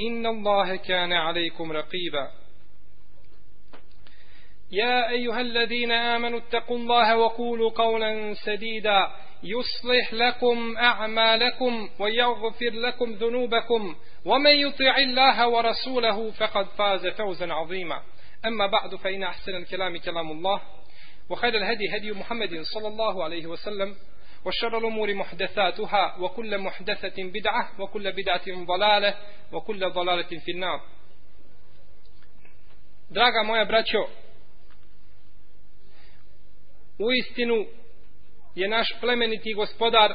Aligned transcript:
إن 0.00 0.26
الله 0.26 0.76
كان 0.76 1.12
عليكم 1.12 1.72
رقيبا. 1.72 2.30
يا 4.72 5.10
أيها 5.10 5.40
الذين 5.40 5.92
آمنوا 5.92 6.38
اتقوا 6.38 6.76
الله 6.76 7.16
وقولوا 7.16 7.70
قولا 7.70 8.34
سديدا. 8.34 9.10
يصلح 9.42 10.14
لكم 10.14 10.76
أعمالكم 10.76 11.88
ويغفر 11.98 12.70
لكم 12.70 13.12
ذنوبكم. 13.12 13.96
ومن 14.24 14.50
يطع 14.50 14.96
الله 14.96 15.48
ورسوله 15.48 16.30
فقد 16.30 16.66
فاز 16.66 17.06
فوزا 17.06 17.52
عظيما. 17.52 18.02
أما 18.46 18.66
بعد 18.66 18.94
فإن 18.94 19.22
أحسن 19.22 19.56
الكلام 19.56 19.98
كلام 19.98 20.30
الله. 20.30 20.60
وخير 21.30 21.54
الهدي 21.54 21.96
هدي 21.96 22.12
محمد 22.12 22.62
صلى 22.74 22.88
الله 22.88 23.24
عليه 23.24 23.46
وسلم. 23.46 23.96
وشر 24.45 24.77
الأمور 24.77 25.13
محدثاتها 25.13 26.15
وكل 26.19 26.57
محدثة 26.57 27.13
بدعة 27.17 27.81
وكل 27.81 28.11
بدعة 28.11 28.65
ضلالة 28.65 29.17
وكل 29.51 29.89
ضلالة 29.91 30.39
في 30.45 30.51
النار 30.51 30.79
Draga 33.09 33.43
moja 33.43 33.65
braćo, 33.65 34.07
u 36.99 37.11
istinu 37.11 37.65
je 38.55 38.67
naš 38.67 38.87
plemeniti 38.99 39.53
gospodar 39.53 40.13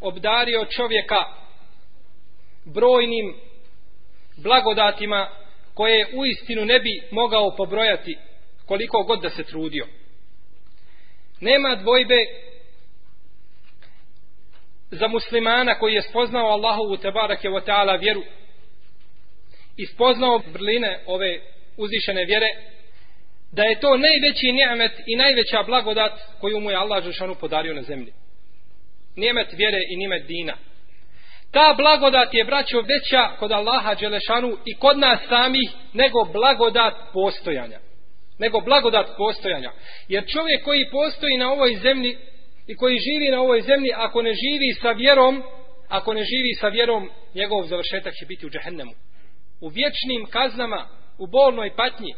obdario 0.00 0.64
čovjeka 0.76 1.24
brojnim 2.64 3.34
blagodatima 4.36 5.28
koje 5.74 6.06
u 6.14 6.26
istinu 6.26 6.64
ne 6.64 6.80
bi 6.80 7.02
mogao 7.10 7.56
pobrojati 7.56 8.18
koliko 8.66 9.02
god 9.02 9.22
da 9.22 9.30
se 9.30 9.44
trudio. 9.44 9.86
Nema 11.40 11.76
dvojbe 11.76 12.16
za 14.91 15.07
muslimana 15.07 15.79
koji 15.79 15.93
je 15.93 16.01
spoznao 16.01 16.47
Allahovu 16.47 16.97
tebarake 16.97 17.49
wa 17.49 17.61
ta'ala 17.65 17.99
vjeru 17.99 18.23
i 19.77 19.85
spoznao 19.85 20.41
brline 20.53 20.99
ove 21.05 21.39
uzvišene 21.77 22.25
vjere 22.25 22.47
da 23.51 23.63
je 23.63 23.79
to 23.79 23.97
najveći 23.97 24.51
nijemet 24.51 24.91
i 25.05 25.15
najveća 25.15 25.63
blagodat 25.63 26.11
koju 26.41 26.59
mu 26.59 26.69
je 26.69 26.75
Allah 26.75 27.03
Žešanu 27.03 27.35
podario 27.35 27.73
na 27.73 27.81
zemlji. 27.81 28.13
Nijemet 29.15 29.47
vjere 29.53 29.79
i 29.89 29.95
nijemet 29.95 30.25
dina. 30.27 30.57
Ta 31.51 31.73
blagodat 31.77 32.33
je, 32.33 32.43
braćo, 32.43 32.81
veća 32.81 33.35
kod 33.39 33.51
Allaha 33.51 33.95
Đelešanu 33.95 34.57
i 34.65 34.75
kod 34.75 34.97
nas 34.97 35.19
samih 35.29 35.69
nego 35.93 36.23
blagodat 36.33 36.93
postojanja. 37.13 37.79
Nego 38.39 38.59
blagodat 38.59 39.07
postojanja. 39.17 39.71
Jer 40.07 40.23
čovjek 40.27 40.63
koji 40.63 40.89
postoji 40.91 41.37
na 41.37 41.51
ovoj 41.51 41.75
zemlji 41.75 42.17
i 42.69 42.75
koji 42.75 42.97
živi 42.99 43.31
na 43.31 43.41
ovoj 43.41 43.61
zemlji, 43.61 43.89
ako 43.95 44.21
ne 44.21 44.33
živi 44.33 44.73
sa 44.81 44.91
vjerom, 44.91 45.43
ako 45.87 46.13
ne 46.13 46.23
živi 46.23 46.53
sa 46.53 46.67
vjerom, 46.67 47.09
njegov 47.35 47.63
završetak 47.67 48.13
će 48.13 48.25
biti 48.25 48.45
u 48.45 48.49
džehennemu. 48.49 48.91
U 49.61 49.67
vječnim 49.67 50.25
kaznama, 50.25 50.89
u 51.17 51.27
bolnoj 51.27 51.75
patnji. 51.75 52.13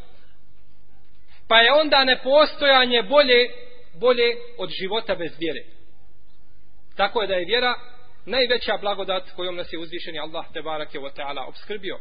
Pa 1.47 1.57
je 1.57 1.73
onda 1.73 2.03
nepostojanje 2.03 3.03
bolje, 3.03 3.49
bolje 3.99 4.35
od 4.57 4.69
života 4.69 5.15
bez 5.15 5.31
vjere. 5.39 5.63
Tako 6.95 7.21
je 7.21 7.27
da 7.27 7.33
je 7.33 7.45
vjera 7.45 7.73
najveća 8.25 8.77
blagodat 8.81 9.31
kojom 9.35 9.55
nas 9.55 9.73
je 9.73 9.79
uzvišeni 9.79 10.19
Allah 10.19 10.45
te 10.53 10.61
barake 10.61 10.99
wa 10.99 11.11
ta'ala 11.15 11.47
obskrbio. 11.47 11.99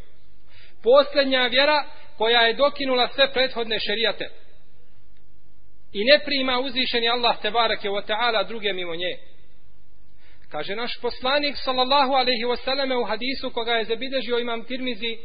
Posljednja 0.83 1.47
vjera 1.47 1.85
koja 2.19 2.41
je 2.41 2.55
dokinula 2.55 3.09
sve 3.09 3.33
prethodne 3.33 3.79
šerijate 3.81 4.31
i 5.93 6.05
ne 6.05 6.25
prima 6.25 6.61
uzvišeni 6.61 7.09
Allah 7.09 7.41
te 7.43 7.51
barake 7.51 7.89
wa 7.89 8.07
ta'ala 8.07 8.43
druge 8.43 8.73
mimo 8.73 8.95
nje. 8.95 9.19
Kaže 10.49 10.77
naš 10.77 11.01
poslanik 11.01 11.57
sallallahu 11.65 12.13
alaihi 12.13 12.45
wa 12.45 12.57
sallam 12.57 12.93
u 12.93 13.05
hadisu 13.05 13.51
koga 13.51 13.73
je 13.73 13.85
zabilježio 13.85 14.39
imam 14.39 14.65
Tirmizi 14.65 15.19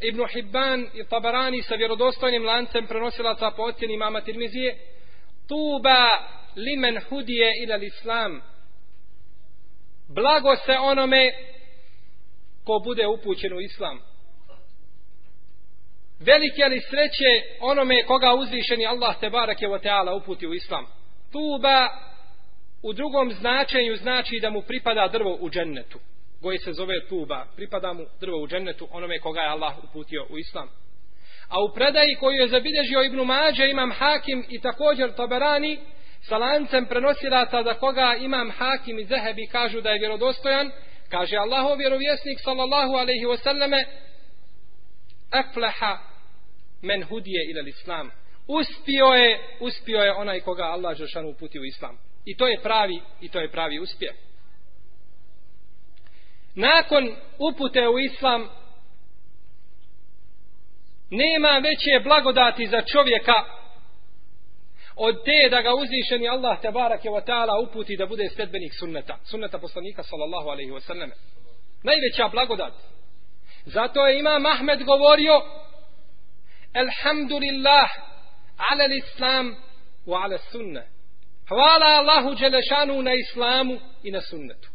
Ibn 0.00 0.26
Hibban 0.32 0.86
i 0.94 1.04
Tabarani 1.04 1.62
sa 1.62 1.74
vjerodostojnim 1.74 2.44
lancem 2.44 2.86
prenosilaca 2.86 3.50
po 3.50 3.62
ocjeni 3.62 3.94
imama 3.94 4.20
Tirmizije 4.20 4.78
Tuba 5.48 6.28
limen 6.56 7.00
hudije 7.08 7.52
ila 7.62 7.76
islam 7.76 8.42
Blago 10.08 10.56
se 10.56 10.72
onome 10.72 11.32
ko 12.64 12.80
bude 12.84 13.06
upućen 13.06 13.52
u 13.52 13.60
islam. 13.60 14.00
Velike 16.26 16.64
li 16.64 16.80
sreće 16.80 17.56
onome 17.60 18.02
koga 18.06 18.34
uzvišeni 18.34 18.86
Allah 18.86 19.20
te 19.20 19.30
barake 19.30 19.66
wa 19.66 19.82
ta'ala 19.82 20.16
uputi 20.16 20.46
u 20.46 20.54
islam. 20.54 20.86
Tuba 21.32 21.88
u 22.82 22.92
drugom 22.92 23.32
značenju 23.32 23.96
znači 23.96 24.38
da 24.42 24.50
mu 24.50 24.62
pripada 24.62 25.08
drvo 25.08 25.38
u 25.40 25.50
džennetu 25.50 25.98
koji 26.42 26.58
se 26.58 26.72
zove 26.72 27.06
tuba, 27.08 27.46
pripada 27.56 27.92
mu 27.92 28.04
drvo 28.20 28.42
u 28.42 28.48
džennetu 28.48 28.88
onome 28.90 29.18
koga 29.18 29.40
je 29.40 29.48
Allah 29.48 29.84
uputio 29.84 30.26
u 30.30 30.38
islam. 30.38 30.68
A 31.48 31.62
u 31.64 31.74
predaji 31.74 32.14
koju 32.20 32.36
je 32.40 32.48
zabilježio 32.48 33.02
Ibn 33.02 33.20
Mađe 33.20 33.70
imam 33.70 33.92
Hakim 33.92 34.44
i 34.48 34.60
također 34.60 35.14
Taberani 35.14 35.78
sa 36.20 36.38
lancem 36.38 36.86
prenosilaca 36.86 37.62
da 37.62 37.74
koga 37.74 38.16
imam 38.20 38.50
Hakim 38.50 38.98
i 38.98 39.04
Zehebi 39.04 39.46
kažu 39.52 39.80
da 39.80 39.90
je 39.90 39.98
vjerodostojan, 39.98 40.70
kaže 41.10 41.36
Allahov 41.36 41.78
vjerovjesnik 41.78 42.38
sallallahu 42.44 42.92
alaihi 42.92 43.26
wasallame 43.26 43.84
aflaha 45.30 46.13
men 46.84 47.02
hudije 47.02 47.50
ila 47.50 47.68
islam. 47.68 48.10
Uspio 48.46 49.06
je, 49.06 49.38
uspio 49.60 50.02
je 50.02 50.12
onaj 50.12 50.40
koga 50.40 50.62
Allah 50.62 50.96
Žešanu 50.96 51.28
uputio 51.28 51.62
u 51.62 51.64
islam. 51.64 51.98
I 52.24 52.36
to 52.36 52.48
je 52.48 52.60
pravi, 52.62 53.00
i 53.20 53.28
to 53.28 53.40
je 53.40 53.50
pravi 53.50 53.78
uspjeh 53.78 54.14
nakon 56.54 57.16
upute 57.38 57.88
u 57.88 57.98
islam 57.98 58.48
nema 61.10 61.48
veće 61.48 62.04
blagodati 62.04 62.66
za 62.66 62.82
čovjeka 62.92 63.32
od 64.96 65.24
te 65.24 65.48
da 65.50 65.62
ga 65.62 65.74
uzvišeni 65.74 66.28
Allah 66.28 66.60
te 66.60 66.70
barake 66.70 67.08
wa 67.08 67.24
ta'ala 67.26 67.68
uputi 67.68 67.96
da 67.96 68.06
bude 68.06 68.28
sledbenik 68.28 68.72
sunneta 68.78 69.18
sunneta 69.24 69.58
poslanika 69.58 70.02
sallallahu 70.02 70.48
alaihi 70.48 70.70
wa 70.70 70.80
sallam 70.80 71.10
najveća 71.82 72.28
blagodat 72.28 72.72
zato 73.64 74.06
je 74.06 74.18
imam 74.18 74.46
Ahmed 74.46 74.84
govorio 74.84 75.42
Alhamdulillah 76.74 77.88
ala 78.70 78.86
l'islam 78.86 79.56
wa 80.06 80.24
ala 80.24 80.38
sunna 80.38 80.82
hvala 81.48 81.86
Allahu 81.86 82.34
Đelešanu 82.34 83.02
na 83.02 83.14
islamu 83.14 83.80
i 84.02 84.10
na 84.10 84.20
sunnetu 84.20 84.74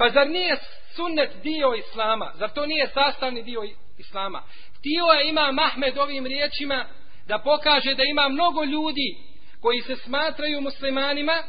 Pa 0.00 0.08
zar 0.10 0.30
nije 0.30 0.56
sunnet 0.96 1.30
dio 1.42 1.74
islama? 1.74 2.32
Zar 2.38 2.50
to 2.50 2.66
nije 2.66 2.86
sastavni 2.94 3.42
dio 3.42 3.62
islama? 3.98 4.42
Htio 4.78 5.04
je 5.04 5.28
ima 5.28 5.52
Mahmed 5.52 5.98
ovim 5.98 6.26
riječima 6.26 6.86
da 7.26 7.38
pokaže 7.38 7.94
da 7.94 8.02
ima 8.02 8.28
mnogo 8.28 8.64
ljudi 8.64 9.16
koji 9.60 9.80
se 9.80 9.96
smatraju 9.96 10.60
muslimanima, 10.60 11.42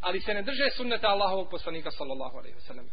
ali 0.00 0.20
se 0.20 0.34
ne 0.34 0.42
drže 0.42 0.70
sunneta 0.76 1.08
Allahovog 1.08 1.50
poslanika 1.50 1.90
sallallahu 1.90 2.38
alaihi 2.38 2.56
wasallam. 2.56 2.86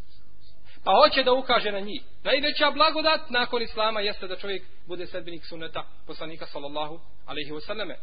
Pa 0.83 0.91
hoće 0.91 1.23
da 1.23 1.33
ukaže 1.33 1.71
na 1.71 1.79
njih. 1.79 2.01
Najveća 2.23 2.71
blagodat 2.71 3.29
nakon 3.29 3.61
islama 3.61 4.01
jeste 4.01 4.27
da 4.27 4.35
čovjek 4.35 4.63
bude 4.87 5.07
sedbenik 5.07 5.45
sunneta 5.45 5.83
poslanika 6.07 6.45
sallallahu 6.45 6.99
alaihi 7.25 7.51
wasallame. 7.51 7.95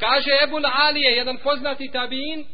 Kaže 0.00 0.30
Ebul 0.42 0.66
Alije, 0.66 1.16
jedan 1.16 1.38
poznati 1.38 1.90
tabiin, 1.92 2.46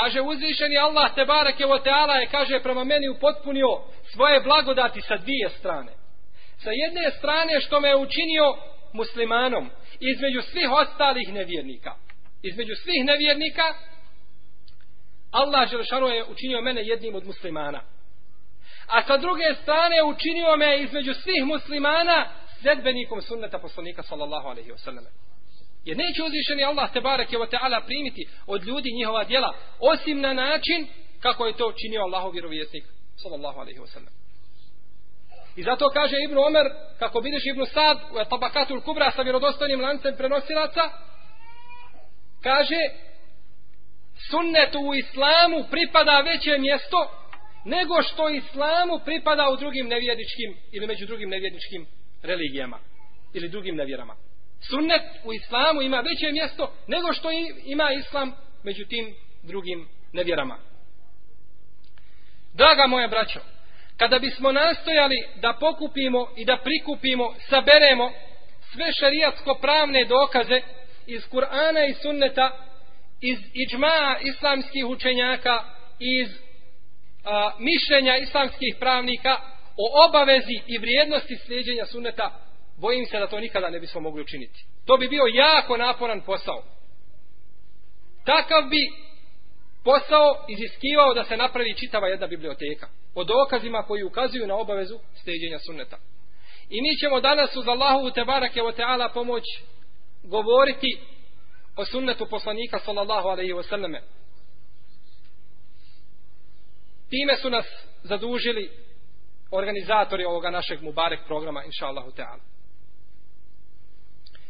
Kaže 0.00 0.20
uzvišeni 0.20 0.76
Allah 0.78 1.14
te 1.14 1.24
barake 1.24 1.66
o 1.66 1.78
teala 1.78 2.14
je 2.16 2.26
kaže 2.26 2.60
prema 2.60 2.84
meni 2.84 3.08
upotpunio 3.08 3.80
svoje 4.12 4.40
blagodati 4.40 5.00
sa 5.00 5.16
dvije 5.16 5.48
strane. 5.58 5.92
Sa 6.58 6.70
jedne 6.70 7.10
strane 7.18 7.60
što 7.60 7.80
me 7.80 7.88
je 7.88 7.96
učinio 7.96 8.56
muslimanom 8.92 9.70
između 10.00 10.42
svih 10.42 10.70
ostalih 10.70 11.32
nevjernika. 11.32 11.94
Između 12.42 12.74
svih 12.74 13.04
nevjernika 13.04 13.74
Allah 15.30 15.70
Želešanu 15.70 16.08
je 16.08 16.24
učinio 16.24 16.60
mene 16.60 16.82
jednim 16.84 17.14
od 17.14 17.26
muslimana. 17.26 17.82
A 18.86 19.02
sa 19.06 19.16
druge 19.16 19.54
strane 19.62 20.02
učinio 20.02 20.56
me 20.56 20.82
između 20.82 21.14
svih 21.14 21.44
muslimana 21.44 22.28
sledbenikom 22.60 23.22
sunneta 23.22 23.58
poslanika 23.58 24.02
sallallahu 24.02 24.48
alaihi 24.48 24.70
wa 24.70 24.78
sallam. 24.78 25.04
Jer 25.84 25.96
neće 25.96 26.22
uzvišeni 26.22 26.64
Allah 26.64 26.92
te 26.92 27.00
barek 27.00 27.32
je 27.32 27.38
ta'ala 27.38 27.80
primiti 27.86 28.28
od 28.46 28.64
ljudi 28.64 28.92
njihova 28.92 29.24
djela, 29.24 29.54
osim 29.80 30.20
na 30.20 30.32
način 30.32 30.86
kako 31.20 31.46
je 31.46 31.56
to 31.56 31.72
činio 31.72 32.02
Allahov 32.02 32.32
vjerovjesnik 32.32 32.84
sallallahu 33.22 33.60
alaihi 33.60 33.78
wa 33.78 33.86
sallam. 33.86 34.12
I 35.56 35.62
zato 35.62 35.88
kaže 35.88 36.16
Ibn 36.24 36.38
Omer, 36.38 36.66
kako 36.98 37.20
vidiš 37.20 37.42
Ibn 37.46 37.66
Sad 37.66 37.98
u 38.12 38.24
Tabakatul 38.30 38.80
Kubra 38.80 39.10
sa 39.10 39.22
vjerodostojnim 39.22 39.80
lancem 39.80 40.16
prenosilaca, 40.16 40.82
kaže 42.42 42.80
sunnetu 44.30 44.78
u 44.80 44.94
islamu 44.94 45.64
pripada 45.70 46.20
veće 46.20 46.58
mjesto 46.58 47.10
nego 47.66 48.02
što 48.02 48.28
islamu 48.28 48.98
pripada 49.04 49.48
u 49.50 49.56
drugim 49.56 49.86
nevjedičkim 49.88 50.56
ili 50.72 50.86
među 50.86 51.06
drugim 51.06 51.28
nevjedičkim 51.28 51.86
religijama 52.22 52.78
ili 53.34 53.48
drugim 53.48 53.76
nevjerama. 53.76 54.16
Sunnet 54.68 55.02
u 55.24 55.32
islamu 55.32 55.82
ima 55.82 55.96
veće 56.00 56.32
mjesto 56.32 56.72
nego 56.86 57.12
što 57.12 57.28
ima 57.64 57.92
islam 57.92 58.32
među 58.64 58.84
tim 58.84 59.14
drugim 59.42 59.88
nevjerama. 60.12 60.58
Draga 62.54 62.86
moja 62.86 63.08
braćo, 63.08 63.40
kada 63.96 64.18
bismo 64.18 64.52
nastojali 64.52 65.16
da 65.40 65.56
pokupimo 65.60 66.28
i 66.36 66.44
da 66.44 66.56
prikupimo, 66.56 67.34
saberemo 67.48 68.10
sve 68.72 68.92
šarijatsko 68.92 69.54
pravne 69.54 70.04
dokaze 70.04 70.60
iz 71.06 71.22
Kur'ana 71.30 71.90
i 71.90 71.94
sunneta, 71.94 72.50
iz 73.20 73.38
iđmaa 73.54 74.16
islamskih 74.20 74.86
učenjaka, 74.86 75.64
iz 76.00 76.45
a, 77.26 77.52
mišljenja 77.58 78.16
islamskih 78.16 78.76
pravnika 78.80 79.40
o 79.76 80.06
obavezi 80.08 80.56
i 80.66 80.78
vrijednosti 80.78 81.36
slijedjenja 81.36 81.86
sunneta, 81.86 82.30
bojim 82.80 83.06
se 83.06 83.18
da 83.18 83.26
to 83.26 83.40
nikada 83.40 83.70
ne 83.70 83.80
bismo 83.80 84.00
mogli 84.00 84.22
učiniti. 84.22 84.64
To 84.86 84.96
bi 84.96 85.08
bio 85.08 85.24
jako 85.34 85.76
naporan 85.76 86.20
posao. 86.20 86.62
Takav 88.24 88.62
bi 88.62 88.92
posao 89.84 90.44
iziskivao 90.48 91.14
da 91.14 91.24
se 91.24 91.36
napravi 91.36 91.74
čitava 91.74 92.08
jedna 92.08 92.26
biblioteka 92.26 92.88
o 93.14 93.24
dokazima 93.24 93.82
koji 93.82 94.02
ukazuju 94.02 94.46
na 94.46 94.56
obavezu 94.56 94.98
steđenja 95.14 95.58
sunneta. 95.58 95.96
I 96.70 96.82
mi 96.82 96.96
ćemo 97.00 97.20
danas 97.20 97.56
uz 97.56 97.68
Allahu 97.68 98.10
te 98.10 98.24
barake 98.24 98.62
o 98.62 98.72
teala 98.72 99.08
pomoć 99.08 99.44
govoriti 100.22 100.98
o 101.76 101.84
sunnetu 101.84 102.26
poslanika 102.26 102.78
sallallahu 102.78 103.28
alaihi 103.28 103.52
wa 103.52 103.68
sallame. 103.68 104.00
Time 107.09 107.35
su 107.41 107.49
nas 107.49 107.65
zadužili 108.03 108.71
organizatori 109.51 110.25
ovoga 110.25 110.49
našeg 110.49 110.81
Mubarek 110.81 111.19
programa, 111.27 111.63
inša 111.63 111.85
Allahu 111.85 112.11
Teala. 112.11 112.39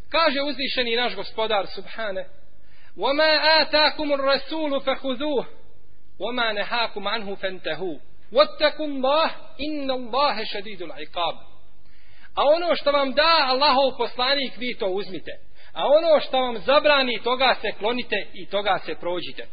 Kaže 0.09 0.42
uzvišeni 0.42 0.95
naš 0.95 1.15
gospodar, 1.15 1.68
subhane, 1.68 2.30
وَمَا 2.98 3.62
آتَاكُمُ 3.62 4.13
الرَّسُولُ 4.13 4.81
فَخُذُوهُ 4.81 5.45
وَمَا 6.19 6.51
نَهَاكُمْ 6.51 7.07
عَنْهُ 7.07 7.36
فَانْتَهُوهُ 7.36 8.00
وَاتَّقُوا 8.31 8.88
اللَّهِ 8.88 9.30
إِنَّ 9.59 9.92
اللَّهَ 9.92 10.44
شَدِيدُ 10.44 10.81
الْعِقَابِ 10.81 11.36
A 12.36 12.44
ono 12.45 12.75
što 12.75 12.92
vam 12.92 13.13
da 13.13 13.45
Allahov 13.48 13.98
poslanik, 13.98 14.57
vi 14.57 14.77
to 14.77 14.88
uzmite. 14.88 15.31
A 15.74 15.88
ono 15.88 16.19
što 16.19 16.39
vam 16.39 16.57
zabrani, 16.57 17.19
toga 17.24 17.56
se 17.62 17.71
klonite 17.80 18.27
i 18.33 18.45
toga 18.45 18.80
se 18.86 18.95
prođite. 18.95 19.48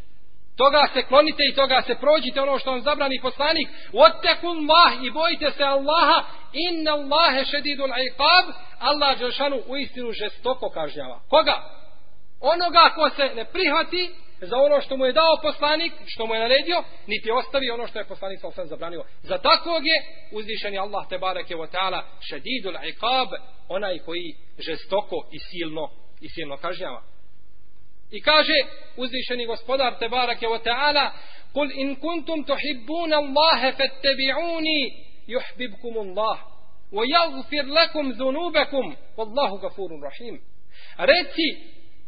Toga 0.57 0.87
se 0.93 1.01
klonite 1.01 1.43
i 1.49 1.55
toga 1.55 1.81
se 1.81 1.95
prođite 1.95 2.41
ono 2.41 2.59
što 2.59 2.71
vam 2.71 2.81
zabrani 2.81 3.19
poslanik. 3.21 3.67
Ottekun 3.93 4.57
Allah 4.57 5.03
i 5.03 5.11
bojite 5.11 5.51
se 5.51 5.63
Allaha. 5.63 6.23
Inna 6.53 6.91
Allahe 6.91 7.45
šedidul 7.45 7.89
iqab. 7.89 8.45
Allah 8.79 9.19
Đelšanu 9.19 9.61
u 9.67 9.77
istinu 9.77 10.11
žestoko 10.11 10.69
kažnjava. 10.69 11.19
Koga? 11.29 11.55
Onoga 12.41 12.93
ko 12.95 13.09
se 13.09 13.35
ne 13.35 13.45
prihvati 13.45 14.15
za 14.41 14.57
ono 14.57 14.81
što 14.81 14.97
mu 14.97 15.05
je 15.05 15.13
dao 15.13 15.39
poslanik, 15.41 15.93
što 16.05 16.25
mu 16.25 16.33
je 16.33 16.39
naredio, 16.39 16.83
niti 17.07 17.31
ostavi 17.31 17.69
ono 17.69 17.87
što 17.87 17.99
je 17.99 18.05
poslanik 18.05 18.39
sa 18.41 18.47
osam 18.47 18.67
zabranio. 18.67 19.03
Za 19.21 19.37
takvog 19.37 19.87
je 19.87 19.97
uzvišeni 20.31 20.77
Allah 20.77 21.07
te 21.09 21.17
bareke 21.17 21.55
wa 21.55 21.67
ta'ala 21.67 22.01
šedidul 22.29 22.75
iqab, 22.83 23.27
onaj 23.69 23.99
koji 23.99 24.35
žestoko 24.59 25.15
i 25.31 25.39
silno 25.39 25.89
i 26.21 26.29
silno 26.29 26.57
kažnjava. 26.57 27.12
I 28.13 28.21
kaže 28.21 28.57
uzvišeni 28.97 29.45
gospodar 29.45 29.99
te 29.99 30.05
je 30.05 30.63
ta'ala 30.63 31.11
Kul 31.53 31.71
in 31.73 31.95
kuntum 31.95 32.43
tuhibbuna 32.43 33.17
Allahe 33.17 33.71
fattabi'uni 33.71 34.79
yuhbibkum 35.27 35.97
Allah 35.97 36.37
wa 36.91 37.03
yaghfir 37.05 37.65
lakum 37.65 38.13
dhunubakum 38.13 38.95
wallahu 39.17 39.57
gafurun 39.57 40.01
rahim. 40.01 40.41
Reci 40.97 41.49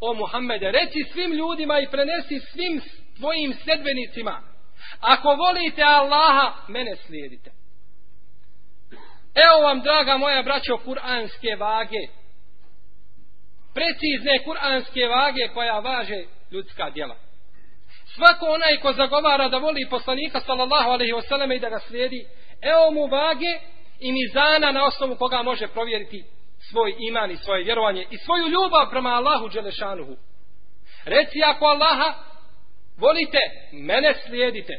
o 0.01 0.13
Muhammede, 0.13 0.71
reci 0.71 1.03
svim 1.11 1.31
ljudima 1.31 1.79
i 1.79 1.87
prenesi 1.87 2.39
svim 2.39 2.81
tvojim 3.17 3.53
sedbenicima 3.53 4.41
ako 4.99 5.35
volite 5.35 5.83
Allaha, 5.83 6.53
mene 6.67 6.95
slijedite. 6.95 7.51
Evo 9.45 9.61
vam, 9.63 9.81
draga 9.81 10.17
moja 10.17 10.43
braćo, 10.43 10.77
kuranske 10.77 11.55
vage 11.59 12.07
precizne 13.75 14.43
kuranske 14.43 15.07
vage 15.07 15.47
koja 15.53 15.79
važe 15.79 16.23
ljudska 16.51 16.89
djela. 16.89 17.15
Svako 18.15 18.45
onaj 18.45 18.77
ko 18.77 18.93
zagovara 18.93 19.49
da 19.49 19.57
voli 19.57 19.87
poslanika 19.89 20.39
sallallahu 20.39 20.89
alaihi 20.89 21.13
wasallam 21.13 21.55
i 21.55 21.59
da 21.59 21.69
ga 21.69 21.79
slijedi, 21.79 22.25
evo 22.61 22.91
mu 22.91 23.07
vage 23.07 23.53
i 23.99 24.11
mizana 24.11 24.71
na 24.71 24.85
osnovu 24.85 25.15
koga 25.15 25.41
može 25.41 25.67
provjeriti 25.67 26.23
svoj 26.69 26.95
iman 27.09 27.31
i 27.31 27.37
svoje 27.37 27.63
vjerovanje 27.63 28.07
i 28.11 28.17
svoju 28.17 28.47
ljubav 28.47 28.89
prema 28.89 29.09
Allahu 29.09 29.49
Đelešanuhu. 29.49 30.15
Reci 31.05 31.43
ako 31.45 31.65
Allaha 31.65 32.13
volite, 32.97 33.39
mene 33.71 34.13
slijedite. 34.25 34.73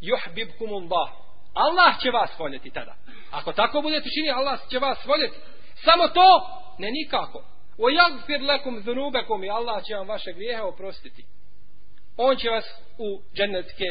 Juhbibkumullah. 0.00 1.08
Allah 1.54 2.00
će 2.02 2.10
vas 2.10 2.38
voljeti 2.38 2.70
tada. 2.70 2.94
Ako 3.30 3.52
tako 3.52 3.80
budete 3.80 4.08
čini, 4.18 4.30
Allah 4.30 4.60
će 4.70 4.78
vas 4.78 5.06
voljeti. 5.06 5.36
Samo 5.84 6.08
to, 6.08 6.28
ne 6.78 6.90
nikako. 6.90 7.55
O 7.78 7.88
jagfir 7.88 8.40
lekum 8.40 8.80
zunubekum 8.80 9.44
i 9.44 9.50
Allah 9.50 9.84
će 9.84 9.94
vam 9.94 10.08
vaše 10.08 10.32
grijehe 10.32 10.62
oprostiti. 10.62 11.24
On 12.16 12.36
će 12.36 12.50
vas 12.50 12.64
u 12.98 13.22
džennetske 13.36 13.84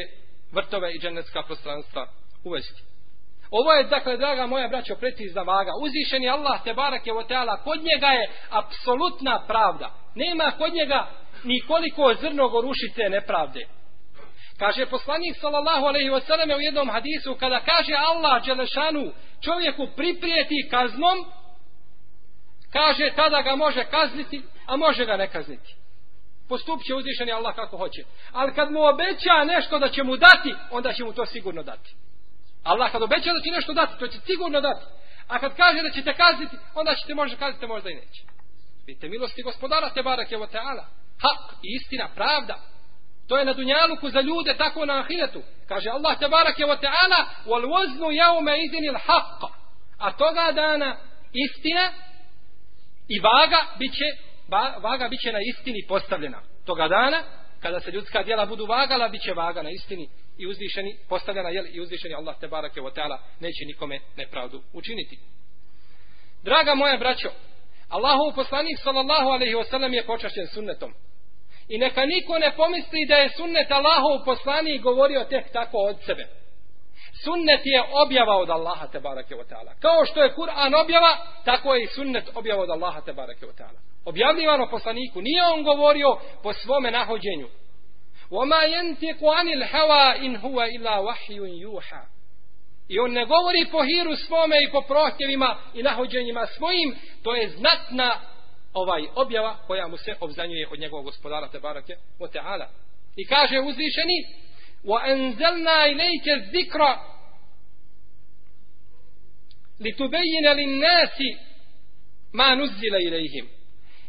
vrtove 0.51 0.93
i 0.93 0.99
džennetska 0.99 1.43
prostranstva 1.43 2.07
uvesti. 2.43 2.83
Ovo 3.51 3.73
je, 3.73 3.83
dakle, 3.83 4.17
draga 4.17 4.47
moja 4.47 4.67
braćo, 4.67 4.95
precizna 4.95 5.41
vaga. 5.41 5.71
Uzvišen 5.81 6.23
je 6.23 6.29
Allah, 6.29 6.63
te 6.63 6.73
barak 6.73 7.07
je 7.07 7.13
o 7.13 7.23
teala, 7.23 7.63
kod 7.63 7.79
njega 7.83 8.07
je 8.07 8.29
apsolutna 8.49 9.43
pravda. 9.47 9.91
Nema 10.15 10.51
kod 10.57 10.73
njega 10.73 11.07
nikoliko 11.43 12.13
zrno 12.21 12.49
gorušice 12.49 13.09
nepravde. 13.09 13.67
Kaže 14.57 14.85
poslanik 14.85 15.37
sallallahu 15.41 15.85
alejhi 15.85 16.09
ve 16.09 16.21
selleme 16.21 16.55
u 16.55 16.61
jednom 16.61 16.89
hadisu 16.89 17.35
kada 17.39 17.59
kaže 17.59 17.93
Allah 17.93 18.43
dželešanu 18.43 19.11
čovjeku 19.41 19.87
priprijeti 19.95 20.67
kaznom 20.71 21.17
kaže 22.75 23.11
tada 23.15 23.41
ga 23.41 23.55
može 23.55 23.83
kazniti, 23.83 24.41
a 24.65 24.75
može 24.75 25.05
ga 25.05 25.17
ne 25.17 25.27
kazniti. 25.27 25.75
Postup 26.49 26.83
će 26.83 26.95
uzvišeni 26.95 27.31
Allah 27.31 27.55
kako 27.55 27.77
hoće. 27.77 28.03
Ali 28.31 28.53
kad 28.53 28.71
mu 28.71 28.79
obeća 28.83 29.43
nešto 29.45 29.79
da 29.79 29.89
će 29.89 30.03
mu 30.03 30.17
dati, 30.17 30.55
onda 30.71 30.93
će 30.93 31.03
mu 31.03 31.13
to 31.13 31.25
sigurno 31.25 31.63
dati. 31.63 31.95
Allah 32.63 32.91
kad 32.91 33.03
obeća 33.03 33.33
da 33.33 33.41
će 33.41 33.51
nešto 33.51 33.73
dati, 33.73 33.99
to 33.99 34.07
će 34.07 34.19
sigurno 34.25 34.61
dati. 34.61 34.85
A 35.27 35.39
kad 35.39 35.55
kaže 35.55 35.81
da 35.81 35.89
će 35.89 36.03
te 36.03 36.13
kazniti, 36.13 36.57
onda 36.75 36.95
će 36.95 37.07
te 37.07 37.13
možda 37.15 37.37
kazniti, 37.37 37.67
možda 37.67 37.89
i 37.89 37.95
neće. 37.95 38.21
Vidite, 38.87 39.09
milosti 39.09 39.43
gospodara 39.43 39.89
te 39.89 40.03
barak 40.03 40.31
je 40.31 40.37
ta'ala. 40.37 40.85
Hak 41.23 41.53
i 41.63 41.67
istina, 41.75 42.09
pravda. 42.15 42.55
To 43.27 43.37
je 43.37 43.45
na 43.45 43.53
dunjaluku 43.53 44.09
za 44.09 44.21
ljude, 44.21 44.57
tako 44.57 44.85
na 44.85 44.99
ahiretu. 44.99 45.41
Kaže 45.67 45.89
Allah 45.89 46.19
te 46.19 46.27
barak 46.27 46.59
je 46.59 46.65
ta'ala, 46.65 47.25
wal 47.45 47.69
voznu 47.69 48.11
jaume 48.11 48.63
idinil 48.65 48.97
haqqa. 49.07 49.49
A 49.99 50.11
toga 50.11 50.51
dana 50.51 50.95
istina 51.33 51.91
I 53.07 53.19
vaga 53.19 53.65
biće, 53.79 54.05
vaga 54.81 55.07
biće 55.07 55.31
na 55.31 55.39
istini 55.51 55.85
postavljena. 55.87 56.41
Toga 56.65 56.87
dana, 56.87 57.23
kada 57.61 57.79
se 57.79 57.91
ljudska 57.91 58.23
djela 58.23 58.45
budu 58.45 58.65
vagala, 58.65 59.09
biće 59.09 59.33
vaga 59.33 59.61
na 59.61 59.69
istini 59.69 60.09
i 60.37 60.47
uzvišeni, 60.47 60.97
postavljena, 61.09 61.49
jel, 61.49 61.65
i 61.71 61.81
uzvišeni 61.81 62.13
Allah 62.13 62.39
te 62.39 62.47
barake 62.47 62.81
o 62.81 62.91
teala 62.91 63.19
neće 63.39 63.65
nikome 63.65 63.99
nepravdu 64.17 64.61
učiniti. 64.73 65.19
Draga 66.43 66.75
moja 66.75 66.97
braćo, 66.97 67.29
Allahov 67.89 68.35
poslanik 68.35 68.77
sallallahu 68.83 69.29
alaihi 69.29 69.55
wasallam 69.55 69.93
je 69.93 70.05
počašćen 70.05 70.47
sunnetom. 70.47 70.93
I 71.69 71.77
neka 71.77 72.05
niko 72.05 72.39
ne 72.39 72.53
pomisli 72.55 73.05
da 73.07 73.15
je 73.15 73.29
sunnet 73.37 73.71
Allahov 73.71 74.25
poslanik 74.25 74.81
govorio 74.81 75.23
tek 75.23 75.51
tako 75.51 75.77
od 75.77 75.97
sebe 76.05 76.27
Sunnet 77.24 77.60
je 77.64 77.82
objava 78.04 78.36
od 78.36 78.50
Allaha 78.50 78.86
te 78.86 79.00
barake 79.00 79.34
wa 79.34 79.44
ta'ala. 79.44 79.74
Kao 79.80 80.04
što 80.04 80.22
je 80.22 80.34
Kur'an 80.34 80.74
objava, 80.74 81.16
tako 81.44 81.74
je 81.74 81.84
i 81.84 81.86
sunnet 81.86 82.24
objava 82.34 82.62
od 82.62 82.70
Allaha 82.70 83.00
te 83.00 83.12
barake 83.12 83.46
wa 83.46 83.54
ta'ala. 83.58 83.78
Objavljivano 84.04 84.70
poslaniku. 84.70 85.20
Nije 85.20 85.42
on 85.44 85.62
govorio 85.62 86.18
po 86.42 86.52
svome 86.52 86.90
nahođenju. 86.90 87.48
وَمَا 88.30 88.62
يَنْتِقُ 88.64 89.20
عَنِ 89.24 89.48
الْحَوَا 89.48 90.16
إِنْ 90.16 90.36
هُوَ 90.36 90.62
إِلَّا 90.62 90.98
وَحْيٌ 90.98 91.38
يُوحَى 91.62 92.02
I 92.88 92.98
on 92.98 93.12
ne 93.12 93.24
govori 93.24 93.66
po 93.72 93.84
hiru 93.84 94.16
svome 94.16 94.56
i 94.62 94.70
po 94.70 94.80
prohtjevima 94.80 95.56
i 95.74 95.82
nahođenjima 95.82 96.46
svojim, 96.46 96.96
to 97.22 97.34
je 97.34 97.48
znatna 97.48 98.20
ovaj 98.74 99.02
objava 99.14 99.56
koja 99.66 99.88
mu 99.88 99.96
se 99.96 100.14
obzanjuje 100.20 100.68
od 100.72 100.78
njegovog 100.78 101.04
gospodara 101.04 101.48
te 101.48 101.60
barake 101.60 101.96
o 102.18 102.28
teala. 102.28 102.68
I 103.16 103.26
kaže 103.26 103.60
uzvišeni 103.60 104.24
وَأَنْزَلْنَا 104.84 105.86
إِلَيْكَ 105.86 106.26
الذِّكْرَ 106.28 106.96
li 109.79 109.95
tubejjina 109.95 110.51
li 110.51 110.65
nasi 110.65 111.37
ma 112.33 112.55
nuzila 112.55 112.99
ilaihim. 112.99 113.47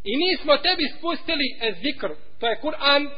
I 0.04 0.16
mi 0.16 0.37
smo 0.42 0.56
tebi 0.56 0.85
spustili 0.99 1.56
zikr, 1.82 2.11
to 2.40 2.46
je 2.46 2.61
Kur'an, 2.61 3.11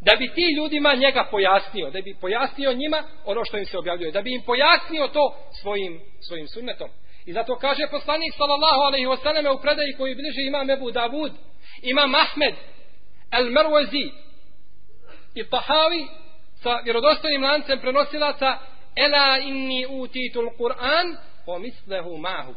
da 0.00 0.16
bi 0.16 0.28
ti 0.34 0.54
ljudima 0.56 0.94
njega 0.94 1.28
pojasnio, 1.30 1.90
da 1.90 2.00
bi 2.00 2.16
pojasnio 2.20 2.72
njima 2.72 3.02
ono 3.24 3.44
što 3.44 3.58
im 3.58 3.66
se 3.66 3.78
objavljuje, 3.78 4.12
da 4.12 4.22
bi 4.22 4.34
im 4.34 4.42
pojasnio 4.42 5.08
to 5.08 5.36
svojim, 5.60 6.00
svojim 6.28 6.48
sunnetom. 6.48 6.88
I 7.26 7.32
zato 7.32 7.56
kaže 7.56 7.86
poslanik 7.90 8.34
sallallahu 8.36 8.80
alaihi 8.80 9.06
wasallam 9.06 9.58
u 9.58 9.62
predaji 9.62 9.92
koji 9.98 10.14
bliže 10.14 10.42
ima 10.42 10.64
Mebu 10.64 10.90
Davud, 10.90 11.32
ima 11.82 12.06
Mahmed, 12.06 12.54
El 13.30 13.44
Merwazi 13.44 14.10
i 15.34 15.44
Tahavi 15.50 16.06
sa 16.62 16.80
vjerodostojnim 16.84 17.42
lancem 17.42 17.80
prenosilaca 17.80 18.58
Ela 18.96 19.38
inni 19.38 19.86
utitul 19.86 20.50
Kur'an 20.56 21.16
o 21.46 21.58
mislehu 21.58 22.18
mahu. 22.18 22.54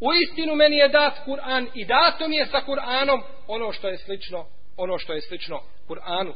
U 0.00 0.12
istinu 0.12 0.54
meni 0.54 0.76
je 0.76 0.88
dat 0.88 1.24
Kur'an 1.24 1.68
i 1.74 1.84
dato 1.84 2.28
mi 2.28 2.36
je 2.36 2.46
sa 2.46 2.60
Kur'anom 2.66 3.22
ono 3.46 3.72
što 3.72 3.88
je 3.88 3.98
slično 3.98 4.46
ono 4.76 4.98
što 4.98 5.12
je 5.12 5.20
slično 5.20 5.60
Kur'anu. 5.88 6.32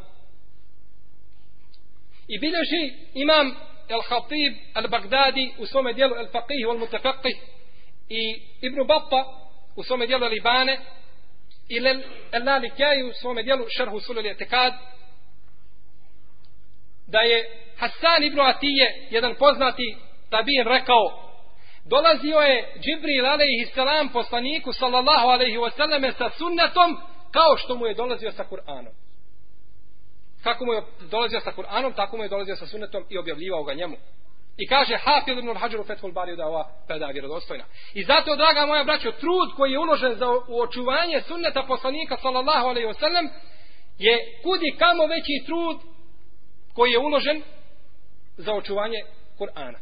I 2.28 2.38
bilježi 2.38 2.94
imam 3.14 3.56
El-Hatib 3.88 4.54
Al-Baghdadi 4.74 5.52
u 5.58 5.66
svome 5.66 5.92
dijelu 5.92 6.14
El-Faqih 6.14 6.66
Al-Mutafaqih 6.68 7.36
i 8.08 8.42
Ibn 8.60 8.86
Batta 8.86 9.24
u 9.76 9.82
svome 9.82 10.06
dijelu 10.06 10.26
Libane 10.26 10.80
i 11.68 11.78
El-Lalikjaj 12.32 13.02
u 13.02 13.12
svome 13.12 13.42
dijelu 13.42 13.64
Šerhu 13.76 14.00
Sulul 14.00 14.26
Etekad 14.26 14.72
da 17.06 17.18
je 17.18 17.63
Hasan 17.78 18.24
ibn 18.24 18.40
Atije 18.40 19.08
jedan 19.10 19.34
poznati 19.34 19.96
tabin 20.30 20.64
rekao 20.64 21.02
dolazio 21.84 22.38
je 22.38 22.72
Džibril 22.80 23.26
alaihi 23.26 23.70
salam 23.74 24.08
poslaniku 24.08 24.72
sallallahu 24.72 25.28
alaihi 25.28 25.58
wasallam 25.58 26.18
sa 26.18 26.30
sunnetom 26.38 26.96
kao 27.32 27.56
što 27.56 27.74
mu 27.74 27.86
je 27.86 27.94
dolazio 27.94 28.32
sa 28.32 28.44
Kur'anom 28.50 29.04
kako 30.44 30.64
mu 30.64 30.72
je 30.72 30.82
dolazio 31.10 31.40
sa 31.40 31.52
Kur'anom, 31.52 31.94
tako 31.96 32.16
mu 32.16 32.22
je 32.22 32.28
dolazio 32.28 32.56
sa 32.56 32.66
sunnetom 32.66 33.04
i 33.08 33.18
objavljivao 33.18 33.64
ga 33.64 33.74
njemu. 33.74 33.96
I 34.56 34.66
kaže 34.66 34.96
Hafid 34.96 35.38
ibn 35.38 35.48
al-Hajar 35.48 35.80
u 35.80 35.84
Fethul 35.84 36.12
Bariju 36.12 36.36
da 36.36 36.46
ova 36.46 36.68
predaja 36.86 37.12
vjerodostojna. 37.12 37.64
I 37.94 38.04
zato, 38.04 38.36
draga 38.36 38.66
moja 38.66 38.84
braćo, 38.84 39.12
trud 39.12 39.48
koji 39.56 39.72
je 39.72 39.78
uložen 39.78 40.14
za 40.14 40.26
očuvanje 40.64 41.20
sunneta 41.28 41.62
poslanika 41.62 42.16
sallallahu 42.16 42.66
alaihi 42.66 42.88
wasallam 42.88 43.28
je 43.98 44.18
kudi 44.42 44.76
kamo 44.78 45.06
veći 45.06 45.42
trud 45.46 45.76
koji 46.74 46.90
je 46.90 46.98
uložen 46.98 47.42
za 48.36 48.52
očuvanje 48.54 48.98
Kur'ana. 49.38 49.78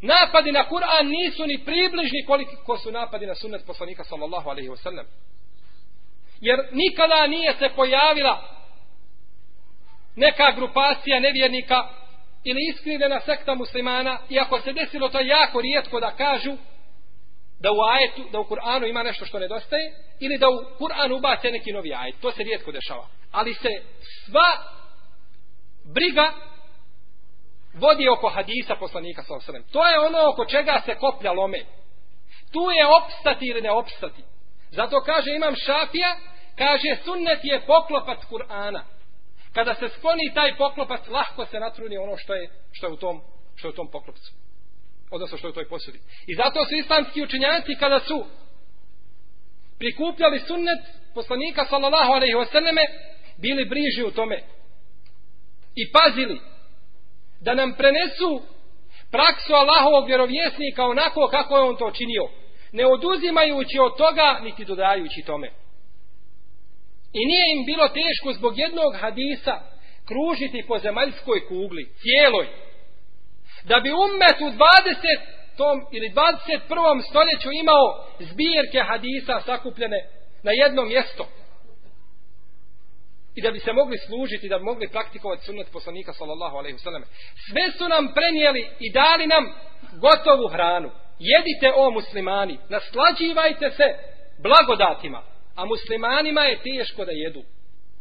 Napadi 0.00 0.52
na 0.52 0.68
Kur'an 0.68 1.08
nisu 1.08 1.46
ni 1.46 1.64
približni 1.64 2.24
koliko 2.26 2.78
su 2.78 2.90
napadi 2.90 3.26
na 3.26 3.34
sunnet 3.34 3.66
poslanika 3.66 4.04
sallallahu 4.04 4.50
alaihi 4.50 4.68
wasallam. 4.68 5.04
Jer 6.40 6.68
nikada 6.72 7.26
nije 7.26 7.54
se 7.58 7.68
pojavila 7.76 8.56
neka 10.16 10.52
grupacija 10.56 11.20
nevjernika 11.20 11.88
ili 12.44 12.60
iskrivljena 12.70 13.20
sekta 13.20 13.54
muslimana, 13.54 14.18
iako 14.30 14.60
se 14.60 14.72
desilo 14.72 15.08
to 15.08 15.20
jako 15.20 15.60
rijetko 15.60 16.00
da 16.00 16.10
kažu 16.10 16.56
da 17.60 17.72
u 17.72 17.76
ajetu, 17.90 18.30
da 18.32 18.40
u 18.40 18.44
Kur'anu 18.44 18.88
ima 18.88 19.02
nešto 19.02 19.24
što 19.24 19.38
nedostaje, 19.38 19.92
ili 20.20 20.38
da 20.38 20.48
u 20.48 20.52
Kur'anu 20.78 21.16
ubace 21.18 21.50
neki 21.50 21.72
novi 21.72 21.94
ajet. 21.94 22.14
To 22.20 22.32
se 22.32 22.42
rijetko 22.42 22.72
dešava. 22.72 23.06
Ali 23.32 23.54
se 23.54 23.68
sva 24.24 24.48
briga 25.94 26.32
vodi 27.80 28.08
oko 28.08 28.28
hadisa 28.28 28.74
poslanika 28.76 29.22
sa 29.22 29.34
osrem. 29.34 29.64
To 29.72 29.86
je 29.86 30.00
ono 30.00 30.18
oko 30.32 30.44
čega 30.44 30.82
se 30.84 30.94
koplja 30.94 31.32
lome. 31.32 31.58
Tu 32.52 32.70
je 32.70 32.86
opstati 32.86 33.46
ili 33.46 33.60
ne 33.60 33.70
opstati. 33.70 34.22
Zato 34.70 35.00
kaže 35.00 35.34
imam 35.34 35.54
šafija, 35.56 36.16
kaže 36.56 36.96
sunnet 37.04 37.38
je 37.42 37.60
poklopac 37.66 38.18
Kur'ana 38.30 38.96
kada 39.56 39.74
se 39.74 39.88
skloni 39.88 40.34
taj 40.34 40.56
poklopac, 40.56 41.08
lahko 41.08 41.46
se 41.46 41.60
natruni 41.60 41.96
ono 41.96 42.16
što 42.16 42.34
je, 42.34 42.50
što 42.72 42.86
je 42.86 42.92
u 42.92 42.96
tom, 42.96 43.20
što 43.54 43.68
je 43.68 43.72
u 43.72 43.76
tom 43.76 43.90
poklopcu. 43.90 44.32
Odnosno 45.10 45.38
što 45.38 45.46
je 45.46 45.50
u 45.50 45.54
toj 45.54 45.68
posudi. 45.68 45.98
I 46.26 46.34
zato 46.34 46.64
su 46.64 46.74
islamski 46.74 47.22
učenjaci 47.22 47.74
kada 47.80 48.00
su 48.00 48.24
prikupljali 49.78 50.38
sunnet 50.38 50.80
poslanika 51.14 51.64
sallallahu 51.64 52.12
alaihi 52.12 52.34
wasallame, 52.34 52.84
bili 53.38 53.64
briži 53.64 54.02
u 54.02 54.10
tome. 54.10 54.42
I 55.74 55.92
pazili 55.92 56.40
da 57.40 57.54
nam 57.54 57.72
prenesu 57.72 58.42
praksu 59.10 59.52
Allahovog 59.54 60.06
vjerovjesnika 60.06 60.84
onako 60.84 61.28
kako 61.30 61.56
je 61.56 61.62
on 61.62 61.76
to 61.76 61.90
činio. 61.90 62.28
Ne 62.72 62.86
oduzimajući 62.86 63.78
od 63.78 63.96
toga, 63.96 64.38
niti 64.42 64.64
dodajući 64.64 65.22
tome. 65.26 65.48
I 67.12 67.26
nije 67.26 67.44
im 67.56 67.66
bilo 67.66 67.88
teško 67.88 68.32
zbog 68.32 68.58
jednog 68.58 68.96
hadisa 69.00 69.60
kružiti 70.08 70.64
po 70.68 70.78
zemaljskoj 70.78 71.48
kugli, 71.48 71.84
cijeloj. 72.02 72.46
Da 73.64 73.80
bi 73.80 73.90
umet 73.92 74.38
u 74.40 74.44
20. 74.44 74.58
Tom, 75.56 75.86
ili 75.92 76.08
21. 76.10 77.02
stoljeću 77.10 77.48
imao 77.62 77.86
zbirke 78.20 78.80
hadisa 78.88 79.40
sakupljene 79.40 80.00
na 80.42 80.52
jedno 80.52 80.84
mjesto. 80.84 81.28
I 83.36 83.42
da 83.42 83.50
bi 83.50 83.60
se 83.60 83.72
mogli 83.72 83.98
služiti, 83.98 84.48
da 84.48 84.58
bi 84.58 84.64
mogli 84.64 84.88
praktikovati 84.88 85.44
sunnet 85.44 85.68
poslanika 85.72 86.12
sallallahu 86.12 86.56
alaihi 86.56 86.76
wasallam. 86.78 87.02
Sve 87.48 87.78
su 87.78 87.88
nam 87.88 88.12
prenijeli 88.14 88.68
i 88.80 88.92
dali 88.92 89.26
nam 89.26 89.44
gotovu 90.00 90.48
hranu. 90.48 90.90
Jedite 91.18 91.72
o 91.76 91.90
muslimani, 91.90 92.58
naslađivajte 92.68 93.70
se 93.70 93.84
blagodatima 94.42 95.22
a 95.56 95.64
muslimanima 95.64 96.40
je 96.40 96.62
teško 96.62 97.04
da 97.04 97.12
jedu. 97.12 97.42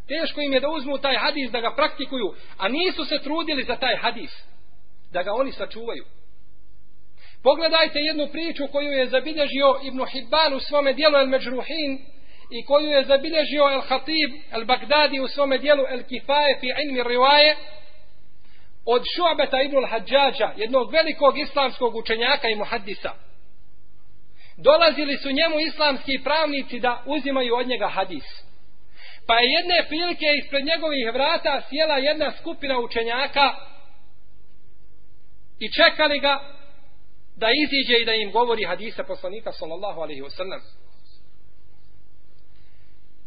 Teško 0.08 0.42
im 0.42 0.54
je 0.54 0.60
da 0.60 0.70
uzmu 0.70 0.98
taj 0.98 1.18
hadis, 1.18 1.52
da 1.52 1.62
ga 1.62 1.76
praktikuju, 1.76 2.34
a 2.58 2.68
nisu 2.68 3.06
se 3.06 3.20
trudili 3.24 3.64
za 3.64 3.76
taj 3.76 3.96
hadis, 3.96 4.32
da 5.12 5.24
ga 5.24 5.34
oni 5.34 5.52
sačuvaju. 5.52 6.06
Pogledajte 7.44 8.00
jednu 8.00 8.28
priču 8.32 8.68
koju 8.72 8.92
je 8.92 9.08
zabilježio 9.08 9.80
Ibn 9.84 10.06
Hibban 10.06 10.54
u 10.54 10.60
svome 10.60 10.94
dijelu 10.94 11.18
El 11.18 11.28
Međruhin 11.28 12.06
i 12.52 12.66
koju 12.66 12.90
je 12.90 13.04
zabilježio 13.04 13.70
El 13.74 13.82
Hatib 13.82 14.32
El 14.52 14.66
Bagdadi 14.66 15.20
u 15.20 15.28
svome 15.28 15.58
dijelu 15.58 15.84
El 15.90 16.04
Kifaje 16.04 16.58
fi 16.60 16.68
ilmi 16.68 17.04
rivaje 17.04 17.56
od 18.86 19.04
Šuabeta 19.16 19.62
Ibn 19.62 19.86
Hadžađa, 19.90 20.54
jednog 20.58 20.92
velikog 20.92 21.40
islamskog 21.40 21.96
učenjaka 21.96 22.48
i 22.50 22.56
muhaddisa 22.56 23.26
dolazili 24.58 25.18
su 25.18 25.32
njemu 25.32 25.60
islamski 25.60 26.24
pravnici 26.24 26.80
da 26.80 27.04
uzimaju 27.06 27.56
od 27.56 27.68
njega 27.68 27.88
hadis. 27.88 28.24
Pa 29.28 29.34
je 29.40 29.52
jedne 29.52 29.88
prilike 29.88 30.26
ispred 30.44 30.66
njegovih 30.66 31.12
vrata 31.14 31.62
sjela 31.70 31.98
jedna 31.98 32.32
skupina 32.32 32.80
učenjaka 32.80 33.56
i 35.60 35.72
čekali 35.72 36.20
ga 36.20 36.40
da 37.36 37.48
iziđe 37.64 38.02
i 38.02 38.06
da 38.06 38.14
im 38.14 38.32
govori 38.32 38.64
hadisa 38.64 39.04
poslanika 39.04 39.52
sallallahu 39.52 40.02
alaihi 40.02 40.22
wasallam. 40.22 40.62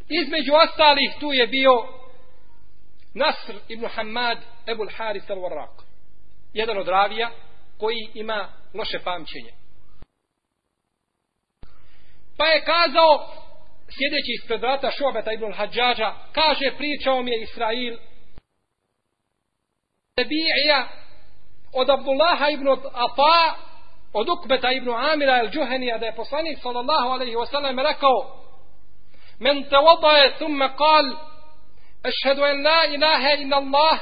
Između 0.09 0.53
ostalih 0.55 1.11
tu 1.21 1.33
je 1.33 1.47
bio 1.47 1.73
Nasr 3.15 3.55
ibn 3.69 3.87
Hamad 3.87 4.38
Ebul 4.67 4.88
Haris 4.97 5.25
al-Warraq. 5.29 5.83
Jedan 6.53 6.79
od 6.79 6.88
ravija 6.88 7.31
koji 7.79 8.11
ima 8.15 8.49
loše 8.75 8.99
pamćenje. 9.05 9.53
Pa 12.37 12.47
je 12.47 12.65
kazao, 12.65 13.33
sjedeći 13.97 14.33
ispred 14.41 14.61
vrata 14.61 14.91
Šobeta 14.91 15.33
ibn 15.33 15.53
Hadžađa, 15.53 16.15
kaže, 16.33 16.77
pričao 16.77 17.23
mi 17.23 17.31
je 17.31 17.43
Israil, 17.43 17.99
Tebi'ija 20.17 20.88
od 21.73 21.91
Abdullaha 21.91 22.49
ibn 22.50 22.69
Ata, 22.93 23.57
od 24.12 24.29
Ukbeta 24.29 24.73
ibn 24.73 24.88
Amira 24.88 25.38
el 25.38 25.50
Džuhenija, 25.50 25.99
da 25.99 26.07
je 26.07 26.17
poslanik 26.17 26.59
sallallahu 26.62 27.09
alaihi 27.09 27.37
wasallam 27.37 27.83
rekao, 27.83 28.48
من 29.40 29.68
توضا 29.68 30.28
ثم 30.28 30.66
قال 30.66 31.16
أشهد 32.07 32.38
أن 32.38 32.62
لا 32.62 32.85
إله 32.85 33.35
إلا 33.35 33.59
الله 33.59 34.00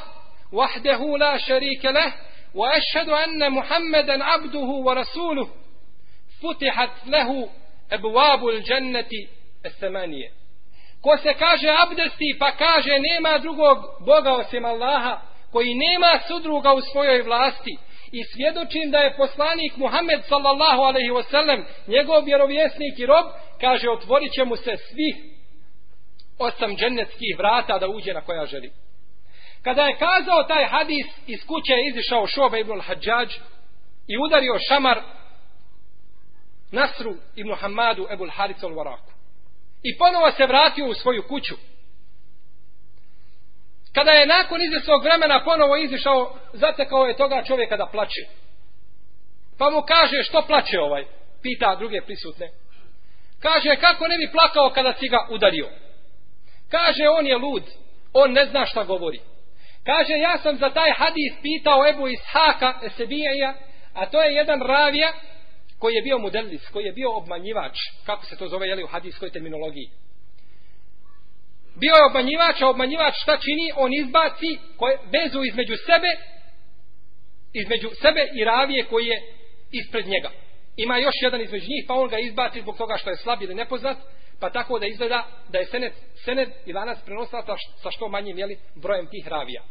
وحده 0.52 1.16
لا 1.18 1.38
شريك 1.38 1.84
له 1.84 2.14
وأشهد 2.54 3.08
أن 3.08 3.50
محمدا 3.52 4.24
عبده 4.24 4.58
ورسوله 4.58 5.48
فتحت 6.42 7.06
له 7.06 7.48
أبواب 7.92 8.48
الجنة 8.48 9.10
الثمانية. 9.66 10.30
Ko 11.02 11.16
se 11.16 11.34
kaže 11.34 11.70
abdesti 11.70 12.36
pa 12.38 12.52
kaže 12.52 12.98
nema 12.98 13.38
drugog 13.38 13.78
Boga 14.06 14.32
osim 14.32 14.64
Allaha, 14.64 15.20
koji 15.52 15.74
nema 15.74 16.18
sudruga 16.28 16.72
u 16.72 16.80
svojoj 16.80 17.22
vlasti, 17.22 17.78
i 18.12 18.24
svjedočim 18.24 18.90
da 18.90 18.98
je 18.98 19.16
poslanik 19.16 19.76
Muhammed 19.76 20.20
sallallahu 20.28 20.82
alaihi 20.82 21.10
wasallam 21.10 21.64
njegov 21.86 22.24
vjerovjesnik 22.24 22.98
i 22.98 23.06
rob 23.06 23.26
kaže 23.60 23.90
otvorit 23.90 24.32
će 24.32 24.44
mu 24.44 24.56
se 24.56 24.76
svih 24.76 25.16
osam 26.38 26.76
džennetskih 26.76 27.36
vrata 27.38 27.78
da 27.78 27.88
uđe 27.88 28.12
na 28.12 28.20
koja 28.20 28.46
želi. 28.46 28.70
Kada 29.62 29.82
je 29.82 29.98
kazao 29.98 30.42
taj 30.42 30.64
hadis 30.64 31.06
iz 31.26 31.46
kuće 31.46 31.72
je 31.72 31.88
izišao 31.88 32.26
šoba 32.26 32.58
ibn 32.58 32.72
al-Hadžađ 32.72 33.28
i 34.06 34.18
udario 34.26 34.58
šamar 34.68 35.02
Nasru 36.72 37.14
ibn 37.36 37.54
Hamadu 37.54 38.06
ebul 38.10 38.30
Haricu 38.30 38.66
al-Waraku 38.66 39.10
i 39.82 39.98
ponovo 39.98 40.30
se 40.30 40.46
vratio 40.46 40.86
u 40.86 40.94
svoju 40.94 41.22
kuću 41.28 41.54
kada 43.96 44.10
je 44.10 44.26
nakon 44.26 44.62
izvjesnog 44.62 45.04
vremena 45.04 45.44
ponovo 45.44 45.76
izišao 45.76 46.38
zatekao 46.52 47.06
je 47.06 47.16
toga 47.16 47.42
čovjeka 47.46 47.76
da 47.76 47.86
plače. 47.86 48.22
Pa 49.58 49.70
mu 49.70 49.82
kaže 49.82 50.22
što 50.22 50.42
plače 50.46 50.80
ovaj? 50.80 51.04
Pita 51.42 51.74
druge 51.74 52.00
prisutne. 52.00 52.48
Kaže 53.42 53.76
kako 53.76 54.08
ne 54.08 54.16
bi 54.16 54.32
plakao 54.32 54.70
kada 54.70 54.92
si 54.92 55.08
ga 55.08 55.26
udario? 55.30 55.68
Kaže 56.70 57.08
on 57.18 57.26
je 57.26 57.36
lud. 57.36 57.62
On 58.12 58.32
ne 58.32 58.46
zna 58.46 58.66
šta 58.66 58.84
govori. 58.84 59.20
Kaže 59.84 60.12
ja 60.12 60.38
sam 60.38 60.56
za 60.56 60.70
taj 60.70 60.90
hadis 60.96 61.32
pitao 61.42 61.88
Ebu 61.88 62.08
Ishaka 62.08 62.78
Esebija 62.82 63.54
a 63.94 64.06
to 64.06 64.22
je 64.22 64.34
jedan 64.34 64.60
ravija 64.60 65.12
koji 65.78 65.94
je 65.94 66.02
bio 66.02 66.18
modelis, 66.18 66.68
koji 66.68 66.84
je 66.84 66.92
bio 66.92 67.16
obmanjivač, 67.16 67.76
kako 68.06 68.24
se 68.24 68.36
to 68.36 68.48
zove 68.48 68.66
jeli, 68.66 68.84
u 68.84 68.86
hadijskoj 68.86 69.30
terminologiji. 69.30 69.90
Bio 71.80 71.94
je 71.94 72.06
obmanjivač, 72.10 72.62
a 72.62 72.68
obmanjivač 72.68 73.14
šta 73.22 73.36
čini? 73.36 73.72
On 73.76 73.94
izbaci 73.94 74.58
koje, 74.76 74.98
vezu 75.12 75.40
između 75.44 75.76
sebe, 75.76 76.10
između 77.52 77.88
sebe 78.02 78.28
i 78.34 78.44
ravije 78.44 78.84
koji 78.84 79.06
je 79.06 79.22
ispred 79.72 80.06
njega. 80.06 80.30
Ima 80.76 80.98
još 80.98 81.14
jedan 81.22 81.40
između 81.40 81.66
njih, 81.68 81.84
pa 81.88 81.94
on 81.94 82.08
ga 82.08 82.18
izbaci 82.18 82.60
zbog 82.60 82.76
toga 82.76 82.96
što 82.96 83.10
je 83.10 83.16
slab 83.16 83.42
ili 83.42 83.54
nepoznat, 83.54 83.96
pa 84.40 84.50
tako 84.50 84.78
da 84.78 84.86
izgleda 84.86 85.26
da 85.48 85.58
je 85.58 85.64
senet, 85.64 85.92
senet 86.24 86.48
i 86.66 86.72
lanac 86.72 86.98
prenosila 87.04 87.56
sa 87.82 87.90
što 87.90 88.08
manjim 88.08 88.38
jeli, 88.38 88.58
brojem 88.74 89.06
tih 89.06 89.28
ravija. 89.28 89.62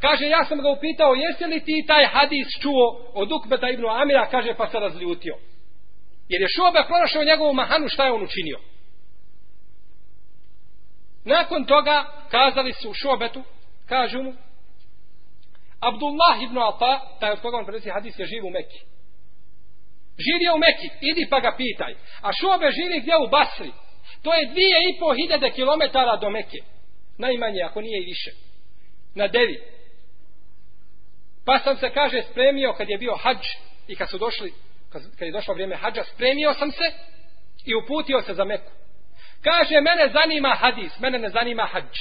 Kaže, 0.00 0.28
ja 0.28 0.44
sam 0.44 0.58
ga 0.62 0.68
upitao, 0.70 1.14
jesi 1.14 1.44
li 1.44 1.64
ti 1.64 1.84
taj 1.86 2.06
hadis 2.06 2.46
čuo 2.62 3.10
od 3.14 3.32
Ukbeta 3.32 3.70
ibn 3.70 3.84
Amira, 3.88 4.28
kaže, 4.30 4.54
pa 4.54 4.68
se 4.68 4.78
razljutio. 4.78 5.36
Jer 6.28 6.42
je 6.42 6.48
šobe 6.48 6.84
pronašao 6.86 7.24
njegovu 7.24 7.52
mahanu, 7.54 7.88
šta 7.88 8.04
je 8.04 8.12
on 8.12 8.22
učinio. 8.22 8.58
Nakon 11.26 11.64
toga, 11.64 12.04
kazali 12.30 12.72
su 12.72 12.94
šobetu, 12.94 13.42
kažu 13.88 14.22
mu, 14.22 14.32
Abdullah 15.80 16.42
ibn 16.42 16.58
Ata, 16.58 17.16
taj 17.20 17.30
od 17.30 17.40
koga 17.40 17.56
on 17.56 17.64
prenosi 17.64 17.90
hadis, 17.90 18.18
je 18.18 18.26
živ 18.26 18.46
u 18.46 18.50
Mekki. 18.50 18.80
je 20.44 20.52
u 20.54 20.58
Mekki, 20.58 20.88
idi 21.00 21.26
pa 21.30 21.40
ga 21.40 21.54
pitaj. 21.56 21.94
A 22.22 22.32
šobe 22.32 22.70
živi 22.70 23.00
gdje 23.00 23.16
u 23.16 23.28
Basri? 23.30 23.72
To 24.22 24.34
je 24.34 24.46
dvije 24.46 24.78
i 24.88 24.98
po 25.00 25.14
hiljade 25.14 25.50
kilometara 25.50 26.16
do 26.16 26.30
Mekke. 26.30 26.58
Najmanje, 27.18 27.62
ako 27.62 27.80
nije 27.80 28.02
i 28.02 28.04
više. 28.04 28.30
Na 29.14 29.28
devi. 29.28 29.60
Pa 31.44 31.58
sam 31.58 31.76
se, 31.76 31.90
kaže, 31.90 32.22
spremio 32.22 32.72
kad 32.72 32.88
je 32.88 32.98
bio 32.98 33.16
hađ 33.16 33.44
i 33.88 33.96
kad 33.96 34.10
su 34.10 34.18
došli, 34.18 34.52
kad 34.90 35.26
je 35.28 35.32
došlo 35.32 35.54
vrijeme 35.54 35.76
hađa, 35.76 36.04
spremio 36.04 36.54
sam 36.54 36.70
se 36.70 36.84
i 37.66 37.74
uputio 37.74 38.22
se 38.22 38.34
za 38.34 38.44
Meku. 38.44 38.70
Kaže, 39.46 39.80
mene 39.80 40.08
zanima 40.08 40.54
hadis, 40.54 41.00
mene 41.00 41.18
ne 41.18 41.28
zanima 41.28 41.62
hađ. 41.72 41.94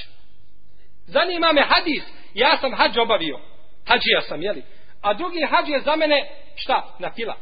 Zanima 1.05 1.51
me 1.53 1.61
hadis, 1.61 2.03
ja 2.33 2.57
sam 2.57 2.73
hađ 2.73 2.97
obavio. 2.97 3.39
Hađija 3.87 4.21
sam, 4.21 4.41
jeli? 4.41 4.63
A 5.01 5.13
drugi 5.13 5.41
hađ 5.49 5.69
je 5.69 5.79
za 5.79 5.95
mene, 5.95 6.29
šta? 6.55 6.95
Na 6.99 7.11
fila. 7.11 7.35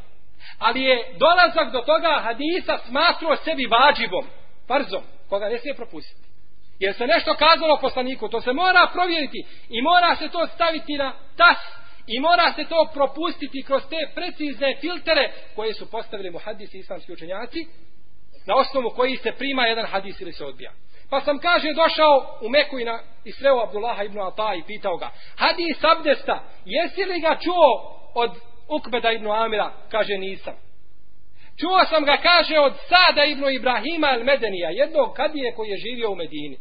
Ali 0.58 0.82
je 0.82 1.14
dolazak 1.18 1.72
do 1.72 1.80
toga 1.80 2.20
hadisa 2.22 2.78
smatruo 2.78 3.36
sebi 3.36 3.66
vađibom, 3.66 4.26
farzom, 4.68 5.02
koga 5.28 5.48
ne 5.48 5.58
smije 5.58 5.74
propustiti. 5.74 6.28
Jer 6.78 6.94
se 6.94 7.06
nešto 7.06 7.34
kazalo 7.34 7.78
poslaniku, 7.80 8.28
to 8.28 8.40
se 8.40 8.52
mora 8.52 8.90
provjeriti 8.92 9.46
i 9.68 9.82
mora 9.82 10.16
se 10.16 10.28
to 10.28 10.46
staviti 10.46 10.92
na 10.98 11.12
tas 11.36 11.58
I 12.06 12.20
mora 12.20 12.52
se 12.52 12.64
to 12.64 12.90
propustiti 12.94 13.62
kroz 13.62 13.82
te 13.90 13.96
precizne 14.14 14.76
filtere 14.80 15.32
koje 15.54 15.74
su 15.74 15.90
postavili 15.90 16.30
mu 16.30 16.38
hadisi 16.38 16.78
islamski 16.78 17.12
učenjaci, 17.12 17.66
na 18.46 18.56
osnovu 18.56 18.90
koji 18.90 19.16
se 19.16 19.32
prima 19.32 19.66
jedan 19.66 19.86
hadis 19.86 20.20
ili 20.20 20.32
se 20.32 20.44
odbija. 20.44 20.72
Pa 21.10 21.20
sam, 21.20 21.38
kaže, 21.38 21.72
došao 21.72 22.38
u 22.42 22.48
Meku 22.48 22.78
i, 22.78 22.84
na, 22.84 22.98
i 23.24 23.32
sreo 23.32 23.62
Abdullaha 23.62 24.02
ibn 24.02 24.20
Ata 24.20 24.54
i 24.54 24.62
pitao 24.66 24.96
ga, 24.96 25.10
hadis 25.36 25.84
abdesta, 25.84 26.44
jesi 26.64 27.04
li 27.04 27.20
ga 27.20 27.38
čuo 27.44 28.00
od 28.14 28.30
Ukbeda 28.68 29.12
ibn 29.12 29.30
Amira? 29.30 29.72
Kaže, 29.90 30.18
nisam. 30.18 30.54
Čuo 31.60 31.84
sam 31.90 32.04
ga, 32.04 32.16
kaže, 32.16 32.58
od 32.58 32.72
Sada 32.88 33.24
ibn 33.24 33.44
Ibrahima 33.50 34.06
al 34.06 34.24
Medenija, 34.24 34.70
jednog 34.70 35.14
kadije 35.16 35.54
koji 35.54 35.68
je 35.68 35.76
živio 35.76 36.10
u 36.10 36.14
Medini. 36.14 36.56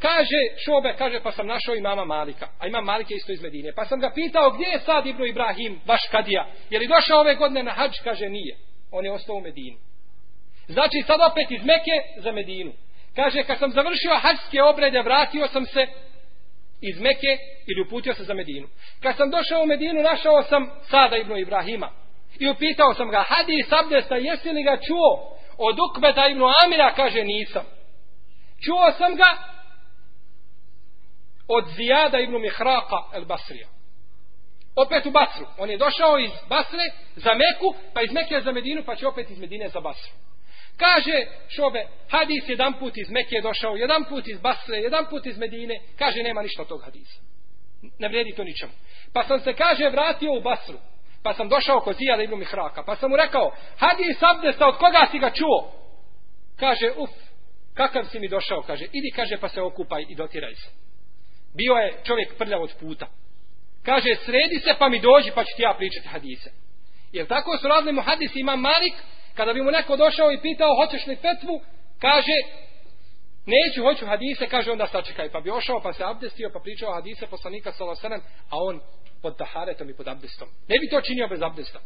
Kaže 0.00 0.40
šobe, 0.64 0.94
kaže 0.98 1.20
pa 1.22 1.32
sam 1.32 1.46
našao 1.46 1.74
i 1.74 1.80
mama 1.80 2.04
Malika, 2.04 2.48
a 2.58 2.66
ima 2.66 2.80
Malike 2.80 3.14
isto 3.14 3.32
iz 3.32 3.42
Medine. 3.42 3.72
Pa 3.76 3.84
sam 3.84 4.00
ga 4.00 4.10
pitao 4.14 4.50
gdje 4.50 4.64
je 4.64 4.78
sad 4.78 5.06
Ibnu 5.06 5.24
Ibrahim, 5.24 5.80
baš 5.86 6.00
kadija. 6.10 6.46
Je 6.70 6.78
li 6.78 6.86
došao 6.86 7.20
ove 7.20 7.34
godine 7.34 7.62
na 7.62 7.70
hađ? 7.70 7.92
Kaže 8.04 8.28
nije. 8.28 8.67
On 8.90 9.04
je 9.04 9.12
ostao 9.12 9.36
u 9.36 9.40
Medini. 9.40 9.78
Znači 10.68 11.02
sad 11.06 11.20
opet 11.30 11.50
iz 11.50 11.64
Meke 11.64 12.20
za 12.22 12.32
Medinu. 12.32 12.72
Kaže 13.16 13.42
kad 13.42 13.58
sam 13.58 13.70
završio 13.70 14.20
hađske 14.20 14.62
obrede, 14.62 15.02
vratio 15.02 15.48
sam 15.48 15.66
se 15.66 15.86
iz 16.80 17.00
Meke 17.00 17.38
ili 17.66 17.82
uputio 17.86 18.14
se 18.14 18.24
za 18.24 18.34
Medinu. 18.34 18.68
Kad 19.02 19.16
sam 19.16 19.30
došao 19.30 19.62
u 19.62 19.66
Medinu, 19.66 20.02
našao 20.02 20.42
sam 20.42 20.70
sada 20.90 21.16
ibn 21.16 21.36
Ibrahima. 21.36 21.90
I 22.38 22.48
upitao 22.48 22.94
sam 22.94 23.10
ga, 23.10 23.24
hadi 23.28 23.58
iz 23.58 23.72
abdesta, 23.72 24.16
jesi 24.16 24.52
li 24.52 24.62
ga 24.62 24.76
čuo? 24.86 25.36
Od 25.58 25.76
Ukbeta 25.80 26.28
ibn 26.28 26.42
Amira, 26.64 26.94
kaže 26.94 27.24
nisam. 27.24 27.64
Čuo 28.64 28.92
sam 28.98 29.14
ga, 29.16 29.36
od 31.48 31.64
Zijada 31.76 32.18
ibn 32.18 32.40
Mihraka 32.40 33.02
el 33.14 33.24
Basrija. 33.24 33.68
Opet 34.86 35.06
u 35.06 35.10
Basru. 35.10 35.46
On 35.58 35.70
je 35.70 35.78
došao 35.78 36.18
iz 36.18 36.30
Basre 36.48 36.86
za 37.16 37.34
Meku, 37.34 37.74
pa 37.94 38.02
iz 38.02 38.12
Meke 38.12 38.40
za 38.40 38.52
Medinu, 38.52 38.82
pa 38.86 38.96
će 38.96 39.06
opet 39.06 39.30
iz 39.30 39.38
Medine 39.38 39.68
za 39.68 39.80
Basru. 39.80 40.12
Kaže 40.76 41.26
šobe, 41.48 41.86
hadis 42.10 42.48
jedan 42.48 42.78
put 42.78 42.92
iz 42.96 43.10
Meke 43.10 43.34
je 43.34 43.42
došao, 43.42 43.76
jedan 43.76 44.04
put 44.04 44.28
iz 44.28 44.40
Basre, 44.40 44.76
jedan 44.76 45.06
put 45.10 45.26
iz 45.26 45.38
Medine. 45.38 45.80
Kaže, 45.98 46.22
nema 46.22 46.42
ništa 46.42 46.64
tog 46.64 46.82
hadisa. 46.84 47.20
Ne 47.98 48.08
vredi 48.08 48.34
to 48.36 48.44
ničemu. 48.44 48.72
Pa 49.12 49.24
sam 49.24 49.40
se, 49.40 49.52
kaže, 49.52 49.88
vratio 49.88 50.32
u 50.32 50.40
Basru. 50.40 50.78
Pa 51.22 51.34
sam 51.34 51.48
došao 51.48 51.80
kod 51.80 51.96
Zijada 51.96 52.22
ibn 52.22 52.38
Mihraka. 52.38 52.82
Pa 52.82 52.96
sam 52.96 53.10
mu 53.10 53.16
rekao, 53.16 53.52
hadis 53.76 54.22
abdesta, 54.22 54.68
od 54.68 54.76
koga 54.76 55.06
si 55.10 55.18
ga 55.18 55.30
čuo? 55.30 55.72
Kaže, 56.56 56.92
uf, 56.96 57.10
kakav 57.74 58.04
si 58.04 58.20
mi 58.20 58.28
došao? 58.28 58.62
Kaže, 58.62 58.84
idi, 58.84 59.10
kaže, 59.16 59.36
pa 59.36 59.48
se 59.48 59.62
okupaj 59.62 60.04
i 60.08 60.14
dotiraj 60.14 60.54
se 60.54 60.88
bio 61.54 61.74
je 61.74 61.94
čovjek 62.04 62.38
prljav 62.38 62.62
od 62.62 62.74
puta. 62.80 63.06
Kaže, 63.88 64.14
sredi 64.24 64.58
se 64.64 64.74
pa 64.78 64.88
mi 64.88 65.00
dođi 65.00 65.30
pa 65.34 65.44
ću 65.44 65.50
ti 65.56 65.62
ja 65.62 65.74
pričati 65.78 66.08
hadise. 66.08 66.50
Jer 67.12 67.26
tako 67.26 67.58
su 67.58 67.68
radili 67.68 67.92
mu 67.92 68.02
hadisi, 68.02 68.40
ima 68.40 68.56
Malik, 68.56 68.94
kada 69.34 69.52
bi 69.52 69.62
mu 69.62 69.70
neko 69.70 69.96
došao 69.96 70.32
i 70.32 70.40
pitao, 70.40 70.76
hoćeš 70.80 71.06
li 71.06 71.16
fetvu, 71.16 71.60
kaže, 72.00 72.36
neću, 73.46 73.82
hoću 73.82 74.06
hadise, 74.06 74.46
kaže, 74.46 74.72
onda 74.72 74.86
sačekaj. 74.86 75.30
Pa 75.30 75.40
bi 75.40 75.50
ošao, 75.50 75.80
pa 75.80 75.92
se 75.92 76.04
abdestio, 76.04 76.50
pa 76.52 76.60
pričao 76.60 76.94
hadise 76.94 77.26
poslanika 77.26 77.72
Salosanem, 77.72 78.20
a 78.50 78.56
on 78.68 78.80
pod 79.22 79.38
taharetom 79.38 79.90
i 79.90 79.96
pod 79.96 80.08
abdestom. 80.08 80.48
Ne 80.68 80.78
bi 80.80 80.90
to 80.90 81.00
činio 81.00 81.28
bez 81.28 81.42
abdesta. 81.42 81.78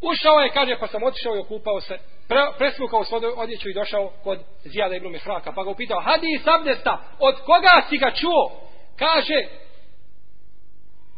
Ušao 0.00 0.40
je, 0.40 0.50
kaže, 0.50 0.78
pa 0.80 0.86
sam 0.86 1.02
otišao 1.02 1.36
i 1.36 1.38
okupao 1.38 1.80
se, 1.80 1.98
pre, 2.28 2.40
presvukao 2.58 3.04
svoju 3.04 3.34
odjeću 3.36 3.68
i 3.68 3.74
došao 3.74 4.12
kod 4.24 4.38
Zijada 4.64 4.96
ibn 4.96 5.08
Mihraka, 5.12 5.52
pa 5.52 5.64
ga 5.64 5.70
upitao, 5.70 6.00
hadis 6.00 6.46
abdesta, 6.46 7.02
od 7.18 7.34
koga 7.40 7.82
si 7.88 7.98
ga 7.98 8.10
čuo? 8.10 8.60
Kaže, 8.98 9.65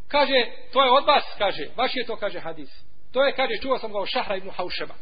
kaže, 0.09 0.47
to 0.73 0.85
je 0.85 0.91
od 0.91 1.07
vas, 1.07 1.25
kaže, 1.39 1.69
baš 1.77 1.97
je 1.97 2.07
to, 2.07 2.17
kaže, 2.17 2.41
hadis. 2.41 2.71
To 3.13 3.25
je, 3.25 3.33
kaže, 3.33 3.55
čuo 3.63 3.79
sam 3.79 3.93
ga 3.93 3.99
od 3.99 4.09
Šahra 4.09 4.37
ibn 4.37 4.51
Haušeba. 4.51 4.95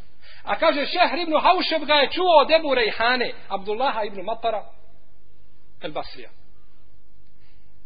A 0.42 0.58
kaže, 0.58 0.86
Šehr 0.86 1.18
ibn 1.18 1.40
Haušeb 1.40 1.84
ga 1.84 1.94
je 1.94 2.10
čuo 2.10 2.40
od 2.42 2.50
Ebu 2.50 2.74
Rejhane, 2.74 3.32
Abdullaha 3.48 4.04
ibn 4.04 4.22
Matara, 4.22 4.64
El 5.82 5.92
Basrija. 5.92 6.30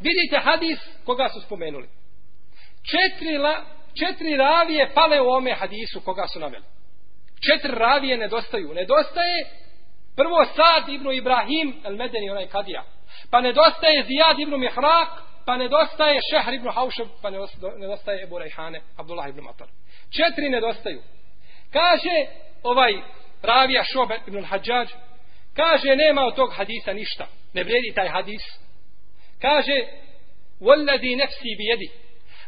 Vidite 0.00 0.38
hadis 0.44 0.78
koga 1.04 1.28
su 1.28 1.40
spomenuli. 1.40 1.88
Četiri, 2.90 3.38
la, 3.38 3.64
četiri 3.98 4.36
ravije 4.36 4.90
pale 4.94 5.20
u 5.20 5.30
ome 5.30 5.54
hadisu 5.54 6.00
koga 6.00 6.26
su 6.32 6.40
naveli. 6.40 6.64
Četiri 7.48 7.74
ravije 7.74 8.16
nedostaju. 8.16 8.74
Nedostaje 8.74 9.46
prvo 10.16 10.44
Sad 10.56 10.88
ibn 10.88 11.12
Ibrahim 11.12 11.80
el 11.84 11.96
Medeni, 11.96 12.30
onaj 12.30 12.46
kadija. 12.46 12.84
pa 13.30 13.40
nedostaje 13.40 14.04
Zijad 14.04 14.38
ibn 14.38 14.60
Mihrak, 14.60 15.08
pa 15.49 15.57
nedostaje 15.57 16.19
Šehr 16.31 16.53
ibn 16.53 16.69
Haušev, 16.69 17.07
pa 17.21 17.29
nedostaje 17.77 18.23
Ebu 18.23 18.39
Rejhane, 18.39 18.81
Abdullah 18.97 19.29
ibn 19.29 19.41
Matar. 19.41 19.67
Četiri 20.17 20.49
nedostaju. 20.49 21.01
Kaže 21.73 22.25
ovaj 22.63 22.93
ravija 23.41 23.83
Šobe 23.83 24.19
ibn 24.27 24.45
Hadžađ, 24.45 24.89
kaže 25.55 25.95
nema 25.95 26.21
od 26.21 26.35
tog 26.35 26.53
hadisa 26.53 26.93
ništa. 26.93 27.27
Ne 27.53 27.63
vredi 27.63 27.93
taj 27.95 28.07
hadis. 28.07 28.41
Kaže, 29.41 30.05
والذي 30.61 31.15
نفسي 31.15 31.55
بيدي 31.57 31.91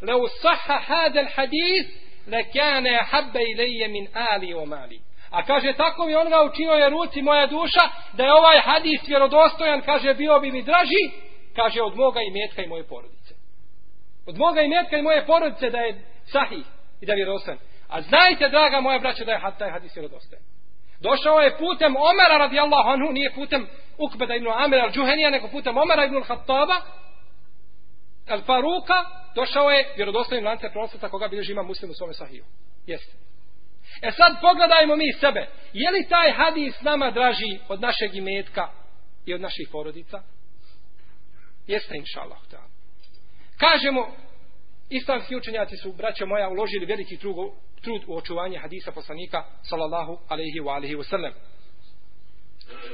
لو 0.01 0.27
صح 0.27 0.91
هذا 0.91 1.21
الحديث 1.21 1.87
لكان 2.27 2.87
أحب 2.87 3.37
إلي 3.37 3.87
من 3.87 4.17
آلي 4.17 4.53
ومالي 4.53 4.99
A 5.31 5.43
kaže, 5.43 5.73
tako 5.73 6.05
mi 6.05 6.15
on 6.15 6.29
ga 6.29 6.43
učinio 6.43 6.73
je 6.73 6.89
ruci 6.89 7.21
moja 7.21 7.47
duša, 7.47 7.89
da 8.13 8.23
je 8.23 8.33
ovaj 8.33 8.59
hadis 8.59 9.07
vjerodostojan, 9.07 9.81
kaže, 9.81 10.13
bio 10.13 10.39
bi 10.39 10.51
mi 10.51 10.61
draži, 10.61 11.11
kaže, 11.56 11.82
od 11.82 11.96
moga 11.96 12.20
imetka 12.20 12.62
i 12.62 12.68
moje 12.68 12.84
porodice. 12.84 13.34
Od 14.26 14.38
moga 14.38 14.60
imetka 14.60 14.96
i 14.96 15.02
moje 15.02 15.26
porodice 15.26 15.70
da 15.70 15.78
je 15.78 16.02
sahih 16.32 16.66
i 17.00 17.06
da 17.06 17.12
je 17.12 17.16
vjerodostojan. 17.16 17.58
A 17.88 18.02
znajte, 18.02 18.48
draga 18.48 18.80
moja 18.80 18.98
braća, 18.98 19.24
da 19.24 19.32
je 19.32 19.40
taj 19.58 19.70
hadis 19.70 19.96
vjerodostojan. 19.96 20.42
Došao 21.00 21.40
je 21.40 21.58
putem 21.58 21.96
Omera 21.96 22.36
radijallahu 22.38 22.88
anhu, 22.88 23.12
nije 23.12 23.34
putem 23.34 23.66
Ukbeda 23.98 24.34
ibn 24.34 24.48
Amira 24.48 24.82
al-Džuhenija, 24.88 25.30
nego 25.30 25.48
putem 25.48 25.78
Omera 25.78 26.04
ibn 26.04 26.16
al-Hattaba, 26.16 26.76
al-Faruka, 28.28 28.86
pa 28.86 29.32
došao 29.34 29.70
je 29.70 29.92
vjerodostojnim 29.96 30.46
lance 30.46 30.70
prosveta 30.72 31.08
koga 31.08 31.28
bilježi 31.28 31.52
ima 31.52 31.62
muslim 31.62 31.90
u 31.90 31.94
svome 31.94 32.14
sahiju. 32.14 32.44
Jeste. 32.86 33.12
E 34.02 34.10
sad 34.10 34.32
pogledajmo 34.40 34.96
mi 34.96 35.12
sebe. 35.20 35.48
Je 35.72 35.90
li 35.90 36.08
taj 36.08 36.32
hadis 36.32 36.80
nama 36.80 37.10
draži 37.10 37.58
od 37.68 37.80
našeg 37.80 38.14
imetka 38.14 38.68
i 39.26 39.34
od 39.34 39.40
naših 39.40 39.68
porodica? 39.72 40.22
Jeste, 41.66 41.96
inša 41.96 42.20
Allah. 42.20 42.38
Kažemo, 43.56 44.08
islamski 44.90 45.36
učenjaci 45.36 45.76
su, 45.76 45.92
braćo 45.92 46.26
moja, 46.26 46.48
uložili 46.48 46.86
veliki 46.86 47.16
trud, 47.16 47.36
trud 47.82 48.02
u 48.06 48.16
očuvanje 48.16 48.58
hadisa 48.58 48.92
poslanika, 48.92 49.44
sallallahu 49.62 50.18
alaihi 50.28 50.60
wa 50.60 50.74
alaihi 50.74 50.96
wa 50.96 51.04
sallam. 51.10 51.32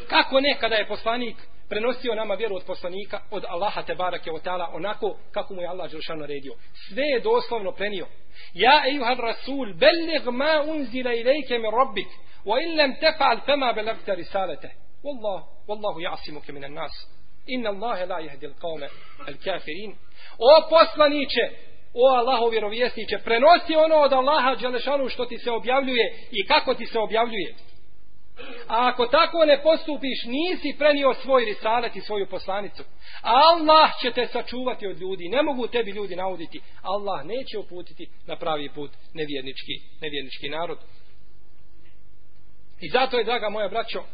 Kako 0.08 0.40
ne 0.40 0.56
kada 0.60 0.74
je 0.74 0.88
poslanik 0.88 1.36
prenosio 1.68 2.14
nama 2.14 2.34
vjeru 2.34 2.56
od 2.56 2.64
poslanika, 2.64 3.20
od 3.30 3.44
Allaha 3.48 3.82
te 3.82 3.94
barake 3.94 4.32
o 4.32 4.38
ta'ala, 4.38 4.70
onako 4.72 5.16
kako 5.30 5.54
mu 5.54 5.60
je 5.60 5.68
Allah 5.68 5.90
Đelšan 5.90 6.18
naredio. 6.18 6.54
Sve 6.88 7.02
je 7.02 7.20
doslovno 7.20 7.72
prenio. 7.72 8.06
Ja, 8.54 8.82
ejuhar 8.86 9.16
rasul, 9.16 9.74
bellig 9.74 10.26
ma 10.26 10.62
unzila 10.66 11.14
ilajke 11.14 11.58
mi 11.58 11.68
rabbik, 11.78 12.08
wa 12.44 12.62
in 12.62 12.76
lam 12.76 12.94
tefa'al 13.00 13.40
fema 13.46 13.72
belagta 13.72 14.14
risalete. 14.14 14.70
Wallah, 15.02 15.42
wallahu 15.68 16.00
jasimuke 16.00 16.52
minan 16.52 16.72
nas. 16.72 16.92
Inna 17.48 17.70
Allahe 17.70 18.06
la 18.06 18.18
jehdil 18.20 18.50
l'kaume 18.50 18.88
al 19.26 19.34
kafirin. 19.44 19.92
O 20.38 20.68
poslaniće, 20.70 21.44
o 21.94 22.04
Allahov 22.18 22.50
vjerovjesniće, 22.50 23.18
prenosi 23.24 23.76
ono 23.76 23.96
od 23.96 24.12
Allaha 24.12 24.54
Đelešanu 24.54 25.08
što 25.08 25.24
ti 25.24 25.38
se 25.38 25.50
objavljuje 25.50 26.04
i 26.30 26.46
kako 26.46 26.74
ti 26.74 26.86
se 26.86 26.98
objavljuje. 26.98 27.54
A 28.68 28.88
ako 28.88 29.06
tako 29.06 29.44
ne 29.44 29.62
postupiš, 29.62 30.24
nisi 30.26 30.78
prenio 30.78 31.14
svoj 31.14 31.44
risalet 31.44 31.96
i 31.96 32.00
svoju 32.00 32.26
poslanicu. 32.26 32.84
Allah 33.22 33.90
će 34.02 34.10
te 34.10 34.26
sačuvati 34.26 34.86
od 34.86 34.98
ljudi. 34.98 35.28
Ne 35.28 35.42
mogu 35.42 35.66
tebi 35.66 35.90
ljudi 35.90 36.16
nauditi. 36.16 36.60
Allah 36.82 37.24
neće 37.24 37.58
uputiti 37.58 38.08
na 38.26 38.36
pravi 38.36 38.68
put 38.74 38.90
nevjernički, 39.14 39.74
nevjernički 40.00 40.48
narod. 40.48 40.78
I 42.80 42.88
zato 42.88 43.18
je, 43.18 43.24
draga 43.24 43.48
moja 43.48 43.68
braćo, 43.68 44.04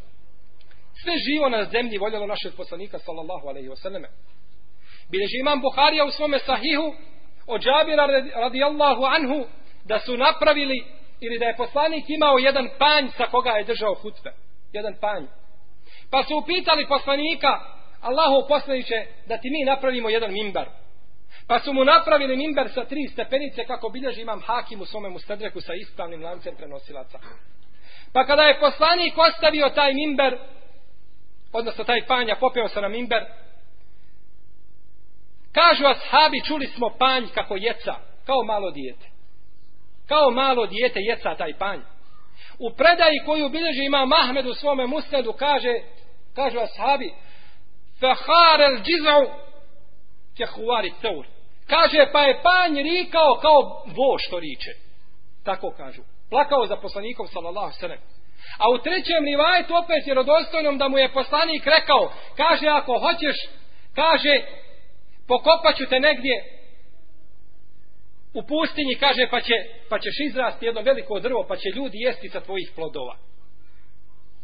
sve 1.03 1.13
živo 1.27 1.49
na 1.49 1.65
zemlji 1.65 1.99
voljelo 1.99 2.27
našeg 2.27 2.53
poslanika, 2.57 2.99
sallallahu 2.99 3.49
alaihi 3.49 3.69
wasallam. 3.69 4.05
Bileži 5.11 5.39
imam 5.41 5.61
Buharija 5.61 6.05
u 6.05 6.11
svome 6.11 6.39
sahihu 6.39 6.95
od 7.47 7.61
Džabira 7.63 8.07
radijallahu 8.35 9.05
anhu 9.05 9.47
da 9.85 9.99
su 9.99 10.17
napravili 10.17 10.85
ili 11.21 11.39
da 11.39 11.47
je 11.47 11.57
poslanik 11.57 12.05
imao 12.09 12.39
jedan 12.39 12.69
panj 12.79 13.09
sa 13.17 13.27
koga 13.27 13.51
je 13.51 13.65
držao 13.65 13.95
hutbe. 13.95 14.33
Jedan 14.73 14.95
panj. 15.01 15.25
Pa 16.11 16.23
su 16.23 16.37
upitali 16.37 16.89
poslanika, 16.89 17.61
Allahu 18.01 18.49
poslaniće, 18.49 19.07
da 19.27 19.39
ti 19.39 19.51
mi 19.51 19.65
napravimo 19.65 20.09
jedan 20.09 20.33
mimbar. 20.33 20.69
Pa 21.49 21.59
su 21.59 21.73
mu 21.73 21.85
napravili 21.85 22.37
mimbar 22.37 22.69
sa 22.75 22.85
tri 22.85 23.09
stepenice 23.13 23.65
kako 23.65 23.89
bilježi 23.89 24.21
imam 24.21 24.41
hakim 24.41 24.81
u 24.81 24.85
svome 24.85 25.09
mustadreku 25.09 25.61
sa 25.61 25.73
ispravnim 25.75 26.23
lancem 26.23 26.57
prenosilaca. 26.57 27.19
Pa 28.13 28.27
kada 28.27 28.43
je 28.43 28.61
poslanik 28.61 29.19
ostavio 29.19 29.69
taj 29.69 29.95
mimbar, 29.95 30.39
odnosno 31.55 31.85
taj 31.85 32.07
panja, 32.07 32.37
popeo 32.41 32.69
se 32.69 32.81
na 32.81 32.89
mimber 32.89 33.25
kažu 35.53 35.87
ashabi, 35.87 36.45
čuli 36.47 36.67
smo 36.67 36.91
panj 36.99 37.25
kako 37.35 37.57
jeca, 37.57 37.95
kao 38.27 38.43
malo 38.45 38.71
dijete 38.71 39.15
kao 40.09 40.31
malo 40.31 40.67
dijete 40.67 41.01
jeca 41.01 41.35
taj 41.35 41.59
panj. 41.59 41.81
U 42.59 42.71
predaji 42.77 43.25
koju 43.27 43.49
bilježi 43.49 43.85
ima 43.85 44.07
Mahmed 44.07 44.47
u 44.47 44.55
svome 44.55 44.87
musnedu 44.87 45.33
kaže, 45.33 45.73
kažu 46.35 46.59
ashabi, 46.59 47.15
fahar 48.01 48.61
el 48.61 48.77
džizau 48.83 49.25
ke 50.37 50.47
huvari. 50.47 50.93
Kaže, 51.67 52.07
pa 52.13 52.23
je 52.23 52.43
panj 52.43 52.83
rikao 52.83 53.39
kao 53.43 53.61
vo 53.87 54.19
što 54.19 54.39
riče. 54.39 54.71
Tako 55.45 55.71
kažu. 55.71 56.03
Plakao 56.31 56.67
za 56.67 56.77
poslanikom, 56.77 57.27
sallallahu 57.27 57.73
sallam. 57.81 57.99
A 58.59 58.71
u 58.71 58.79
trećem 58.79 59.25
rivajetu 59.25 59.75
opet 59.77 60.07
vjerodostojnom 60.07 60.79
da 60.79 60.89
mu 60.89 60.99
je 60.99 61.13
poslanik 61.13 61.67
rekao, 61.67 62.13
kaže, 62.37 62.67
ako 62.69 62.93
hoćeš, 62.99 63.37
kaže, 63.95 64.35
pokopaću 65.29 65.87
te 65.87 66.01
negdje 66.01 66.37
u 68.35 68.43
pustinji 68.43 68.95
kaže 69.01 69.29
pa, 69.31 69.41
će, 69.41 69.55
pa 69.89 69.99
ćeš 69.99 70.15
izrasti 70.29 70.67
jedno 70.67 70.81
veliko 70.81 71.21
drvo 71.21 71.45
pa 71.49 71.57
će 71.57 71.69
ljudi 71.77 71.99
jesti 71.99 72.29
sa 72.29 72.41
tvojih 72.41 72.73
plodova 72.75 73.17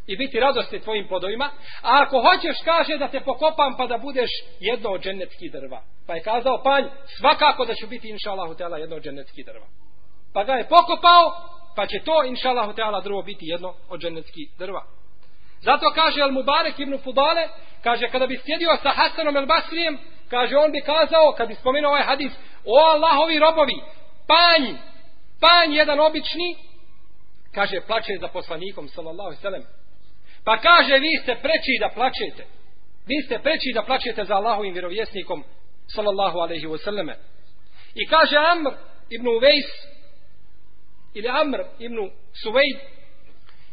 i 0.07 0.17
biti 0.17 0.41
radosti 0.41 0.81
tvojim 0.81 1.09
plodovima. 1.09 1.51
A 1.83 2.03
ako 2.03 2.17
hoćeš 2.27 2.57
kaže 2.65 2.97
da 2.99 3.09
te 3.09 3.21
pokopam 3.21 3.77
pa 3.79 3.87
da 3.87 3.99
budeš 3.99 4.31
jedno 4.61 4.91
od 4.91 5.03
dženeckih 5.03 5.53
drva. 5.53 5.83
Pa 6.07 6.15
je 6.15 6.23
kazao 6.23 6.63
panj 6.63 6.85
svakako 7.19 7.65
da 7.65 7.75
ću 7.75 7.87
biti 7.87 8.09
inša 8.09 8.31
Allah 8.31 8.81
jedno 8.81 8.97
od 8.97 9.03
dženeckih 9.03 9.47
drva. 9.47 9.67
Pa 10.35 10.45
ga 10.45 10.53
je 10.53 10.69
pokopao 10.69 11.25
pa 11.77 11.87
će 11.87 11.99
to 12.05 12.25
inša 12.25 12.49
Allahu 12.49 12.73
Teala 12.73 13.01
drvo 13.01 13.23
biti 13.23 13.47
jedno 13.47 13.75
od 13.89 14.01
dženetskih 14.01 14.49
drva. 14.59 14.83
Zato 15.61 15.91
kaže 15.95 16.23
Al 16.23 16.33
Mubarek 16.33 16.79
ibn 16.79 16.99
Fudale 16.99 17.49
kaže 17.83 18.09
kada 18.09 18.27
bi 18.27 18.41
sjedio 18.45 18.77
sa 18.83 18.91
Hasanom 18.91 19.37
El 19.37 19.47
Basrijem 19.47 19.99
kaže 20.31 20.57
on 20.57 20.73
bi 20.73 20.81
kazao 20.81 21.35
kad 21.37 21.49
bi 21.49 21.55
spomenuo 21.55 21.91
ovaj 21.91 22.03
hadis 22.03 22.33
o 22.65 22.79
Allahovi 22.79 23.39
robovi 23.39 23.81
panj 24.27 24.77
panj 25.41 25.75
jedan 25.75 26.01
obični 26.01 26.57
kaže 27.55 27.81
plače 27.87 28.13
za 28.21 28.29
poslanikom 28.29 28.89
sallallahu 28.89 29.35
sallam 29.43 29.63
pa 30.45 30.57
kaže 30.57 30.99
vi 30.99 31.19
ste 31.23 31.35
preči 31.35 31.75
da 31.81 31.89
plačete. 31.89 32.47
Vi 33.07 33.23
ste 33.27 33.39
preči 33.39 33.73
da 33.75 33.83
plačete 33.83 34.25
za 34.25 34.35
Allahovim 34.35 34.73
vjerovjesnikom 34.73 35.45
sallallahu 35.95 36.39
alaihi 36.39 36.67
wa 36.67 36.79
sallame 36.85 37.17
i 37.95 38.07
kaže 38.07 38.37
Amr 38.37 38.71
ibn 39.11 39.29
Uvejs 39.29 39.71
ili 41.15 41.29
Amr 41.29 41.59
ibn 41.79 42.11
Suvejd 42.43 42.79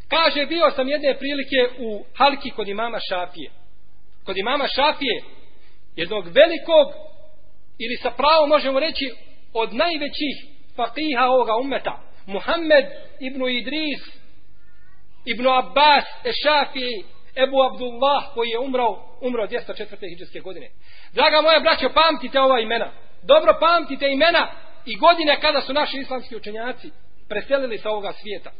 kaže 0.08 0.46
bio 0.46 0.70
sam 0.70 0.88
jedne 0.88 1.18
prilike 1.18 1.60
u 1.78 2.04
halki 2.16 2.50
kod 2.50 2.68
imama 2.68 2.98
Šafije. 3.08 3.50
Kod 4.24 4.36
imama 4.36 4.66
Šafije 4.66 5.22
jednog 5.96 6.24
velikog 6.24 6.88
ili 7.78 7.96
sa 8.02 8.10
pravom 8.10 8.48
možemo 8.48 8.80
reći 8.80 9.10
od 9.52 9.74
najvećih 9.74 10.36
fakiha 10.76 11.24
ovoga 11.24 11.56
umeta 11.56 12.02
Muhammed 12.26 12.84
ibn 13.20 13.48
Idris 13.48 14.00
ibn 15.24 15.46
Abbas 15.48 16.04
Ešafi 16.24 16.88
Ebu 17.36 17.62
Abdullah 17.62 18.34
koji 18.34 18.48
je 18.48 18.58
umrao 18.58 19.18
umrao 19.20 19.46
204. 19.46 20.08
hijđarske 20.08 20.40
godine. 20.40 20.68
Draga 21.12 21.40
moja 21.42 21.60
braćo 21.60 21.88
pamtite 21.94 22.40
ova 22.40 22.60
imena. 22.60 22.92
Dobro 23.22 23.56
pamtite 23.60 24.08
imena 24.12 24.50
i 24.86 24.96
godine 24.96 25.40
kada 25.40 25.60
su 25.60 25.72
naši 25.72 25.96
islamski 25.98 26.36
učenjaci 26.36 26.90
preselili 27.28 27.78
sa 27.78 27.90
ovoga 27.90 28.12
svijeta 28.12 28.50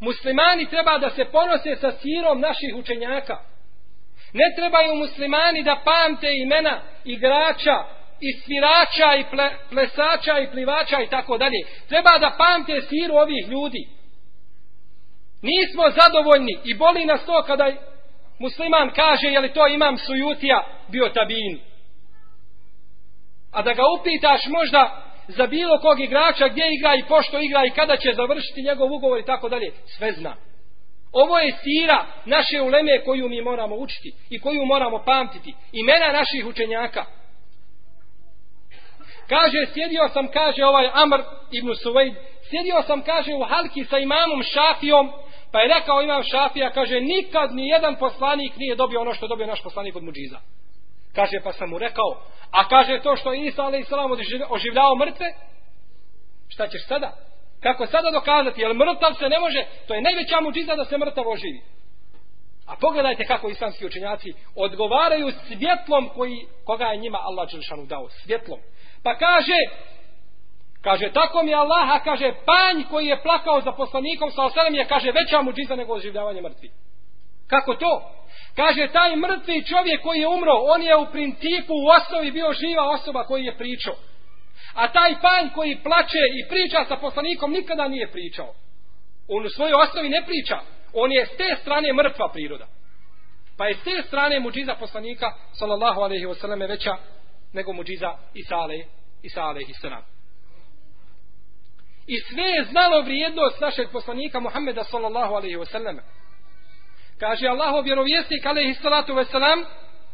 muslimani 0.00 0.66
treba 0.66 0.98
da 0.98 1.10
se 1.10 1.24
ponose 1.24 1.76
sa 1.76 1.92
sirom 1.92 2.40
naših 2.40 2.74
učenjaka 2.76 3.54
Ne 4.34 4.54
trebaju 4.56 4.94
muslimani 4.94 5.62
da 5.62 5.80
pamte 5.84 6.28
imena 6.44 6.80
igrača 7.04 7.84
i 8.20 8.32
svirača 8.32 9.14
i 9.20 9.24
ple, 9.30 9.50
plesača 9.70 10.38
i 10.38 10.50
plivača 10.50 11.00
i 11.00 11.06
tako 11.06 11.38
dalje. 11.38 11.60
Treba 11.88 12.18
da 12.18 12.36
pamte 12.38 12.82
siru 12.82 13.14
ovih 13.14 13.48
ljudi. 13.48 13.88
Nismo 15.42 15.84
zadovoljni 15.90 16.58
i 16.64 16.74
boli 16.74 17.04
nas 17.04 17.26
to 17.26 17.42
kada 17.46 17.72
musliman 18.38 18.90
kaže 18.94 19.28
je 19.28 19.40
li 19.40 19.52
to 19.52 19.66
imam 19.66 19.98
sujutija 19.98 20.66
bio 20.88 21.08
tabin. 21.08 21.60
A 23.52 23.62
da 23.62 23.72
ga 23.72 23.82
upitaš 24.00 24.40
možda 24.46 25.02
za 25.28 25.46
bilo 25.46 25.78
kog 25.80 26.00
igrača 26.00 26.48
gdje 26.48 26.64
igra 26.78 26.94
i 26.94 27.08
pošto 27.08 27.38
igra 27.40 27.64
i 27.66 27.70
kada 27.70 27.96
će 27.96 28.12
završiti 28.14 28.62
njegov 28.62 28.92
ugovor 28.92 29.18
i 29.20 29.24
tako 29.24 29.48
dalje. 29.48 29.72
Sve 29.86 30.12
zna. 30.12 30.36
Ovo 31.12 31.38
je 31.38 31.52
sira 31.62 32.06
naše 32.24 32.62
uleme 32.62 33.04
koju 33.04 33.28
mi 33.28 33.42
moramo 33.42 33.76
učiti 33.76 34.12
i 34.30 34.40
koju 34.40 34.64
moramo 34.64 35.02
pamtiti. 35.04 35.54
Imena 35.72 36.12
naših 36.12 36.46
učenjaka. 36.46 37.04
Kaže, 39.28 39.66
sjedio 39.74 40.08
sam, 40.12 40.28
kaže 40.28 40.64
ovaj 40.64 40.90
Amr 40.92 41.20
ibn 41.52 41.74
Suvejd, 41.82 42.14
sjedio 42.50 42.82
sam, 42.86 43.02
kaže, 43.02 43.34
u 43.34 43.44
halki 43.44 43.84
sa 43.84 43.98
imamom 43.98 44.42
Šafijom, 44.42 45.12
pa 45.52 45.60
je 45.60 45.74
rekao 45.74 46.02
imam 46.02 46.22
Šafija, 46.22 46.70
kaže, 46.70 47.00
nikad 47.00 47.54
ni 47.54 47.68
jedan 47.68 47.96
poslanik 47.96 48.56
nije 48.56 48.74
dobio 48.74 49.00
ono 49.00 49.14
što 49.14 49.26
dobio 49.26 49.46
naš 49.46 49.62
poslanik 49.62 49.96
od 49.96 50.02
muđiza. 50.02 50.40
Kaže, 51.14 51.40
pa 51.44 51.52
sam 51.52 51.70
mu 51.70 51.78
rekao, 51.78 52.22
a 52.50 52.68
kaže 52.68 53.00
to 53.02 53.16
što 53.16 53.32
je 53.32 53.46
Isa 53.46 53.62
alaih 53.62 53.86
salam 53.88 54.10
oživljao 54.50 54.96
mrtve, 54.96 55.26
šta 56.48 56.68
ćeš 56.68 56.86
sada? 56.86 57.12
Kako 57.62 57.86
sada 57.86 58.10
dokazati? 58.10 58.60
Jer 58.60 58.74
mrtav 58.74 59.12
se 59.18 59.28
ne 59.28 59.38
može, 59.38 59.66
to 59.86 59.94
je 59.94 60.02
najveća 60.02 60.40
muđiza 60.40 60.76
da 60.76 60.84
se 60.84 60.98
mrtav 60.98 61.28
oživi. 61.28 61.60
A 62.66 62.76
pogledajte 62.80 63.24
kako 63.24 63.48
islamski 63.48 63.86
učenjaci 63.86 64.32
odgovaraju 64.56 65.32
svjetlom 65.46 66.08
koji, 66.14 66.46
koga 66.64 66.84
je 66.84 66.96
njima 66.96 67.18
Allah 67.22 67.48
Đelšanu 67.50 67.86
dao. 67.86 68.08
Svjetlom. 68.08 68.58
Pa 69.02 69.18
kaže, 69.18 69.58
kaže, 70.82 71.12
tako 71.12 71.42
mi 71.42 71.54
Allah, 71.54 71.90
a 71.90 72.04
kaže, 72.04 72.32
panj 72.46 72.84
koji 72.90 73.06
je 73.06 73.22
plakao 73.22 73.60
za 73.60 73.72
poslanikom 73.72 74.30
sa 74.30 74.44
oselem 74.44 74.74
je, 74.74 74.84
kaže, 74.84 75.12
veća 75.12 75.42
muđiza 75.42 75.76
nego 75.76 75.94
oživljavanje 75.94 76.42
mrtvi. 76.42 76.70
Kako 77.46 77.74
to? 77.74 78.10
Kaže, 78.56 78.88
taj 78.92 79.16
mrtvi 79.16 79.64
čovjek 79.64 80.02
koji 80.02 80.20
je 80.20 80.28
umro, 80.28 80.52
on 80.74 80.82
je 80.82 80.96
u 80.96 81.06
principu 81.06 81.72
u 81.74 81.88
osnovi 81.98 82.30
bio 82.30 82.52
živa 82.52 82.90
osoba 82.90 83.24
koji 83.24 83.44
je 83.44 83.58
pričao. 83.58 83.94
A 84.74 84.92
taj 84.92 85.14
panj 85.20 85.48
koji 85.54 85.82
plače 85.82 86.24
i 86.38 86.48
priča 86.48 86.84
sa 86.88 86.96
poslanikom 86.96 87.52
nikada 87.52 87.88
nije 87.88 88.10
pričao. 88.10 88.54
On 89.28 89.46
u 89.46 89.48
svojoj 89.48 89.74
osnovi 89.74 90.08
ne 90.08 90.22
priča. 90.26 90.60
On 90.92 91.12
je 91.12 91.26
s 91.26 91.36
te 91.36 91.56
strane 91.60 91.92
mrtva 91.92 92.28
priroda. 92.32 92.66
Pa 93.56 93.66
je 93.66 93.74
s 93.74 93.84
te 93.84 94.02
strane 94.06 94.40
muđiza 94.40 94.74
poslanika, 94.74 95.32
sallallahu 95.52 96.00
alaihi 96.00 96.26
wasallam, 96.26 96.68
veća 96.68 96.96
nego 97.52 97.72
muđiza 97.72 98.16
Isa 98.34 98.56
alaihi, 98.56 98.84
Isa 99.22 99.42
alaihi 99.42 99.72
sallam. 99.72 100.02
I 102.06 102.16
sve 102.18 102.42
je 102.42 102.64
znalo 102.64 103.02
vrijednost 103.02 103.60
našeg 103.60 103.88
poslanika 103.92 104.40
Muhammeda 104.40 104.84
sallallahu 104.84 105.34
alaihi 105.34 105.56
wasallam. 105.56 106.00
Kaže 107.18 107.46
Allahov 107.48 107.84
vjerovjesnik 107.84 108.46
alaihi 108.46 108.74
salatu 108.74 109.12
wasallam 109.12 109.64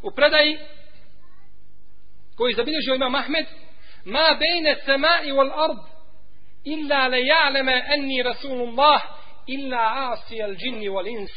u 0.02 0.10
predaji 0.10 0.58
koji 2.36 2.54
zabilježio 2.54 2.94
ima 2.94 3.08
Mahmed 3.08 3.46
ma 4.04 4.36
bejne 4.38 4.76
semai 4.84 5.32
wal 5.32 5.52
ard 5.64 5.78
illa 6.64 7.08
le 7.08 7.18
ja'leme 7.18 7.84
enni 7.94 8.22
Rasulullah 8.22 9.00
illa 9.46 10.12
asi 10.12 10.42
al 10.42 10.54
džinni 10.54 10.88
wal 10.88 11.08
ins. 11.08 11.30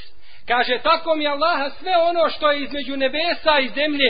Kaže 0.47 0.79
tako 0.83 1.15
mi 1.15 1.27
Allaha 1.27 1.69
sve 1.69 1.97
ono 1.97 2.29
što 2.29 2.51
je 2.51 2.63
između 2.63 2.97
nebesa 2.97 3.59
i 3.59 3.69
zemlje 3.69 4.09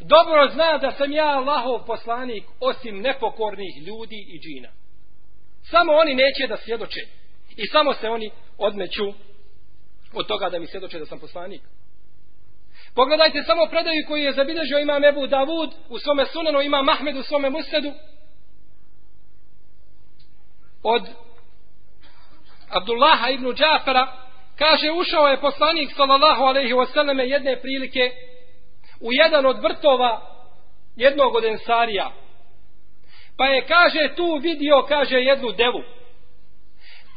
dobro 0.00 0.48
zna 0.48 0.78
da 0.78 0.92
sam 0.92 1.12
ja 1.12 1.26
Allahov 1.26 1.86
poslanik 1.86 2.44
osim 2.60 3.00
nepokornih 3.00 3.86
ljudi 3.86 4.26
i 4.28 4.38
džina. 4.40 4.68
Samo 5.70 5.92
oni 5.92 6.14
neće 6.14 6.46
da 6.48 6.56
svjedoče 6.56 7.00
i 7.56 7.66
samo 7.66 7.94
se 7.94 8.08
oni 8.08 8.30
odmeću 8.58 9.12
od 10.14 10.26
toga 10.26 10.50
da 10.50 10.58
mi 10.58 10.66
svjedoče 10.66 10.98
da 10.98 11.06
sam 11.06 11.18
poslanik 11.18 11.62
Pogledajte 12.94 13.42
samo 13.42 13.66
predaju 13.66 14.04
koji 14.08 14.22
je 14.22 14.32
zabilježio 14.32 14.78
imam 14.78 15.04
Ebu 15.04 15.26
Davud 15.26 15.70
u 15.88 15.98
svome 15.98 16.26
sunanu, 16.26 16.60
ima 16.60 16.82
Mahmed 16.82 17.16
u 17.16 17.22
svome 17.22 17.50
musnedu. 17.50 17.92
Od 20.82 21.02
Abdullaha 22.68 23.30
ibn 23.30 23.54
Džafara 23.54 24.06
kaže 24.58 24.90
ušao 24.90 25.28
je 25.28 25.40
poslanik 25.40 25.90
sallallahu 25.96 26.42
alaihi 26.42 26.72
wasallam 26.72 27.20
jedne 27.20 27.60
prilike 27.60 28.10
u 29.00 29.12
jedan 29.12 29.46
od 29.46 29.62
vrtova 29.62 30.20
jednog 30.96 31.34
od 31.34 31.44
ensarija. 31.44 32.12
Pa 33.36 33.46
je 33.46 33.66
kaže 33.66 34.14
tu 34.16 34.38
vidio 34.42 34.84
kaže 34.88 35.16
jednu 35.16 35.52
devu 35.52 35.82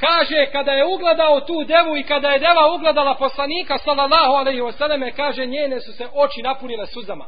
kaže 0.06 0.52
kada 0.52 0.72
je 0.72 0.86
ugledao 0.86 1.40
tu 1.40 1.64
devu 1.64 1.98
i 1.98 2.04
kada 2.04 2.30
je 2.30 2.40
deva 2.40 2.74
ugledala 2.76 3.16
poslanika 3.16 3.78
sallallahu 3.78 4.34
alaihi 4.34 4.62
wasallam 4.62 5.16
kaže 5.16 5.46
njene 5.46 5.80
su 5.80 5.94
se 5.94 6.08
oči 6.14 6.42
napunile 6.42 6.88
suzama. 6.88 7.26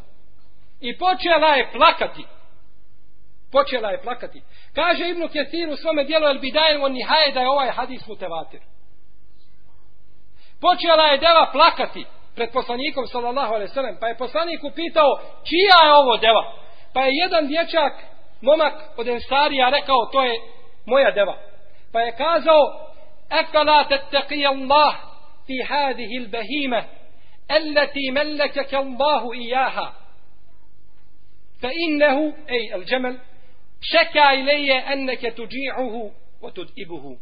I 0.81 0.97
počela 0.97 1.55
je 1.55 1.71
plakati. 1.71 2.25
Počela 3.51 3.91
je 3.91 4.01
plakati. 4.01 4.41
Kaže 4.75 5.09
Ibnu 5.09 5.27
Kesir 5.27 5.69
u 5.69 5.75
svome 5.75 6.03
dijelu 6.03 6.27
El 6.27 6.39
Bidajen 6.39 6.83
on 6.83 6.91
nihaje 6.91 7.31
da 7.31 7.39
je 7.39 7.49
ovaj 7.49 7.69
hadis 7.69 8.07
mutevatir. 8.07 8.61
Počela 10.61 11.03
je 11.03 11.17
deva 11.17 11.49
plakati 11.51 12.05
pred 12.35 12.51
poslanikom 12.51 13.07
sallallahu 13.07 13.53
alaihi 13.53 13.71
wasallam 13.71 13.99
pa 13.99 14.07
je 14.07 14.17
poslanik 14.17 14.63
upitao 14.63 15.19
čija 15.49 15.77
je 15.85 15.95
ovo 15.95 16.17
deva? 16.17 16.53
Pa 16.93 17.01
je 17.01 17.11
jedan 17.23 17.47
dječak 17.47 17.93
momak 18.41 18.73
od 18.97 19.07
Ensarija 19.07 19.69
rekao 19.69 20.05
to 20.11 20.23
je 20.23 20.33
moja 20.85 21.11
deva 21.11 21.47
pa 21.91 22.01
je 22.01 22.11
kazao 22.11 22.63
efala 23.29 23.83
tettaqi 23.83 24.45
Allah 24.45 24.95
fi 25.47 25.61
hadihi 25.69 26.19
l-bahime 26.19 26.83
allati 27.47 28.11
mellekeke 28.11 28.77
Allahu 28.77 29.33
ijaha 29.33 29.93
fa 31.61 31.69
innehu 31.85 32.33
ej 32.47 32.71
el 32.73 32.83
džemel 32.85 33.15
šeka 33.81 34.33
ileje 34.33 34.83
enneke 34.93 35.31
tuđi'uhu 35.31 36.11
o 36.41 36.51
tud'ibuhu. 36.51 37.17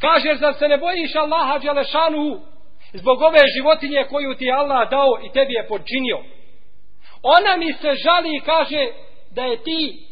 Kaže 0.00 0.34
zar 0.34 0.54
se 0.54 0.68
ne 0.68 0.78
bojiš 0.78 1.16
Allaha 1.16 1.58
dželešanuhu 1.58 2.40
zbog 2.92 3.22
ove 3.22 3.40
životinje 3.56 4.04
koju 4.10 4.34
ti 4.34 4.50
Allah 4.50 4.90
dao 4.90 5.18
i 5.24 5.32
tebi 5.32 5.52
je 5.52 5.66
podčinio? 5.68 6.18
Ona 7.22 7.56
mi 7.56 7.72
se 7.72 7.94
žali 8.04 8.36
i 8.36 8.40
kaže 8.40 8.86
da 9.30 9.44
je 9.44 9.62
ti 9.62 10.06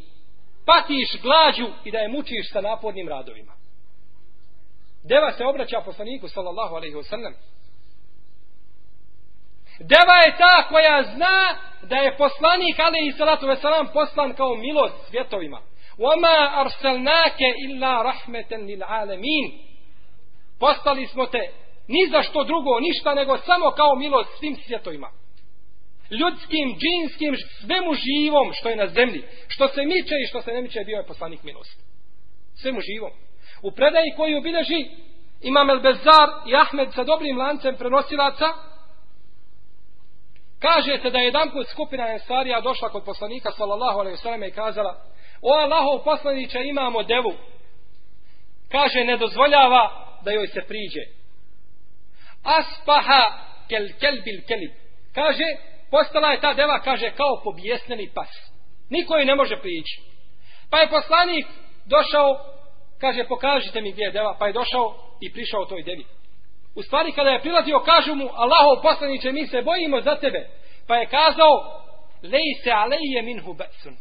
patiš 0.67 1.23
glađu 1.23 1.67
i 1.85 1.91
da 1.91 1.99
je 1.99 2.09
mučiš 2.09 2.53
sa 2.53 2.61
napornim 2.61 3.09
radovima. 3.09 3.58
Deva 5.05 5.33
se 5.33 5.47
obraća 5.47 5.81
poslaniku 5.85 6.29
sallallahu 6.29 6.75
alaihi 6.75 6.95
wasallam. 6.95 7.33
Deva 9.81 10.17
je 10.27 10.37
ta 10.39 10.69
koja 10.69 11.03
zna 11.03 11.59
da 11.83 11.97
je 11.97 12.17
poslanik 12.17 12.79
alaihi 12.79 13.13
salatu 13.13 13.47
wasallam 13.47 13.93
poslan 13.93 14.35
kao 14.35 14.57
milost 14.57 14.95
svjetovima. 15.11 15.61
Wama 15.99 16.65
arsalnake 16.65 17.49
illa 17.69 18.03
rahmeten 18.03 18.67
lil 18.67 18.83
alemin. 18.87 19.53
Postali 20.61 21.07
smo 21.07 21.27
te 21.27 21.53
ni 21.89 22.11
za 22.11 22.23
što 22.23 22.45
drugo, 22.45 22.81
ništa 22.81 23.15
nego 23.15 23.39
samo 23.39 23.71
kao 23.71 23.95
milost 23.95 24.31
svim 24.39 24.57
svjetovima. 24.57 25.11
Ljudskim, 26.11 26.77
džinskim, 26.81 27.35
svemu 27.61 27.95
živom 27.95 28.53
što 28.53 28.69
je 28.69 28.77
na 28.77 28.87
zemlji. 28.87 29.23
Što 29.49 29.69
se 29.69 29.81
miče 29.85 30.15
i 30.23 30.29
što 30.29 30.43
se 30.43 30.51
ne 30.53 30.63
miče 30.63 30.81
bio 30.87 30.97
je 30.97 31.07
poslanik 31.07 31.43
milost. 31.43 31.79
Svemu 32.63 32.81
živom. 32.81 33.11
U 33.63 33.71
predaji 33.71 34.15
koji 34.17 34.35
obilježi 34.35 34.87
Imam 35.41 35.71
El 35.71 35.81
Bezar 35.81 36.29
i 36.47 36.57
Ahmed 36.57 36.95
sa 36.95 37.05
dobrim 37.05 37.39
lancem 37.39 37.77
prenosilaca 37.77 38.47
kaže 40.61 40.99
se 41.03 41.11
da 41.11 41.19
je 41.19 41.25
jedan 41.25 41.51
put 41.51 41.69
skupina 41.69 42.13
Ensarija 42.13 42.61
došla 42.61 42.89
kod 42.89 43.05
poslanika 43.05 43.51
sallallahu 43.51 43.99
alaihi 43.99 44.17
sallam 44.17 44.43
i 44.43 44.51
kazala 44.51 45.05
o 45.43 45.53
Allahov 45.53 46.05
poslaniće 46.05 46.59
imamo 46.65 47.03
devu. 47.03 47.35
Kaže 48.71 49.05
ne 49.05 49.17
dozvoljava 49.17 49.91
da 50.25 50.31
joj 50.31 50.47
se 50.47 50.61
priđe. 50.69 51.01
Aspaha 52.43 53.23
kel 53.69 53.87
kelbil 54.01 54.41
kelib. 54.49 54.71
Kaže 55.15 55.45
postala 55.91 56.33
je 56.33 56.41
ta 56.41 56.55
deva 56.55 56.81
kaže 56.81 57.11
kao 57.11 57.41
pobjesneni 57.45 58.11
pas. 58.15 58.29
Niko 58.91 59.17
joj 59.17 59.25
ne 59.25 59.35
može 59.35 59.57
prići. 59.57 60.01
Pa 60.71 60.79
je 60.79 60.91
poslanik 60.91 61.47
došao 61.87 62.58
kaže 63.01 63.25
pokažite 63.25 63.81
mi 63.81 63.93
gdje 63.93 64.03
je 64.03 64.11
deva 64.11 64.37
pa 64.39 64.47
je 64.47 64.53
došao 64.53 64.95
i 65.21 65.33
prišao 65.33 65.65
toj 65.65 65.83
devi. 65.83 66.05
U 66.75 66.83
stvari 66.83 67.13
kada 67.13 67.31
je 67.31 67.41
prilazio 67.41 67.81
kažu 67.81 68.15
mu 68.15 68.29
Allahov 68.33 68.83
poslaniće 68.83 69.33
mi 69.33 69.47
se 69.47 69.63
bojimo 69.63 70.01
za 70.01 70.17
tebe. 70.17 70.49
Pa 70.87 70.97
je 70.97 71.07
kazao 71.07 71.55
lej 72.23 72.55
se 72.65 72.71
alejje 72.71 73.23
minhu 73.23 73.55
ba'sun. 73.55 73.97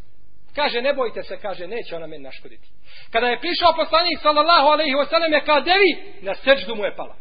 kaže 0.55 0.81
ne 0.81 0.93
bojte 0.93 1.23
se 1.23 1.37
kaže 1.37 1.67
neće 1.67 1.95
ona 1.95 2.07
meni 2.07 2.23
naškoditi. 2.23 2.67
Kada 3.11 3.27
je 3.27 3.39
prišao 3.39 3.73
poslanik 3.75 4.19
sallallahu 4.21 4.67
alaihi 4.67 4.95
wasallam 4.95 5.33
je 5.33 5.45
kao 5.45 5.61
devi 5.61 5.91
na 6.21 6.35
seždu 6.35 6.75
mu 6.75 6.83
je 6.85 6.95
pala. 6.95 7.15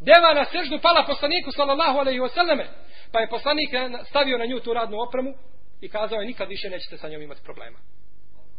Deva 0.00 0.34
na 0.34 0.44
seždu 0.44 0.78
pala 0.82 1.04
poslaniku 1.06 1.52
sallallahu 1.52 1.98
alaihi 1.98 2.20
wasallam. 2.20 2.66
Pa 3.12 3.20
je 3.20 3.28
poslanik 3.28 3.68
stavio 4.08 4.38
na 4.38 4.46
nju 4.46 4.60
tu 4.60 4.74
radnu 4.74 5.00
opremu 5.00 5.34
i 5.80 5.88
kazao 5.88 6.20
je 6.20 6.26
nikad 6.26 6.48
više 6.48 6.70
nećete 6.70 6.96
sa 6.96 7.08
njom 7.08 7.22
imati 7.22 7.42
problema. 7.44 7.78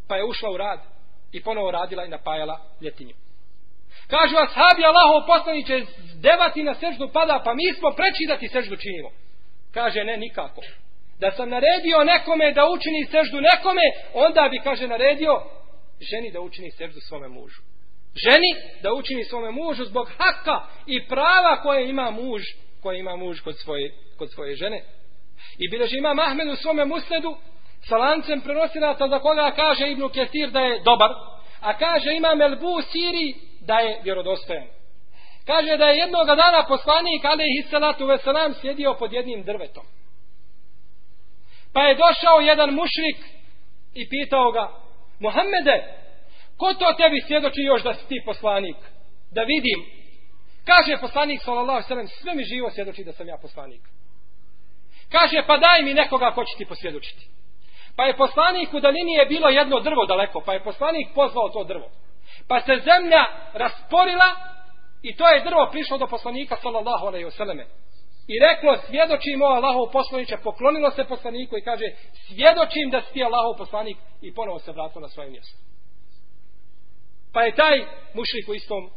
Pa 0.07 0.15
je 0.15 0.23
ušla 0.25 0.51
u 0.51 0.57
rad 0.57 0.79
i 1.33 1.43
ponovo 1.43 1.71
radila 1.71 2.05
i 2.05 2.09
napajala 2.09 2.59
ljetinju. 2.81 3.15
Kažu 4.07 4.35
ashabi 4.37 4.85
Allahov 4.85 5.27
poslaniće, 5.27 5.85
devati 6.21 6.63
na 6.63 6.75
seždu 6.75 7.09
pada, 7.13 7.41
pa 7.45 7.53
mi 7.53 7.73
smo 7.79 7.91
preći 7.91 8.23
da 8.27 8.37
ti 8.37 8.47
seždu 8.47 8.75
činimo. 8.75 9.09
Kaže, 9.73 10.03
ne, 10.03 10.17
nikako. 10.17 10.61
Da 11.19 11.31
sam 11.31 11.49
naredio 11.49 12.03
nekome 12.03 12.51
da 12.51 12.69
učini 12.69 13.05
seždu 13.11 13.41
nekome, 13.41 13.81
onda 14.13 14.49
bi, 14.51 14.59
kaže, 14.63 14.87
naredio 14.87 15.41
ženi 16.11 16.31
da 16.31 16.41
učini 16.41 16.71
seždu 16.71 16.99
svome 16.99 17.27
mužu. 17.27 17.61
ženi 18.25 18.51
da 18.81 18.93
učini 18.93 19.23
svome 19.23 19.51
mužu 19.51 19.85
zbog 19.85 20.11
haka 20.17 20.67
i 20.87 21.07
prava 21.07 21.61
koje 21.61 21.89
ima 21.89 22.11
muž 22.11 22.41
koje 22.81 22.99
ima 22.99 23.15
muž 23.15 23.39
kod 23.39 23.59
svoje, 23.59 23.93
kod 24.17 24.31
svoje 24.31 24.55
žene 24.55 24.83
i 25.57 25.69
bileži 25.69 25.97
ima 25.97 26.13
Mahmed 26.13 26.47
u 26.47 26.55
svome 26.55 26.85
musnedu 26.85 27.35
sa 27.87 27.97
lancem 27.97 28.41
prenosilaca 28.41 29.07
za 29.07 29.19
koga 29.19 29.51
kaže 29.51 29.91
Ibnu 29.91 30.09
Ketir 30.09 30.49
da 30.49 30.59
je 30.59 30.79
dobar 30.79 31.09
a 31.61 31.77
kaže 31.77 32.13
ima 32.13 32.35
Melbu 32.35 32.81
Siri 32.81 33.35
da 33.61 33.79
je 33.79 34.01
vjerodostojan. 34.03 34.67
Kaže 35.45 35.77
da 35.77 35.85
je 35.85 35.97
jednog 35.97 36.27
dana 36.27 36.65
poslanik 36.67 37.25
alaihi 37.25 37.67
salatu 37.69 38.05
veselam 38.05 38.53
sjedio 38.53 38.95
pod 38.99 39.13
jednim 39.13 39.43
drvetom. 39.43 39.83
Pa 41.73 41.81
je 41.81 41.95
došao 41.95 42.39
jedan 42.39 42.73
mušrik 42.73 43.17
i 43.93 44.09
pitao 44.09 44.51
ga 44.51 44.71
Muhammede 45.19 46.03
ko 46.57 46.73
to 46.73 46.93
tebi 46.97 47.21
svjedoči 47.27 47.61
još 47.61 47.83
da 47.83 47.93
si 47.93 48.07
ti 48.07 48.21
poslanik? 48.25 48.75
Da 49.31 49.41
vidim. 49.41 49.79
Kaže 50.65 50.97
poslanik 51.01 51.41
sallallahu 51.41 51.87
sallam 51.87 52.07
sve 52.07 52.35
mi 52.35 52.43
živo 52.43 52.69
svjedoči 52.69 53.03
da 53.03 53.11
sam 53.13 53.27
ja 53.27 53.37
poslanik. 53.41 53.81
Kaže 55.11 55.43
pa 55.47 55.57
daj 55.57 55.81
mi 55.83 55.93
nekoga 55.93 56.31
ko 56.31 56.43
će 56.43 56.57
ti 56.57 56.65
posvjedočiti 56.65 57.27
pa 57.95 58.05
je 58.05 58.17
poslanik 58.17 58.73
u 58.73 58.79
daljini 58.79 59.13
je 59.13 59.25
bilo 59.25 59.49
jedno 59.49 59.79
drvo 59.79 60.05
daleko 60.05 60.41
pa 60.45 60.53
je 60.53 60.63
poslanik 60.63 61.07
pozvao 61.15 61.49
to 61.49 61.63
drvo. 61.63 61.89
Pa 62.47 62.61
se 62.61 62.75
zemlja 62.75 63.25
rasporila 63.53 64.29
i 65.01 65.15
to 65.15 65.27
je 65.27 65.43
drvo 65.43 65.69
prišlo 65.71 65.97
do 65.97 66.07
poslanika 66.07 66.55
sallallahu 66.61 67.05
alaihi 67.05 67.31
selleme. 67.31 67.65
i 68.27 68.39
reklo 68.39 68.77
svjedočimo 68.87 69.45
Allahov 69.45 69.91
poslaniče 69.91 70.37
poklonilo 70.43 70.91
se 70.91 71.03
poslaniku 71.03 71.57
i 71.57 71.61
kaže 71.61 71.85
svjedočim 72.27 72.89
da 72.91 73.01
si 73.01 73.13
ti 73.13 73.23
Allahov 73.23 73.57
poslanik 73.57 73.97
i 74.21 74.33
ponovo 74.33 74.59
se 74.59 74.71
vratilo 74.71 75.01
na 75.01 75.09
svoje 75.09 75.29
mjesto. 75.29 75.57
Pa 77.33 77.41
je 77.41 77.55
taj 77.55 77.77
mušlik 78.13 78.49
u 78.49 78.53
istom 78.53 78.89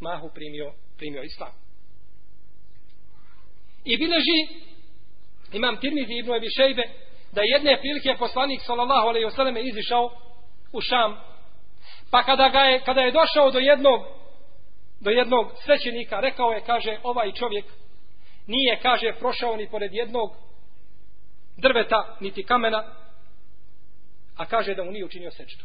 mahu 0.00 0.30
primio, 0.34 0.72
primio 0.96 1.22
islam. 1.22 1.52
I 3.84 3.96
bileži 3.96 4.38
imam 5.52 5.80
Tirmizi 5.80 6.14
ibn 6.14 6.34
Ebi 6.34 6.46
Šejbe 6.56 6.82
da 7.34 7.42
jedne 7.44 7.80
prilike 7.80 8.18
poslanik 8.18 8.60
sallallahu 8.66 9.08
alejhi 9.08 9.24
ve 9.24 9.30
selleme 9.30 9.60
izišao 9.60 10.10
u 10.72 10.80
Šam. 10.80 11.16
Pa 12.10 12.22
kada, 12.22 12.48
ga 12.48 12.58
je, 12.58 12.80
kada 12.80 13.00
je 13.00 13.12
došao 13.12 13.50
do 13.50 13.58
jednog 13.58 14.00
do 15.00 15.10
jednog 15.10 15.52
svećenika 15.64 16.20
rekao 16.20 16.52
je 16.52 16.60
kaže 16.60 16.98
ovaj 17.02 17.32
čovjek 17.32 17.64
nije 18.46 18.78
kaže 18.82 19.12
prošao 19.18 19.56
ni 19.56 19.70
pored 19.70 19.94
jednog 19.94 20.32
drveta 21.56 22.16
niti 22.20 22.44
kamena 22.44 22.84
a 24.36 24.46
kaže 24.46 24.74
da 24.74 24.84
mu 24.84 24.90
nije 24.90 25.04
učinio 25.04 25.30
sečtu 25.30 25.64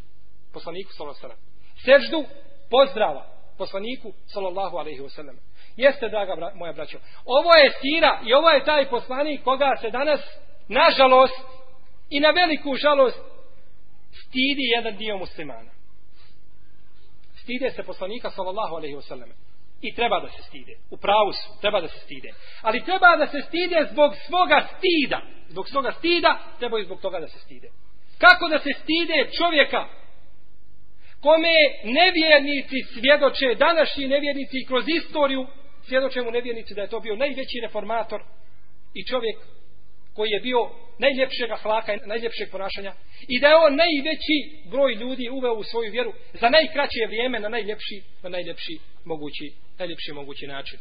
poslaniku 0.53 0.93
sallallahu 0.93 1.25
alaihi 1.25 1.35
wasallam. 1.35 1.85
Seždu 1.85 2.25
pozdrava 2.69 3.25
poslaniku 3.57 4.13
sallallahu 4.25 4.77
alejhi 4.77 5.01
ve 5.01 5.09
selleme. 5.09 5.39
jeste 5.75 6.09
draga 6.09 6.35
bra, 6.35 6.51
moja 6.55 6.73
braćo 6.73 6.97
ovo 7.25 7.53
je 7.53 7.71
sira 7.81 8.19
i 8.25 8.33
ovo 8.33 8.49
je 8.49 8.63
taj 8.63 8.89
poslanik 8.89 9.43
koga 9.43 9.75
se 9.81 9.89
danas 9.89 10.19
nažalost 10.67 11.58
i 12.09 12.19
na 12.19 12.29
veliku 12.29 12.75
žalost 12.75 13.19
stidi 14.11 14.63
jedan 14.75 14.97
dio 14.97 15.17
muslimana. 15.17 15.71
Stide 17.41 17.71
se 17.71 17.83
poslanika 17.83 18.29
sallallahu 18.29 18.75
alaihi 18.75 18.95
wasallam 18.95 19.31
i 19.81 19.95
treba 19.95 20.19
da 20.19 20.29
se 20.29 20.43
stide. 20.43 20.73
U 20.89 20.97
pravu 20.97 21.31
su, 21.33 21.61
treba 21.61 21.81
da 21.81 21.87
se 21.87 21.99
stide. 21.99 22.29
Ali 22.61 22.83
treba 22.83 23.17
da 23.17 23.27
se 23.27 23.41
stide 23.47 23.87
zbog 23.91 24.11
svoga 24.27 24.67
stida. 24.77 25.21
Zbog 25.49 25.69
svoga 25.69 25.91
stida 25.91 26.39
treba 26.59 26.79
i 26.79 26.83
zbog 26.83 27.01
toga 27.01 27.19
da 27.19 27.27
se 27.27 27.39
stide. 27.39 27.69
Kako 28.17 28.47
da 28.47 28.59
se 28.59 28.69
stide 28.81 29.29
čovjeka 29.37 29.87
kome 31.21 31.55
nevjernici 31.83 32.77
svjedoče, 32.93 33.55
današnji 33.55 34.07
nevjernici 34.07 34.65
kroz 34.67 34.85
istoriju 34.87 35.47
svjedoče 35.87 36.21
mu 36.21 36.31
nevjernici 36.31 36.73
da 36.73 36.81
je 36.81 36.89
to 36.89 36.99
bio 36.99 37.15
najveći 37.15 37.59
reformator 37.61 38.21
i 38.93 39.05
čovjek 39.05 39.37
koji 40.15 40.29
je 40.29 40.39
bio 40.39 40.69
najljepšeg 40.99 41.51
ahlaka 41.51 41.93
i 41.93 41.99
najljepšeg 42.05 42.51
ponašanja 42.51 42.93
i 43.27 43.39
da 43.39 43.47
je 43.47 43.55
on 43.55 43.75
najveći 43.75 44.37
broj 44.71 44.93
ljudi 44.93 45.29
uveo 45.29 45.53
u 45.53 45.63
svoju 45.63 45.91
vjeru 45.91 46.13
za 46.33 46.49
najkraće 46.49 47.05
vrijeme 47.07 47.39
na 47.39 47.49
najljepši, 47.49 48.01
na 48.23 48.29
najljepši 48.29 48.79
mogući, 49.05 49.53
najljepši 49.79 50.11
mogući 50.13 50.47
način. 50.47 50.79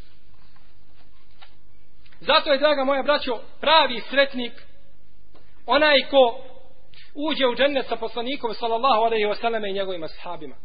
Zato 2.19 2.51
je, 2.51 2.57
draga 2.57 2.83
moja 2.83 3.03
braćo, 3.03 3.41
pravi 3.61 4.01
sretnik 4.09 4.53
onaj 5.65 5.97
ko 6.09 6.43
uđe 7.15 7.47
u 7.47 7.55
džennet 7.55 7.85
sa 7.87 7.95
poslanikom 7.95 8.53
sallallahu 8.53 9.01
alaihi 9.01 9.25
wa 9.25 9.41
sallam 9.41 9.65
i 9.65 9.73
njegovim 9.73 10.03
ashabima. 10.03 10.55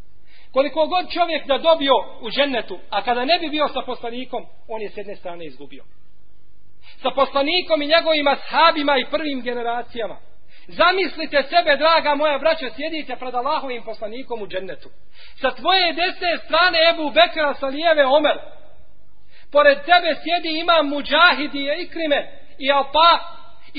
Koliko 0.53 0.87
god 0.87 1.11
čovjek 1.11 1.47
da 1.47 1.59
dobio 1.59 1.93
u 2.21 2.31
džennetu, 2.31 2.79
a 2.91 3.03
kada 3.03 3.25
ne 3.25 3.39
bi 3.39 3.49
bio 3.49 3.69
sa 3.69 3.83
poslanikom, 3.87 4.47
on 4.69 4.83
je 4.83 4.91
s 4.91 4.97
jedne 4.97 5.17
strane 5.17 5.47
izgubio. 5.47 5.85
Sa 7.05 7.11
poslanikom 7.11 7.83
i 7.83 7.87
njegovim 7.87 8.29
ashabima 8.29 8.99
i 8.99 9.11
prvim 9.11 9.41
generacijama. 9.43 10.17
Zamislite 10.69 11.43
sebe, 11.43 11.77
draga 11.77 12.15
moja 12.15 12.39
braća, 12.39 12.67
sjedite 12.77 13.17
pred 13.17 13.35
Allahovim 13.35 13.83
poslanikom 13.83 14.43
u 14.43 14.47
džennetu. 14.47 14.89
Sa 15.41 15.51
tvoje 15.51 15.93
desne 15.93 16.39
strane 16.45 16.79
Ebu 16.91 17.11
Bekra, 17.11 17.55
sa 17.55 17.67
lijeve 17.67 18.07
Omer. 18.07 18.39
Pored 19.53 19.79
tebe 19.79 20.11
sjedi 20.23 20.59
imam 20.59 20.89
Mujahidi 20.89 21.59
i 21.59 21.83
Ikrime 21.83 22.21
i 22.59 22.73
Alpa 22.73 23.13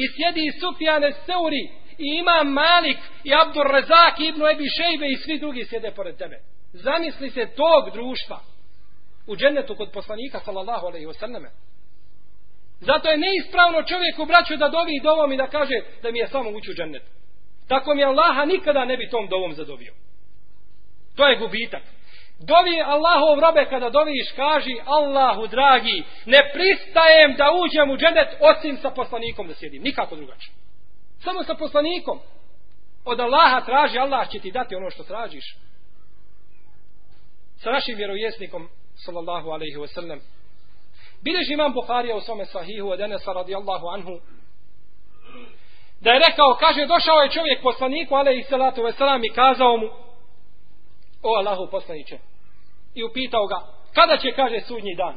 i 0.01 0.03
sjedi 0.15 0.59
Sufjane 0.59 1.11
Seuri 1.25 1.63
i 1.97 2.07
imam 2.19 2.47
Malik 2.47 2.99
i 3.23 3.31
Abdur 3.41 3.67
Rezak 3.75 4.19
i 4.19 4.25
Ibnu 4.25 4.47
Ebi 4.47 4.65
Šejbe 4.77 5.07
i 5.07 5.17
svi 5.23 5.39
drugi 5.39 5.65
sjede 5.65 5.91
pored 5.91 6.17
tebe. 6.17 6.37
Zamisli 6.73 7.29
se 7.29 7.45
tog 7.45 7.93
društva 7.93 8.39
u 9.27 9.35
džennetu 9.35 9.75
kod 9.75 9.91
poslanika 9.91 10.39
sallallahu 10.39 10.85
alaihi 10.87 11.07
wasallam. 11.07 11.45
Zato 12.79 13.09
je 13.09 13.17
neispravno 13.17 13.83
čovjeku 13.83 14.25
braću 14.25 14.55
da 14.55 14.69
dovi 14.69 14.99
dovom 15.03 15.31
i 15.31 15.37
da 15.37 15.47
kaže 15.47 15.75
da 16.01 16.11
mi 16.11 16.19
je 16.19 16.27
samo 16.27 16.49
ući 16.49 16.71
u 16.71 16.73
džennet. 16.73 17.03
Tako 17.67 17.95
mi 17.95 18.03
Allaha 18.03 18.45
nikada 18.45 18.85
ne 18.85 18.97
bi 18.97 19.09
tom 19.09 19.27
dovom 19.27 19.53
zadovio. 19.53 19.93
To 21.15 21.27
je 21.27 21.37
gubitak. 21.37 21.83
Dovi 22.39 22.81
Allahov 22.81 23.39
robe 23.39 23.65
kada 23.69 23.89
doviš 23.89 24.31
kaži 24.35 24.75
Allahu 24.85 25.47
dragi 25.47 26.03
ne 26.25 26.51
pristajem 26.53 27.35
da 27.37 27.45
uđem 27.63 27.91
u 27.91 27.97
džennet 27.97 28.29
osim 28.39 28.77
sa 28.77 28.89
poslanikom 28.89 29.47
da 29.47 29.53
sjedim. 29.53 29.83
Nikako 29.83 30.15
drugačije. 30.15 30.53
Samo 31.23 31.43
sa 31.43 31.55
poslanikom. 31.55 32.19
Od 33.05 33.19
Allaha 33.19 33.65
traži, 33.65 33.97
Allah 33.97 34.29
će 34.31 34.39
ti 34.39 34.51
dati 34.51 34.75
ono 34.75 34.89
što 34.89 35.03
tražiš. 35.03 35.57
Sa 37.57 37.71
našim 37.71 37.97
vjerovjesnikom, 37.97 38.69
sallallahu 38.95 39.49
alaihi 39.49 39.77
wasallam, 39.77 40.19
bileži 41.25 41.53
imam 41.53 41.73
Buharija 41.73 42.15
u 42.15 42.21
svome 42.21 42.45
sahihu 42.45 42.89
od 42.89 42.99
Enesa 42.99 43.33
radijallahu 43.33 43.87
anhu, 43.87 44.19
da 46.01 46.11
je 46.11 46.21
rekao, 46.29 46.57
kaže, 46.59 46.85
došao 46.85 47.19
je 47.19 47.29
čovjek 47.29 47.61
poslaniku, 47.63 48.15
alaihi 48.15 48.43
salatu 48.43 48.83
veselam, 48.83 49.23
i 49.23 49.29
kazao 49.29 49.77
mu, 49.77 49.87
o 51.23 51.29
Allahu 51.39 51.67
poslaniće, 51.71 52.17
i 52.95 53.03
upitao 53.03 53.45
ga, 53.45 53.59
kada 53.93 54.17
će, 54.17 54.31
kaže, 54.31 54.59
sudnji 54.67 54.95
dan? 54.95 55.15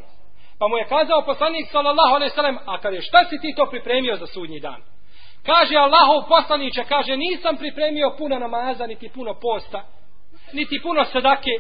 Pa 0.59 0.69
mu 0.69 0.79
je 0.79 0.89
kazao 0.89 1.23
poslanik, 1.23 1.67
sallallahu 1.73 2.15
alaihi 2.15 2.33
wa 2.33 2.35
sallam, 2.35 2.59
a 2.67 2.81
kaže, 2.81 3.01
šta 3.01 3.19
si 3.29 3.41
ti 3.43 3.55
to 3.57 3.67
pripremio 3.71 4.17
za 4.17 4.27
sudnji 4.27 4.61
dan? 4.61 4.83
Kaže 5.47 5.77
Allahov 5.77 6.29
poslaniće, 6.29 6.85
kaže 6.89 7.17
nisam 7.17 7.57
pripremio 7.57 8.15
puno 8.19 8.39
namaza, 8.39 8.87
niti 8.87 9.09
puno 9.09 9.35
posta, 9.35 9.85
niti 10.53 10.81
puno 10.83 11.05
sadake, 11.05 11.51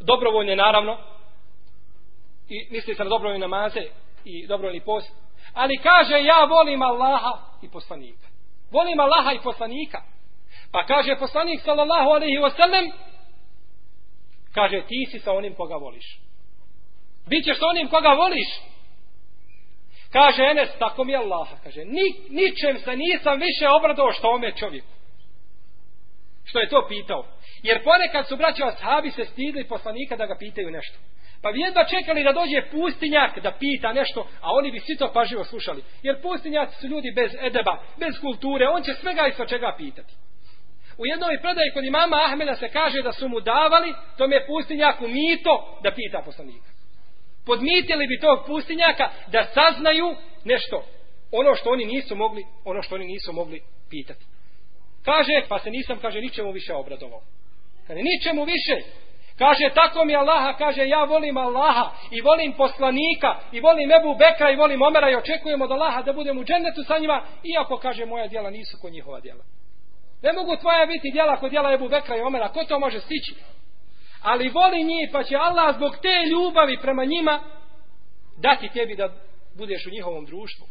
dobrovoljne 0.00 0.56
naravno, 0.56 0.98
i 2.48 2.66
misli 2.70 2.94
se 2.94 3.04
na 3.04 3.10
dobrovoljne 3.10 3.38
namaze 3.38 3.80
i 4.24 4.46
dobrovoljni 4.46 4.80
post, 4.80 5.12
ali 5.54 5.76
kaže 5.76 6.24
ja 6.24 6.44
volim 6.44 6.82
Allaha 6.82 7.38
i 7.62 7.70
poslanika. 7.70 8.26
Volim 8.70 9.00
Allaha 9.00 9.32
i 9.32 9.42
poslanika. 9.42 10.02
Pa 10.72 10.86
kaže 10.86 11.16
poslanik 11.18 11.60
sallallahu 11.64 12.10
alaihi 12.10 12.38
wa 12.38 12.50
sallam, 12.56 12.84
kaže 14.54 14.82
ti 14.88 15.06
si 15.10 15.18
sa 15.18 15.32
onim 15.32 15.54
koga 15.54 15.76
voliš. 15.76 16.20
Bićeš 17.26 17.58
sa 17.58 17.66
onim 17.66 17.88
koga 17.88 18.08
voliš, 18.08 18.48
Kaže 20.12 20.42
Enes, 20.50 20.68
tako 20.78 21.04
mi 21.04 21.12
je 21.12 21.18
Allah. 21.18 21.48
Kaže, 21.64 21.84
ni, 21.84 22.06
ničem 22.28 22.78
se 22.78 22.96
nisam 22.96 23.38
više 23.38 23.68
obradao 23.68 24.12
što 24.12 24.30
ome 24.30 24.56
čovjeku. 24.56 24.92
Što 26.44 26.60
je 26.60 26.68
to 26.68 26.86
pitao. 26.88 27.26
Jer 27.62 27.84
ponekad 27.84 28.28
su 28.28 28.36
braći 28.36 28.62
ashabi 28.62 29.10
se 29.10 29.24
stidili 29.24 29.68
poslanika 29.68 30.16
da 30.16 30.26
ga 30.26 30.36
pitaju 30.38 30.70
nešto. 30.70 30.98
Pa 31.42 31.52
bi 31.52 31.60
jedva 31.60 31.84
čekali 31.84 32.24
da 32.24 32.32
dođe 32.32 32.62
pustinjak 32.70 33.38
da 33.38 33.50
pita 33.52 33.92
nešto, 33.92 34.28
a 34.40 34.52
oni 34.52 34.70
bi 34.70 34.80
svi 34.80 34.96
to 34.96 35.12
paživo 35.12 35.44
slušali. 35.44 35.82
Jer 36.02 36.22
pustinjaci 36.22 36.80
su 36.80 36.86
ljudi 36.86 37.12
bez 37.16 37.34
edeba, 37.40 37.82
bez 37.96 38.14
kulture, 38.20 38.68
on 38.68 38.82
će 38.82 38.94
svega 38.94 39.26
i 39.26 39.32
sva 39.32 39.46
čega 39.46 39.74
pitati. 39.78 40.14
U 40.98 41.06
jednoj 41.06 41.40
predaji 41.42 41.70
kod 41.74 41.84
imama 41.84 42.16
Ahmeda 42.26 42.54
se 42.54 42.68
kaže 42.68 43.02
da 43.02 43.12
su 43.12 43.28
mu 43.28 43.40
davali, 43.40 43.94
to 44.18 44.24
je 44.24 44.46
pustinjaku 44.46 45.08
mito 45.08 45.78
da 45.82 45.90
pita 45.90 46.22
poslanika. 46.24 46.70
Podmitili 47.46 48.06
bi 48.06 48.20
tog 48.20 48.46
pustinjaka 48.46 49.10
da 49.26 49.44
saznaju 49.44 50.14
nešto. 50.44 50.84
Ono 51.32 51.54
što 51.54 51.70
oni 51.70 51.84
nisu 51.84 52.16
mogli 52.16 52.44
ono 52.64 52.82
što 52.82 52.94
oni 52.94 53.06
nisu 53.06 53.32
mogli 53.32 53.60
pitati. 53.90 54.24
Kaže 55.04 55.42
pa 55.48 55.58
se 55.58 55.70
nisam 55.70 55.98
kaže 55.98 56.20
ničemu 56.20 56.52
više 56.52 56.74
obradovao. 56.74 57.22
Kaže 57.86 58.00
ničemu 58.02 58.44
više. 58.44 58.76
Kaže, 59.38 59.70
tako 59.74 60.04
mi 60.04 60.16
Allaha, 60.16 60.52
kaže, 60.58 60.88
ja 60.88 61.04
volim 61.04 61.36
Allaha 61.36 61.90
i 62.10 62.20
volim 62.20 62.52
poslanika 62.52 63.40
i 63.52 63.60
volim 63.60 63.92
Ebu 63.92 64.14
Bekra 64.14 64.50
i 64.50 64.56
volim 64.56 64.82
Omera 64.82 65.10
i 65.10 65.14
očekujem 65.14 65.62
od 65.62 65.70
Allaha 65.70 66.02
da 66.02 66.12
budem 66.12 66.38
u 66.38 66.44
džennetu 66.44 66.82
sa 66.86 66.98
njima, 66.98 67.22
iako, 67.44 67.76
kaže, 67.76 68.06
moja 68.06 68.26
djela 68.26 68.50
nisu 68.50 68.78
kod 68.82 68.92
njihova 68.92 69.20
djela. 69.20 69.44
Ne 70.22 70.32
mogu 70.32 70.56
tvoja 70.56 70.86
biti 70.86 71.10
djela 71.10 71.36
kod 71.36 71.50
djela 71.50 71.72
Ebu 71.72 71.88
Bekra 71.88 72.16
i 72.16 72.20
Omera, 72.20 72.48
ko 72.48 72.64
to 72.64 72.78
može 72.78 73.00
stići? 73.00 73.34
Ali 74.22 74.48
voli 74.48 74.84
njih, 74.84 75.08
pa 75.12 75.22
će 75.22 75.36
Allah 75.36 75.76
zbog 75.76 75.96
te 76.02 76.28
ljubavi 76.30 76.78
prema 76.82 77.04
njima 77.04 77.40
dati 78.36 78.68
tebi 78.68 78.96
da 78.96 79.08
budeš 79.56 79.86
u 79.86 79.90
njihovom 79.90 80.24
društvu. 80.24 80.66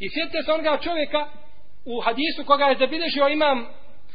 I 0.00 0.08
sjetite 0.10 0.42
se 0.42 0.52
onoga 0.52 0.78
čovjeka 0.78 1.26
u 1.84 2.00
hadisu 2.00 2.44
koga 2.46 2.64
je 2.64 2.78
zabilježio 2.78 3.28
imam 3.28 3.66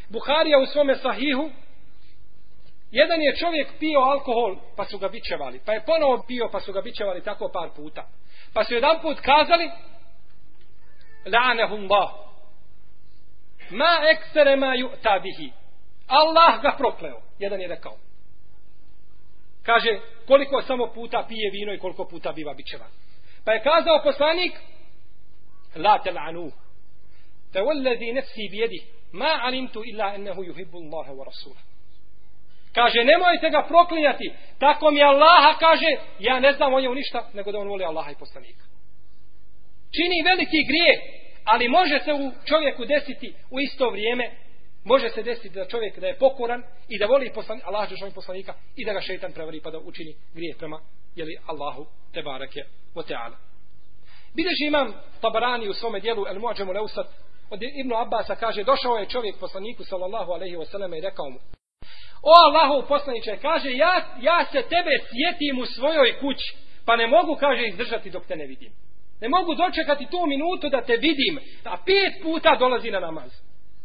Buharija 0.09 0.59
u 0.59 0.65
svome 0.65 0.95
sahihu, 0.95 1.49
Jedan 2.91 3.21
je 3.21 3.35
čovjek 3.35 3.67
pio 3.79 3.99
alkohol, 3.99 4.55
pa 4.75 4.85
su 4.85 4.97
ga 4.97 5.07
bičevali. 5.07 5.61
Pa 5.65 5.73
je 5.73 5.83
ponovo 5.85 6.23
pio, 6.27 6.49
pa 6.51 6.59
su 6.59 6.73
ga 6.73 6.81
bičevali 6.81 7.23
tako 7.23 7.49
par 7.53 7.69
puta. 7.75 8.07
Pa 8.53 8.63
su 8.63 8.73
jedan 8.73 9.01
put 9.01 9.19
kazali, 9.19 9.71
La'anehum 11.25 11.91
Allah. 11.91 12.09
Ma 13.69 14.09
eksere 14.11 14.55
ma 14.55 14.75
ju'ta 14.75 15.19
bihi. 15.19 15.51
Allah 16.07 16.61
ga 16.61 16.71
prokleo. 16.77 17.21
Jedan 17.39 17.61
je 17.61 17.67
rekao. 17.67 17.97
Kaže, 19.63 19.99
koliko 20.27 20.61
samo 20.61 20.87
puta 20.93 21.25
pije 21.27 21.51
vino 21.51 21.73
i 21.73 21.79
koliko 21.79 22.05
puta 22.05 22.31
biva 22.31 22.53
bičevan. 22.53 22.89
Pa 23.45 23.51
je 23.53 23.63
kazao 23.63 24.03
poslanik, 24.03 24.53
La 25.75 25.99
te 25.99 26.11
la'anu. 26.11 26.51
Te 27.53 27.61
wallazi 27.61 28.13
nefsi 28.13 28.49
bijedi. 28.51 28.81
Ma 29.11 29.39
alimtu 29.41 29.83
illa 29.85 30.15
ennehu 30.15 30.43
yuhibbu 30.43 30.77
Allahe 30.77 31.11
wa 31.11 31.25
rasulahu. 31.25 31.76
Kaže, 32.73 33.03
nemojte 33.03 33.49
ga 33.49 33.65
proklinjati. 33.67 34.33
Tako 34.59 34.91
mi 34.91 35.03
Allaha 35.03 35.59
kaže, 35.59 35.85
ja 36.19 36.39
ne 36.39 36.51
znam 36.51 36.73
o 36.73 36.79
njemu 36.79 36.95
ništa, 36.95 37.29
nego 37.33 37.51
da 37.51 37.59
on 37.59 37.67
voli 37.67 37.83
Allaha 37.83 38.11
i 38.11 38.19
poslanika. 38.19 38.63
Čini 39.95 40.29
veliki 40.29 40.59
grije, 40.69 40.93
ali 41.45 41.67
može 41.67 41.99
se 41.99 42.13
u 42.13 42.31
čovjeku 42.45 42.85
desiti 42.85 43.33
u 43.51 43.59
isto 43.59 43.89
vrijeme, 43.89 44.31
može 44.83 45.09
se 45.09 45.23
desiti 45.23 45.49
da 45.49 45.67
čovjek 45.67 45.99
da 45.99 46.07
je 46.07 46.17
pokoran 46.17 46.63
i 46.89 46.99
da 46.99 47.05
voli 47.05 47.31
poslani, 47.33 47.61
Allah 47.65 47.91
je 47.91 48.11
poslanika 48.15 48.53
i 48.75 48.85
da 48.85 48.93
ga 48.93 49.01
šeitan 49.01 49.31
prevari 49.31 49.61
pa 49.61 49.71
da 49.71 49.79
učini 49.79 50.15
grije 50.33 50.55
prema 50.57 50.79
jeli, 51.15 51.37
Allahu 51.45 51.85
te 52.13 52.21
barake 52.21 52.61
o 52.95 53.03
teala. 53.03 53.37
Bileži 54.35 54.65
imam 54.67 54.93
Tabarani 55.21 55.69
u 55.69 55.73
svome 55.73 55.99
dijelu 55.99 56.27
El 56.27 56.39
Muadžemu 56.39 56.71
Leusat 56.71 57.07
od 57.49 57.59
Ibnu 57.63 57.95
Abbasa 57.95 58.35
kaže 58.35 58.63
došao 58.63 58.97
je 58.97 59.09
čovjek 59.09 59.39
poslaniku 59.39 59.83
sallallahu 59.83 60.31
alaihi 60.31 60.55
wasallam 60.55 60.97
i 60.97 61.01
rekao 61.01 61.29
mu 61.29 61.39
O 62.21 62.31
Allahov 62.45 62.87
poslaniče, 62.87 63.37
kaže, 63.41 63.71
ja, 63.71 64.05
ja 64.21 64.45
se 64.51 64.61
tebe 64.61 64.91
sjetim 65.09 65.59
u 65.59 65.65
svojoj 65.65 66.19
kući, 66.19 66.55
pa 66.85 66.95
ne 66.95 67.07
mogu, 67.07 67.35
kaže, 67.35 67.67
izdržati 67.67 68.09
dok 68.09 68.25
te 68.25 68.35
ne 68.35 68.45
vidim. 68.45 68.71
Ne 69.21 69.29
mogu 69.29 69.55
dočekati 69.55 70.05
tu 70.11 70.25
minutu 70.25 70.69
da 70.69 70.81
te 70.81 70.97
vidim, 70.97 71.39
a 71.63 71.77
pet 71.85 72.23
puta 72.23 72.55
dolazi 72.55 72.91
na 72.91 72.99
namaz. 72.99 73.31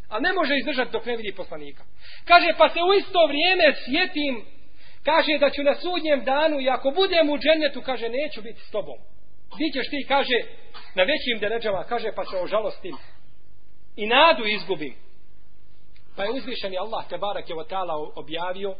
A 0.09 0.21
ne 0.21 0.33
može 0.33 0.57
izdržati 0.57 0.93
dok 0.93 1.07
ne 1.07 1.17
vidi 1.17 1.33
poslanika. 1.37 1.83
Kaže, 2.25 2.47
pa 2.59 2.69
se 2.69 2.79
u 2.83 2.95
isto 2.95 3.27
vrijeme 3.27 3.75
sjetim, 3.85 4.45
kaže, 5.05 5.39
da 5.39 5.51
ću 5.51 5.63
na 5.63 5.75
sudnjem 5.75 6.25
danu, 6.25 6.61
i 6.61 6.71
ako 6.71 6.91
budem 6.91 7.31
u 7.31 7.39
džennetu, 7.39 7.83
kaže, 7.83 8.09
neću 8.09 8.43
biti 8.43 8.61
s 8.61 8.71
tobom. 8.71 8.99
Bićeš 9.59 9.91
ti, 9.91 10.07
kaže, 10.09 10.39
na 10.95 11.03
većim 11.03 11.39
deređama, 11.41 11.85
kaže, 11.85 12.13
pa 12.17 12.25
se 12.25 12.37
ožalostim. 12.37 12.97
I 13.97 14.07
nadu 14.07 14.47
izgubim 14.47 14.95
Pa 16.16 16.24
je 16.24 16.32
uzvišeni 16.32 16.78
Allah 16.78 17.08
tebarak 17.10 17.50
je 17.50 17.56
ta'ala 17.70 17.94
objavio 18.16 18.76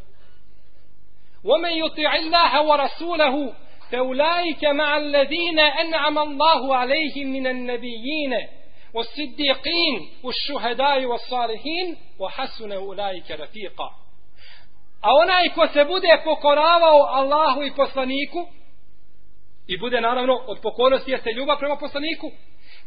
وَمَنْ 1.44 1.72
يُطِعِ 1.72 2.16
اللَّهَ 2.16 2.62
وَرَسُولَهُ 2.62 3.54
فَأُولَٰئِكَ 3.92 4.64
مَعَ 4.64 4.98
الَّذِينَ 4.98 5.60
أَنْعَمَ 5.60 6.18
اللَّهُ 6.20 6.76
عَلَيْهِمْ 6.76 7.28
مِنَ 7.28 7.48
النَّبِيِّينَ 7.48 8.34
وَالصِّدِّقِينَ 8.94 9.96
وَالشُّهَدَاءِ 10.24 11.06
وَالصَّالِحِينَ 11.06 11.98
وَحَسُنَ 12.20 12.72
أُولَٰئِكَ 12.72 13.32
رَفِيقًا 13.32 13.90
A 15.02 15.14
onaj 15.14 15.50
ko 15.56 15.68
se 15.68 15.86
bude 15.86 16.22
pokoravao 16.24 17.02
Allahu 17.10 17.64
i 17.64 17.76
poslaniku 17.76 18.48
i 19.68 19.78
bude 19.78 20.02
naravno 20.02 20.34
od 20.48 20.60
pokornosti 20.62 21.12
jeste 21.12 21.32
ljubav 21.32 21.58
prema 21.60 21.76
poslaniku, 21.76 22.32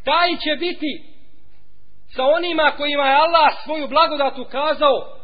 taj 0.05 0.31
će 0.37 0.57
biti 0.57 1.14
sa 2.16 2.24
onima 2.24 2.74
kojima 2.78 3.08
je 3.08 3.16
Allah 3.16 3.64
svoju 3.64 3.88
blagodat 3.88 4.38
ukazao 4.38 5.18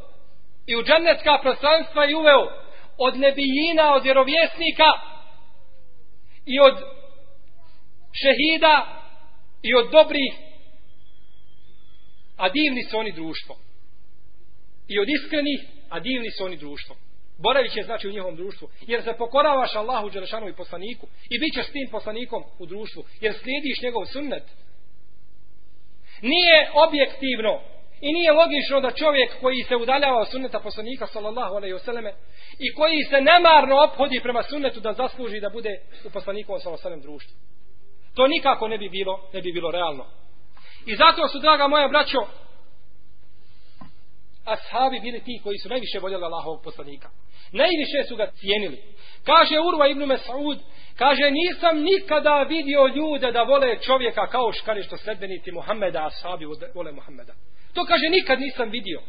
i 0.67 0.75
u 0.75 0.83
džennetska 0.83 1.39
prostranstva 1.41 2.05
i 2.05 2.15
uveo 2.15 2.43
od 2.97 3.17
nebijina, 3.17 3.93
od 3.93 4.03
vjerovjesnika 4.03 4.89
i 6.45 6.59
od 6.59 6.75
šehida 8.21 9.01
i 9.61 9.75
od 9.75 9.91
dobrih 9.91 10.33
a 12.37 12.49
divni 12.49 12.83
su 12.83 12.97
oni 12.97 13.11
društvo 13.11 13.55
i 14.87 14.99
od 14.99 15.07
iskrenih 15.09 15.59
a 15.89 15.99
divni 15.99 16.31
su 16.31 16.45
oni 16.45 16.57
društvo 16.57 16.95
boravit 17.41 17.73
će 17.73 17.81
znači 17.83 18.07
u 18.07 18.11
njihovom 18.11 18.35
društvu. 18.35 18.69
Jer 18.87 19.03
se 19.03 19.13
pokoravaš 19.17 19.75
Allahu 19.75 20.09
Đelešanu 20.09 20.49
i 20.49 20.55
poslaniku 20.55 21.07
i 21.29 21.39
bit 21.39 21.53
ćeš 21.53 21.65
s 21.67 21.71
tim 21.71 21.87
poslanikom 21.91 22.43
u 22.59 22.65
društvu. 22.65 23.03
Jer 23.21 23.33
slijediš 23.33 23.81
njegov 23.81 24.05
sunnet 24.05 24.43
nije 26.21 26.71
objektivno 26.73 27.59
i 28.01 28.13
nije 28.13 28.31
logično 28.31 28.81
da 28.81 28.91
čovjek 28.91 29.39
koji 29.41 29.63
se 29.63 29.75
udaljava 29.75 30.21
od 30.21 30.31
sunneta 30.31 30.59
poslanika 30.59 31.07
sallallahu 31.07 31.55
alejhi 31.55 31.73
ve 31.73 31.79
selleme 31.79 32.13
i 32.59 32.73
koji 32.73 33.03
se 33.03 33.21
nemarno 33.21 33.75
ophodi 33.75 34.19
prema 34.23 34.43
sunnetu 34.43 34.79
da 34.79 34.93
zasluži 34.93 35.39
da 35.39 35.49
bude 35.49 35.69
u 36.05 36.09
poslanikovom 36.09 36.59
sallallahu 36.59 36.87
alaihi 36.87 37.03
društvu. 37.03 37.35
To 38.15 38.27
nikako 38.27 38.67
ne 38.67 38.77
bi 38.77 38.89
bilo, 38.89 39.29
ne 39.33 39.41
bi 39.41 39.51
bilo 39.51 39.71
realno. 39.71 40.05
I 40.85 40.95
zato 40.95 41.27
su, 41.27 41.39
draga 41.39 41.67
moja 41.67 41.87
braćo, 41.87 42.19
ashabi 44.45 44.99
bili 44.99 45.19
ti 45.19 45.39
koji 45.43 45.57
su 45.57 45.69
najviše 45.69 45.99
voljeli 45.99 46.23
Allahovog 46.23 46.63
poslanika. 46.63 47.09
Najviše 47.51 48.07
su 48.07 48.15
ga 48.15 48.31
cijenili. 48.31 48.81
Kaže 49.23 49.59
Urva 49.59 49.87
ibn 49.87 50.01
Mas'ud, 50.03 50.59
Kaže, 51.03 51.31
nisam 51.31 51.75
nikada 51.81 52.43
vidio 52.43 52.87
ljude 52.87 53.31
da 53.31 53.43
vole 53.43 53.79
čovjeka 53.79 54.27
kao 54.27 54.51
škari 54.53 54.83
što 54.83 54.97
sredbenici 54.97 55.51
Muhammeda, 55.51 56.05
ashabi 56.05 56.45
vole 56.75 56.91
Muhammeda. 56.91 57.33
To 57.73 57.85
kaže, 57.85 58.09
nikad 58.09 58.39
nisam 58.39 58.69
vidio. 58.69 59.01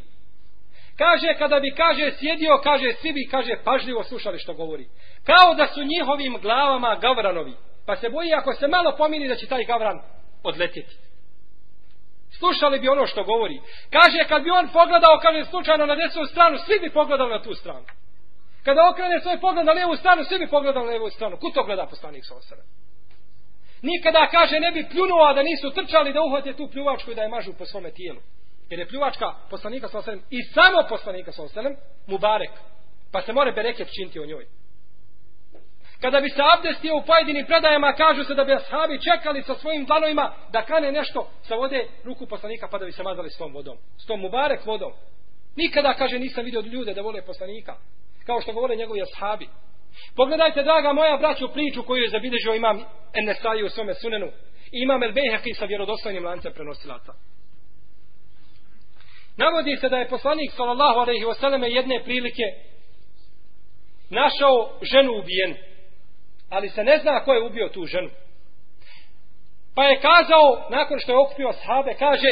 Kaže, 0.96 1.34
kada 1.38 1.60
bi, 1.60 1.70
kaže, 1.70 2.12
sjedio, 2.18 2.60
kaže, 2.64 2.92
svi 2.92 3.12
bi, 3.12 3.28
kaže, 3.30 3.52
pažljivo 3.64 4.04
slušali 4.04 4.38
što 4.38 4.54
govori. 4.54 4.86
Kao 5.24 5.54
da 5.54 5.66
su 5.66 5.80
njihovim 5.84 6.38
glavama 6.42 6.98
gavranovi. 7.00 7.54
Pa 7.86 7.96
se 7.96 8.08
boji, 8.08 8.32
ako 8.34 8.52
se 8.52 8.68
malo 8.68 8.94
pomini, 8.98 9.28
da 9.28 9.36
će 9.36 9.46
taj 9.46 9.64
gavran 9.64 9.98
odletjeti. 10.42 10.94
Slušali 12.38 12.80
bi 12.80 12.88
ono 12.88 13.06
što 13.06 13.24
govori. 13.24 13.60
Kaže, 13.90 14.28
kad 14.28 14.42
bi 14.42 14.50
on 14.50 14.68
pogledao, 14.72 15.18
kaže, 15.22 15.44
slučajno 15.44 15.86
na 15.86 15.96
desnu 15.96 16.26
stranu, 16.26 16.58
svi 16.58 16.78
bi 16.80 16.90
pogledali 16.90 17.30
na 17.30 17.42
tu 17.42 17.54
stranu. 17.54 17.84
Kada 18.64 18.88
okrene 18.90 19.20
svoj 19.20 19.40
pogled 19.40 19.66
na 19.66 19.72
lijevu 19.72 19.96
stranu, 19.96 20.24
svi 20.24 20.38
bi 20.38 20.46
pogledali 20.46 20.84
na 20.86 20.90
lijevu 20.90 21.10
stranu. 21.10 21.36
Ko 21.36 21.50
to 21.50 21.64
gleda 21.64 21.86
poslanik 21.86 22.24
sa 22.24 22.34
osrem? 22.34 22.64
Nikada 23.82 24.26
kaže 24.30 24.60
ne 24.60 24.70
bi 24.70 24.88
pljunuo 24.90 25.34
da 25.34 25.42
nisu 25.42 25.70
trčali 25.70 26.12
da 26.12 26.22
uhvate 26.22 26.52
tu 26.52 26.68
pljuvačku 26.72 27.10
i 27.10 27.14
da 27.14 27.22
je 27.22 27.28
mažu 27.28 27.52
po 27.58 27.66
svome 27.66 27.90
tijelu. 27.90 28.20
Jer 28.70 28.80
je 28.80 28.88
pljuvačka 28.88 29.34
poslanika 29.50 29.88
sa 29.88 29.98
osrem 29.98 30.22
i 30.30 30.42
samo 30.42 30.88
poslanika 30.88 31.32
sa 31.32 31.42
osrem 31.42 31.76
Mubarek. 32.06 32.50
Pa 33.12 33.22
se 33.22 33.32
more 33.32 33.52
bereket 33.52 33.88
činti 33.96 34.20
o 34.20 34.26
njoj. 34.26 34.46
Kada 36.00 36.20
bi 36.20 36.28
se 36.28 36.42
abdestio 36.56 36.96
u 36.96 37.02
pojedinim 37.02 37.46
predajama, 37.46 37.92
kažu 37.92 38.24
se 38.24 38.34
da 38.34 38.44
bi 38.44 38.52
ashabi 38.52 39.00
čekali 39.02 39.42
sa 39.42 39.54
svojim 39.54 39.84
dlanovima 39.84 40.34
da 40.52 40.62
kane 40.62 40.92
nešto 40.92 41.30
sa 41.42 41.54
vode 41.54 41.86
ruku 42.04 42.26
poslanika 42.26 42.68
pa 42.70 42.78
da 42.78 42.84
bi 42.84 42.92
se 42.92 43.02
mazali 43.02 43.30
s 43.30 43.38
tom 43.38 43.54
vodom. 43.54 43.76
S 43.98 44.06
tom 44.06 44.20
mubarek 44.20 44.66
vodom. 44.66 44.92
Nikada, 45.56 45.94
kaže, 45.94 46.18
nisam 46.18 46.44
vidio 46.44 46.60
ljude 46.60 46.94
da 46.94 47.02
vole 47.02 47.22
poslanika 47.22 47.76
kao 48.26 48.40
što 48.40 48.52
govore 48.52 48.76
njegovi 48.76 49.02
ashabi. 49.02 49.48
Pogledajte, 50.16 50.62
draga 50.62 50.92
moja 50.92 51.16
braću, 51.16 51.48
priču 51.52 51.82
koju 51.82 52.02
je 52.02 52.10
zabilježio 52.10 52.54
imam 52.54 52.84
Enesai 53.14 53.62
u 53.62 53.68
svome 53.68 53.94
sunenu. 53.94 54.26
I 54.72 54.82
imam 54.82 55.02
El 55.02 55.12
Bejheki 55.12 55.54
sa 55.54 55.64
vjerodostojnim 55.64 56.24
lancem 56.24 56.52
prenosilaca. 56.52 57.12
Navodi 59.36 59.76
se 59.76 59.88
da 59.88 59.98
je 59.98 60.08
poslanik 60.08 60.50
sallallahu 60.52 60.98
alaihi 60.98 61.24
wasallam 61.24 61.64
jedne 61.64 62.02
prilike 62.04 62.42
našao 64.10 64.70
ženu 64.82 65.12
ubijenu. 65.18 65.54
Ali 66.50 66.68
se 66.68 66.84
ne 66.84 66.98
zna 66.98 67.24
ko 67.24 67.32
je 67.32 67.42
ubio 67.42 67.68
tu 67.68 67.84
ženu. 67.86 68.10
Pa 69.74 69.84
je 69.84 70.00
kazao, 70.00 70.66
nakon 70.70 70.98
što 70.98 71.12
je 71.12 71.18
okupio 71.18 71.52
sahabe, 71.52 71.94
kaže 71.98 72.28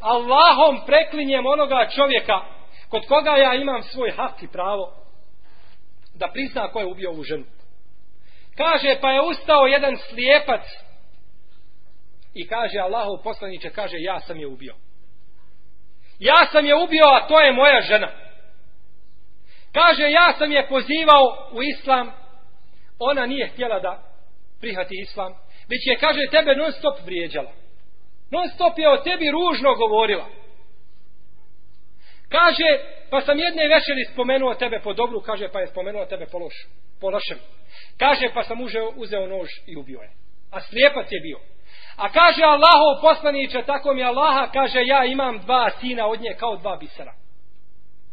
Allahom 0.00 0.86
preklinjem 0.86 1.46
onoga 1.46 1.88
čovjeka 1.96 2.40
kod 2.88 3.06
koga 3.06 3.30
ja 3.30 3.54
imam 3.54 3.82
svoj 3.82 4.10
hak 4.10 4.42
i 4.42 4.48
pravo 4.48 5.03
da 6.14 6.28
prizna 6.32 6.68
ko 6.68 6.80
je 6.80 6.86
ubio 6.86 7.10
ovu 7.10 7.22
ženu. 7.22 7.44
Kaže, 8.56 8.98
pa 9.00 9.10
je 9.10 9.20
ustao 9.20 9.66
jedan 9.66 9.96
slijepac 9.96 10.62
i 12.34 12.46
kaže, 12.48 12.78
Allahov 12.78 13.22
poslaniče, 13.22 13.70
kaže, 13.70 13.96
ja 13.98 14.20
sam 14.20 14.40
je 14.40 14.46
ubio. 14.46 14.74
Ja 16.18 16.46
sam 16.52 16.66
je 16.66 16.74
ubio, 16.74 17.04
a 17.06 17.26
to 17.26 17.40
je 17.40 17.52
moja 17.52 17.80
žena. 17.80 18.10
Kaže, 19.72 20.10
ja 20.10 20.34
sam 20.38 20.52
je 20.52 20.68
pozivao 20.68 21.50
u 21.52 21.62
islam, 21.62 22.12
ona 22.98 23.26
nije 23.26 23.48
htjela 23.48 23.80
da 23.80 24.02
prihvati 24.60 24.94
islam, 25.02 25.32
već 25.68 25.86
je, 25.86 25.98
kaže, 25.98 26.20
tebe 26.30 26.56
non 26.56 26.72
stop 26.72 26.98
vrijeđala. 27.04 27.52
Non 28.30 28.48
stop 28.54 28.78
je 28.78 28.88
o 28.88 28.96
tebi 28.96 29.30
ružno 29.30 29.74
govorila. 29.74 30.26
Kaže, 32.28 32.78
pa 33.10 33.20
sam 33.20 33.38
jedne 33.38 33.68
večeri 33.68 34.04
spomenuo 34.12 34.54
tebe 34.54 34.80
po 34.84 34.92
dobru, 34.92 35.20
kaže, 35.20 35.48
pa 35.52 35.60
je 35.60 35.66
spomenuo 35.66 36.06
tebe 36.06 36.26
po, 36.32 36.38
lošu, 36.38 36.68
po 37.00 37.10
lošem. 37.10 37.38
Kaže, 37.98 38.28
pa 38.34 38.42
sam 38.42 38.60
uzeo, 38.60 38.92
uzeo 38.96 39.26
nož 39.26 39.48
i 39.66 39.76
ubio 39.76 40.00
je. 40.00 40.10
A 40.50 40.60
slijepac 40.60 41.06
je 41.10 41.20
bio. 41.20 41.38
A 41.96 42.08
kaže 42.08 42.42
Allahov 42.42 43.00
poslaniče, 43.00 43.62
tako 43.62 43.94
mi 43.94 44.02
Allaha, 44.02 44.50
kaže, 44.52 44.80
ja 44.84 45.04
imam 45.04 45.38
dva 45.38 45.70
sina 45.80 46.06
od 46.06 46.20
nje 46.20 46.34
kao 46.38 46.56
dva 46.56 46.76
bisera. 46.76 47.12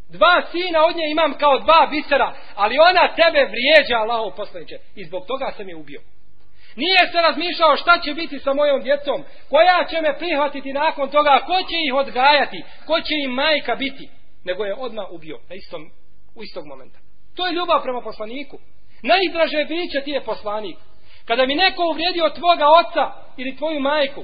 Dva 0.10 0.42
sina 0.52 0.86
od 0.86 0.96
nje 0.96 1.12
imam 1.12 1.34
kao 1.34 1.60
dva 1.60 1.88
bisera, 1.92 2.34
ali 2.56 2.80
ona 2.80 3.16
tebe 3.16 3.50
vrijeđa 3.52 3.98
Allahov 3.98 4.36
poslaniče. 4.36 4.78
I 4.96 5.04
zbog 5.04 5.26
toga 5.28 5.52
sam 5.58 5.70
je 5.70 5.76
ubio. 5.76 6.02
Nije 6.76 7.00
se 7.12 7.22
razmišljao 7.22 7.76
šta 7.76 8.00
će 8.00 8.14
biti 8.14 8.40
sa 8.40 8.54
mojom 8.54 8.82
djecom, 8.82 9.24
koja 9.50 9.86
će 9.90 10.02
me 10.02 10.18
prihvatiti 10.18 10.74
nakon 10.74 11.10
toga, 11.10 11.44
ko 11.46 11.54
će 11.54 11.78
ih 11.88 11.94
odgajati, 11.94 12.64
ko 12.86 13.02
će 13.02 13.14
im 13.26 13.32
majka 13.32 13.76
biti, 13.76 14.10
nego 14.44 14.66
je 14.66 14.76
odmah 14.76 15.06
ubio 15.12 15.38
na 15.50 15.56
istom, 15.56 15.92
u 16.36 16.44
istog 16.44 16.66
momenta. 16.66 17.00
To 17.36 17.48
je 17.48 17.54
ljubav 17.54 17.82
prema 17.84 18.02
poslaniku. 18.02 18.58
Najdraže 19.04 19.66
biće 19.66 20.02
ti 20.02 20.12
je 20.12 20.24
poslanik. 20.24 20.78
Kada 21.26 21.46
mi 21.46 21.56
neko 21.56 21.84
uvrijedio 21.92 22.30
tvoga 22.30 22.66
oca 22.82 23.12
ili 23.38 23.58
tvoju 23.58 23.80
majku, 23.80 24.24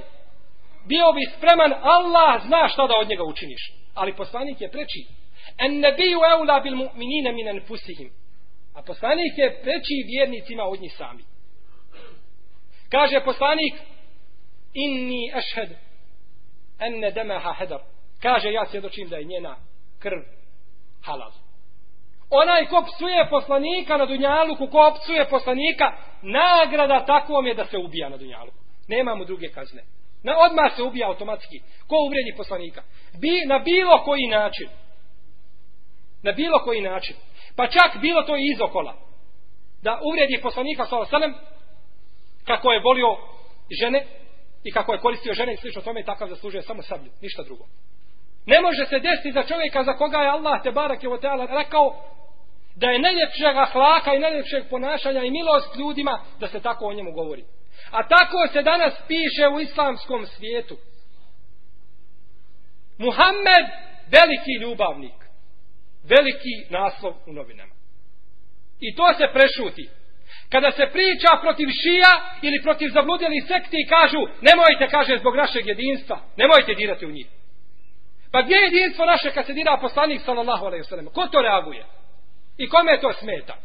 bio 0.88 1.12
bi 1.12 1.32
spreman, 1.36 1.72
Allah 1.82 2.42
zna 2.46 2.68
šta 2.68 2.86
da 2.86 2.94
od 2.96 3.08
njega 3.08 3.24
učiniš. 3.24 3.62
Ali 3.94 4.16
poslanik 4.16 4.60
je 4.60 4.70
preči. 4.70 5.02
En 5.58 5.80
ne 5.80 5.92
biju 5.92 6.20
eula 6.32 6.60
bil 6.60 6.76
mu'minine 6.76 7.32
minen 7.32 7.60
pusihim. 7.68 8.10
A 8.74 8.82
poslanik 8.82 9.34
je 9.36 9.60
preči 9.62 10.04
vjernicima 10.06 10.64
od 10.64 10.80
njih 10.80 10.92
sami. 10.96 11.22
Kaže 12.90 13.24
poslanik, 13.24 13.74
inni 14.74 15.32
ešhed 15.34 15.76
enne 16.78 17.10
demeha 17.10 17.52
hedar. 17.52 17.80
Kaže, 18.22 18.52
ja 18.52 18.66
svjedočim 18.66 19.08
da 19.08 19.16
je 19.16 19.24
njena 19.24 19.56
krv 19.98 20.22
halal. 21.04 21.32
Onaj 22.30 22.66
ko 22.66 22.84
psuje 22.86 23.28
poslanika 23.30 23.96
na 23.96 24.06
Dunjaluku, 24.06 24.66
ko 24.66 24.94
psuje 25.02 25.28
poslanika, 25.28 25.92
nagrada 26.22 27.06
takvom 27.06 27.46
je 27.46 27.54
da 27.54 27.66
se 27.66 27.78
ubija 27.78 28.08
na 28.08 28.16
Dunjaluku. 28.16 28.58
Nema 28.88 29.14
mu 29.14 29.24
druge 29.24 29.48
kazne. 29.48 29.82
Na 30.22 30.32
odmah 30.38 30.76
se 30.76 30.82
ubija 30.82 31.08
automatski. 31.08 31.60
Ko 31.86 31.96
uvredi 32.06 32.34
poslanika? 32.36 32.82
Bi, 33.20 33.42
na 33.46 33.58
bilo 33.58 34.04
koji 34.04 34.26
način. 34.26 34.68
Na 36.22 36.32
bilo 36.32 36.58
koji 36.64 36.80
način. 36.80 37.16
Pa 37.56 37.66
čak 37.66 38.00
bilo 38.00 38.22
to 38.22 38.36
i 38.36 38.50
izokola. 38.52 38.94
Da 39.82 40.00
uvredi 40.04 40.42
poslanika 40.42 40.86
sa 40.86 40.96
kako 42.50 42.72
je 42.72 42.80
volio 42.80 43.10
žene 43.80 44.00
i 44.64 44.72
kako 44.72 44.92
je 44.92 44.98
koristio 44.98 45.34
žene 45.34 45.52
i 45.52 45.56
slično 45.56 45.82
tome, 45.82 46.04
takav 46.04 46.28
zaslužuje 46.28 46.62
samo 46.62 46.82
sablju, 46.82 47.10
ništa 47.20 47.42
drugo. 47.42 47.64
Ne 48.46 48.60
može 48.60 48.84
se 48.86 48.98
desiti 48.98 49.32
za 49.32 49.42
čovjeka 49.42 49.84
za 49.84 49.92
koga 49.92 50.18
je 50.18 50.28
Allah 50.28 50.62
te 50.62 50.70
barak 50.70 51.02
je 51.02 51.10
rekao 51.50 51.86
da 52.76 52.90
je 52.90 52.98
najljepšeg 52.98 53.56
ahlaka 53.56 54.14
i 54.14 54.18
najljepšeg 54.18 54.62
ponašanja 54.70 55.22
i 55.24 55.30
milost 55.30 55.76
ljudima 55.76 56.24
da 56.40 56.48
se 56.48 56.60
tako 56.60 56.86
o 56.86 56.92
njemu 56.92 57.12
govori. 57.12 57.44
A 57.90 58.08
tako 58.08 58.52
se 58.52 58.62
danas 58.62 58.94
piše 59.08 59.48
u 59.54 59.60
islamskom 59.60 60.26
svijetu. 60.26 60.76
Muhammed, 62.98 63.66
veliki 64.16 64.52
ljubavnik. 64.60 65.18
Veliki 66.04 66.54
naslov 66.70 67.14
u 67.26 67.32
novinama. 67.32 67.74
I 68.80 68.96
to 68.96 69.14
se 69.18 69.24
prešuti. 69.32 69.88
Kada 70.52 70.70
se 70.70 70.86
priča 70.92 71.30
protiv 71.40 71.68
šija 71.82 72.12
ili 72.42 72.62
protiv 72.62 72.88
zabludjeli 72.90 73.40
sekti 73.48 73.76
i 73.80 73.88
kažu 73.88 74.20
nemojte, 74.48 74.88
kaže, 74.90 75.18
zbog 75.18 75.36
našeg 75.36 75.66
jedinstva. 75.66 76.20
Nemojte 76.36 76.74
dirati 76.74 77.06
u 77.06 77.10
njih. 77.10 77.26
Pa 78.32 78.42
gdje 78.42 78.54
je 78.54 78.62
jedinstvo 78.62 79.04
naše 79.06 79.30
kad 79.30 79.46
se 79.46 79.52
dira 79.52 79.78
poslanik 79.80 80.20
sallallahu 80.24 80.64
alaihi 80.66 80.84
sallam? 80.84 81.06
Ko 81.06 81.26
to 81.26 81.42
reaguje? 81.42 81.84
I 82.56 82.68
kome 82.68 83.00
to 83.00 83.12
smeta? 83.12 83.56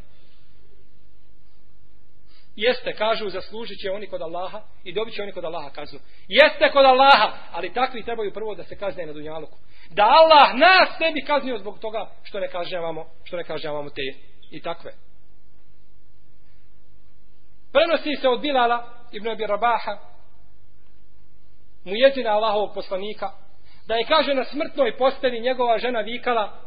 Jeste, 2.55 2.93
kažu, 2.93 3.29
zaslužit 3.29 3.79
će 3.81 3.91
oni 3.91 4.07
kod 4.07 4.21
Allaha 4.21 4.61
i 4.83 4.93
dobit 4.93 5.13
će 5.13 5.23
oni 5.23 5.31
kod 5.31 5.45
Allaha 5.45 5.69
kaznu. 5.69 5.99
Jeste 6.27 6.71
kod 6.71 6.85
Allaha, 6.85 7.31
ali 7.51 7.73
takvi 7.73 8.03
trebaju 8.03 8.33
prvo 8.33 8.55
da 8.55 8.63
se 8.63 8.75
kazne 8.77 9.05
na 9.05 9.13
dunjaluku. 9.13 9.57
Da 9.89 10.03
Allah 10.03 10.55
nas 10.55 10.99
ne 10.99 11.11
bi 11.11 11.21
kaznio 11.21 11.57
zbog 11.57 11.79
toga 11.79 12.09
što 12.23 12.39
ne 12.39 12.47
kažnjavamo, 12.47 13.05
što 13.23 13.37
ne 13.37 13.43
kažnjavamo 13.43 13.89
te 13.89 14.01
i 14.51 14.61
takve. 14.61 14.93
Prenosi 17.73 18.15
se 18.21 18.29
od 18.29 18.41
Bilala 18.41 18.83
ibn 19.11 19.27
Abi 19.27 19.45
Rabaha, 19.45 19.97
mujezina 21.85 22.31
Allahovog 22.31 22.73
poslanika, 22.73 23.31
da 23.87 23.95
je 23.95 24.05
kaže 24.05 24.33
na 24.33 24.43
smrtnoj 24.43 24.97
posteli 24.97 25.41
njegova 25.41 25.77
žena 25.77 25.99
vikala 25.99 26.59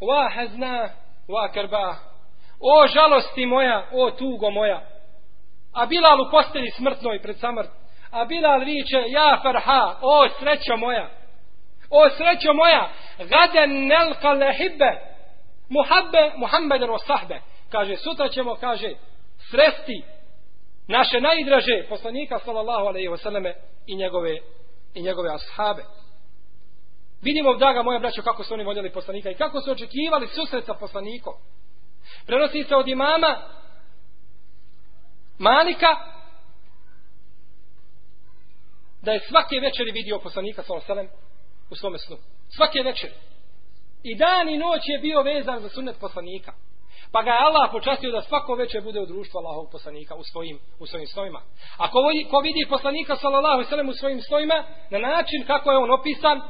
Wa 0.00 0.30
hazna, 0.34 0.90
wa 1.28 1.52
karba. 1.52 1.96
O 2.60 2.86
žalosti 2.86 3.46
moja, 3.46 3.86
o 3.92 4.10
tugo 4.10 4.50
moja. 4.50 4.80
A 5.72 5.86
Bilal 5.86 6.20
u 6.20 6.30
posteli 6.30 6.70
smrtnoj 6.70 7.22
pred 7.22 7.38
samrt. 7.38 7.70
A 8.10 8.24
Bilal 8.24 8.60
viče, 8.60 9.04
ja 9.06 9.40
farha, 9.42 9.96
o 10.00 10.28
srećo 10.38 10.76
moja. 10.76 11.10
O 11.90 12.10
srećo 12.10 12.52
moja, 12.52 12.88
gaden 13.18 13.86
nelka 13.86 14.32
lehibbe, 14.32 15.00
muhabbe, 15.68 16.32
muhammeden 16.36 16.90
o 16.90 16.98
sahbe 16.98 17.40
kaže, 17.74 17.96
sutra 17.96 18.28
ćemo, 18.28 18.56
kaže, 18.60 18.94
sresti 19.50 20.04
naše 20.88 21.20
najdraže 21.20 21.86
poslanika, 21.88 22.38
sallallahu 22.44 22.86
alejhi 22.86 23.08
ve 23.08 23.18
selleme 23.18 23.54
i 23.86 23.96
njegove, 23.96 24.38
i 24.94 25.02
njegove 25.02 25.30
ashabe. 25.34 25.82
Vidimo, 27.22 27.54
draga 27.54 27.82
moja 27.82 27.98
braćo, 27.98 28.22
kako 28.22 28.44
su 28.44 28.54
oni 28.54 28.64
voljeli 28.64 28.92
poslanika 28.92 29.30
i 29.30 29.34
kako 29.34 29.60
su 29.60 29.70
očekivali 29.70 30.28
susret 30.28 30.64
sa 30.66 30.74
poslanikom. 30.74 31.34
Prenosi 32.26 32.64
se 32.64 32.76
od 32.76 32.88
imama 32.88 33.36
Malika 35.38 35.88
da 39.02 39.12
je 39.12 39.20
svake 39.28 39.60
večeri 39.60 39.90
vidio 39.90 40.18
poslanika 40.18 40.62
sallallahu 40.62 40.92
alaihi 40.92 41.10
u 41.70 41.74
svome 41.76 41.98
snu. 41.98 42.16
Svake 42.56 42.82
večeri. 42.84 43.14
I 44.02 44.14
dan 44.14 44.48
i 44.48 44.58
noć 44.58 44.80
je 44.84 44.98
bio 44.98 45.22
vezan 45.22 45.60
za 45.60 45.68
sunnet 45.68 45.96
poslanika. 46.00 46.52
Pa 47.14 47.22
ga 47.22 47.30
je 47.30 47.44
Allah 47.48 47.70
počastio 47.72 48.10
da 48.10 48.22
svako 48.22 48.54
veće 48.54 48.80
bude 48.80 49.00
u 49.00 49.06
društvu 49.06 49.38
Allahovog 49.38 49.70
poslanika 49.72 50.14
u 50.14 50.24
svojim, 50.32 50.58
u 50.78 50.86
svojim 50.86 51.06
stojima. 51.06 51.40
A 51.76 51.90
ko, 51.90 51.98
vidi, 52.08 52.30
ko 52.30 52.38
vidi 52.38 52.66
poslanika 52.68 53.16
sallallahu 53.16 53.64
sallam 53.64 53.88
u 53.88 53.92
svojim 53.92 54.20
stojima 54.20 54.64
na 54.90 54.98
način 54.98 55.44
kako 55.46 55.70
je 55.70 55.78
on 55.78 55.90
opisan, 55.90 56.40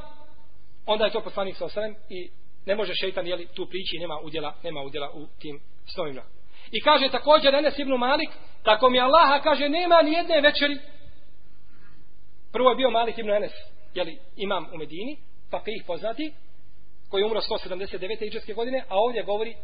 onda 0.86 1.04
je 1.04 1.10
to 1.10 1.20
poslanik 1.20 1.56
sallallahu 1.56 1.74
sallam 1.74 1.94
i 2.08 2.30
ne 2.66 2.74
može 2.74 2.92
šeitan 2.94 3.26
jeli, 3.26 3.46
tu 3.46 3.66
prići 3.66 3.98
nema 3.98 4.18
udjela, 4.24 4.54
nema 4.62 4.82
udjela 4.82 5.10
u 5.14 5.26
tim 5.40 5.60
stojima. 5.92 6.22
I 6.72 6.80
kaže 6.80 7.08
također 7.08 7.54
Enes 7.54 7.78
ibn 7.78 7.92
Malik, 7.92 8.30
tako 8.62 8.90
mi 8.90 9.00
Allaha 9.00 9.40
kaže 9.42 9.68
nema 9.68 10.02
ni 10.02 10.12
jedne 10.12 10.40
večeri. 10.40 10.78
Prvo 12.52 12.70
je 12.70 12.76
bio 12.76 12.90
Malik 12.90 13.18
ibn 13.18 13.30
Enes, 13.30 13.52
jeli, 13.94 14.18
imam 14.36 14.66
u 14.74 14.76
Medini, 14.78 15.16
pa 15.50 15.60
poznati, 15.86 16.32
koji 17.10 17.22
je 17.22 17.26
umro 17.26 17.40
179. 17.40 18.26
iđeske 18.26 18.54
godine, 18.54 18.84
a 18.88 18.94
ovdje 18.96 19.22
govori 19.22 19.54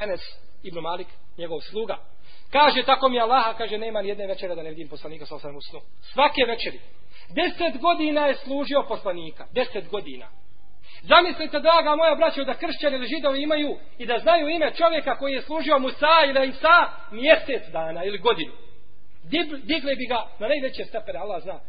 Enes 0.00 0.20
ibn 0.62 0.80
Malik, 0.80 1.08
njegov 1.38 1.60
sluga. 1.60 1.96
Kaže, 2.50 2.82
tako 2.82 3.08
mi 3.08 3.20
Allaha, 3.20 3.54
kaže, 3.58 3.78
nema 3.78 4.02
ni 4.02 4.08
jedne 4.08 4.26
večere 4.26 4.54
da 4.54 4.62
ne 4.62 4.70
vidim 4.70 4.88
poslanika 4.88 5.26
sa 5.26 5.34
osam 5.34 5.60
snu. 5.70 5.80
Svake 6.12 6.44
večeri. 6.48 6.80
Deset 7.28 7.80
godina 7.80 8.26
je 8.26 8.34
služio 8.34 8.84
poslanika. 8.88 9.46
Deset 9.52 9.88
godina. 9.88 10.28
Zamislite, 11.02 11.60
draga 11.60 11.96
moja 11.96 12.14
braćo, 12.14 12.44
da 12.44 12.54
kršćani 12.54 12.96
ili 12.96 13.06
židovi 13.06 13.42
imaju 13.42 13.76
i 13.98 14.06
da 14.06 14.18
znaju 14.18 14.48
ime 14.48 14.72
čovjeka 14.74 15.18
koji 15.18 15.32
je 15.32 15.42
služio 15.42 15.78
Musa 15.78 16.16
ili 16.26 16.48
Isa 16.48 16.76
mjesec 17.10 17.62
dana 17.72 18.04
ili 18.04 18.18
godinu. 18.18 18.52
Digli 19.62 19.96
bi 19.96 20.06
ga 20.06 20.26
na 20.38 20.48
najveće 20.48 20.84
stepere, 20.84 21.18
Allah 21.18 21.42
zna, 21.42 21.60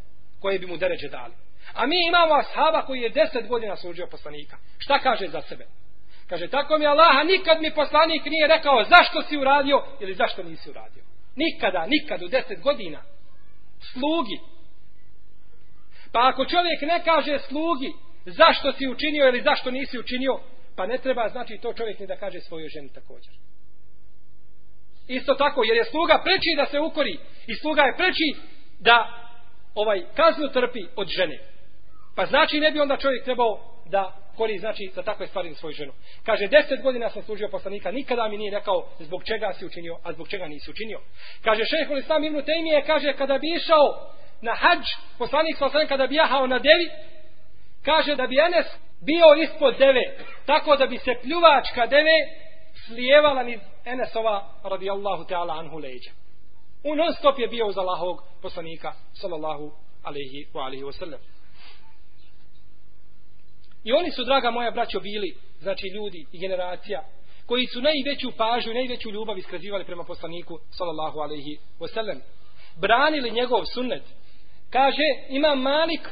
koje 0.42 0.60
bi 0.60 0.68
mu 0.68 0.78
deređe 0.78 1.08
dali. 1.08 1.34
A 1.74 1.88
mi 1.88 2.08
imamo 2.08 2.34
ashaba 2.34 2.82
koji 2.82 3.02
je 3.02 3.10
deset 3.10 3.48
godina 3.48 3.76
služio 3.76 4.08
poslanika. 4.12 4.58
Šta 4.78 5.00
kaže 5.00 5.28
za 5.28 5.42
sebe? 5.42 5.66
Kaže, 6.30 6.48
tako 6.48 6.78
mi 6.78 6.86
Allaha, 6.86 7.24
nikad 7.24 7.62
mi 7.62 7.74
poslanik 7.76 8.26
nije 8.26 8.48
rekao 8.48 8.84
zašto 8.84 9.22
si 9.22 9.38
uradio 9.38 9.84
ili 10.00 10.14
zašto 10.14 10.44
nisi 10.44 10.70
uradio. 10.70 11.04
Nikada, 11.36 11.86
nikad 11.86 12.24
u 12.24 12.28
deset 12.28 12.62
godina. 12.62 13.02
Slugi. 13.94 14.40
Pa 16.12 16.28
ako 16.28 16.46
čovjek 16.46 16.82
ne 16.82 17.04
kaže 17.06 17.40
slugi 17.40 17.94
zašto 18.26 18.72
si 18.72 18.88
učinio 18.88 19.28
ili 19.28 19.42
zašto 19.42 19.72
nisi 19.72 20.00
učinio, 20.00 20.40
pa 20.76 20.86
ne 20.86 20.98
treba 20.98 21.30
znači 21.30 21.58
to 21.58 21.74
čovjek 21.74 22.00
ni 22.00 22.08
da 22.08 22.16
kaže 22.16 22.40
svojoj 22.40 22.70
ženi 22.70 22.94
također. 22.94 23.34
Isto 25.08 25.34
tako, 25.34 25.64
jer 25.64 25.78
je 25.78 25.86
sluga 25.86 26.22
preči 26.24 26.56
da 26.58 26.66
se 26.66 26.80
ukori 26.80 27.18
i 27.48 27.56
sluga 27.56 27.82
je 27.82 27.98
preči 27.98 28.36
da 28.80 29.28
ovaj 29.76 30.02
kaznu 30.16 30.48
trpi 30.48 30.86
od 30.96 31.08
žene. 31.08 31.40
Pa 32.16 32.26
znači 32.26 32.60
ne 32.60 32.72
bi 32.72 32.80
onda 32.80 32.98
čovjek 32.98 33.24
trebao 33.24 33.82
da 33.90 34.27
kori 34.38 34.58
znači 34.58 34.92
za 34.96 35.04
takve 35.04 35.28
stvari 35.28 35.50
za 35.50 35.56
svoju 35.56 35.74
ženu. 35.74 35.94
Kaže, 36.24 36.48
deset 36.48 36.82
godina 36.82 37.10
sam 37.10 37.24
služio 37.24 37.50
poslanika, 37.50 37.92
nikada 37.92 38.28
mi 38.28 38.38
nije 38.38 38.52
rekao 38.52 38.88
zbog 39.00 39.24
čega 39.24 39.54
si 39.54 39.66
učinio, 39.66 39.98
a 40.04 40.14
zbog 40.14 40.30
čega 40.30 40.48
nisi 40.48 40.72
učinio. 40.72 41.00
Kaže, 41.44 41.64
šehol 41.66 41.98
Islam 41.98 42.24
Ibn 42.24 42.42
Tejmije, 42.42 42.84
kaže, 42.86 43.14
kada 43.14 43.38
bi 43.38 43.48
išao 43.56 43.86
na 44.42 44.54
hađ, 44.56 44.84
poslanik 45.18 45.58
sa 45.58 45.70
kada 45.88 46.08
bi 46.08 46.16
jahao 46.16 46.48
na 46.48 46.60
devi, 46.60 46.90
kaže 47.86 48.16
da 48.16 48.28
bi 48.28 48.40
Enes 48.40 48.66
bio 49.02 49.44
ispod 49.44 49.78
deve, 49.78 50.04
tako 50.46 50.76
da 50.76 50.86
bi 50.86 50.98
se 50.98 51.16
pljuvačka 51.22 51.88
deve 51.88 52.18
slijevala 52.86 53.44
niz 53.44 53.60
Enesova 53.86 54.50
radijallahu 54.64 55.24
ta'ala 55.24 55.60
anhu 55.60 55.78
leđa. 55.78 56.12
U 56.84 56.96
non 56.96 57.14
stop 57.14 57.40
je 57.40 57.48
bio 57.48 57.68
uz 57.68 57.78
Allahovog 57.78 58.24
poslanika 58.42 58.94
sallallahu 59.14 59.72
alaihi 60.04 60.48
wa 60.54 60.66
alaihi 60.66 60.84
wa 60.84 60.92
sallam. 61.00 61.20
I 63.84 63.94
oni 63.94 64.12
su, 64.12 64.24
draga 64.24 64.52
moja 64.52 64.72
braćo, 64.72 65.00
bili, 65.00 65.36
znači 65.60 65.88
ljudi 65.96 66.26
i 66.32 66.40
generacija, 66.40 67.04
koji 67.46 67.66
su 67.66 67.82
najveću 67.82 68.32
pažnju 68.38 68.72
i 68.72 68.76
najveću 68.76 69.10
ljubav 69.10 69.38
iskazivali 69.38 69.86
prema 69.86 70.04
poslaniku, 70.04 70.60
sallallahu 70.70 71.20
alaihi 71.20 71.58
wasallam. 71.80 72.20
Branili 72.76 73.32
njegov 73.32 73.64
sunnet. 73.74 74.04
Kaže, 74.70 75.08
imam 75.30 75.60
Malik, 75.62 76.10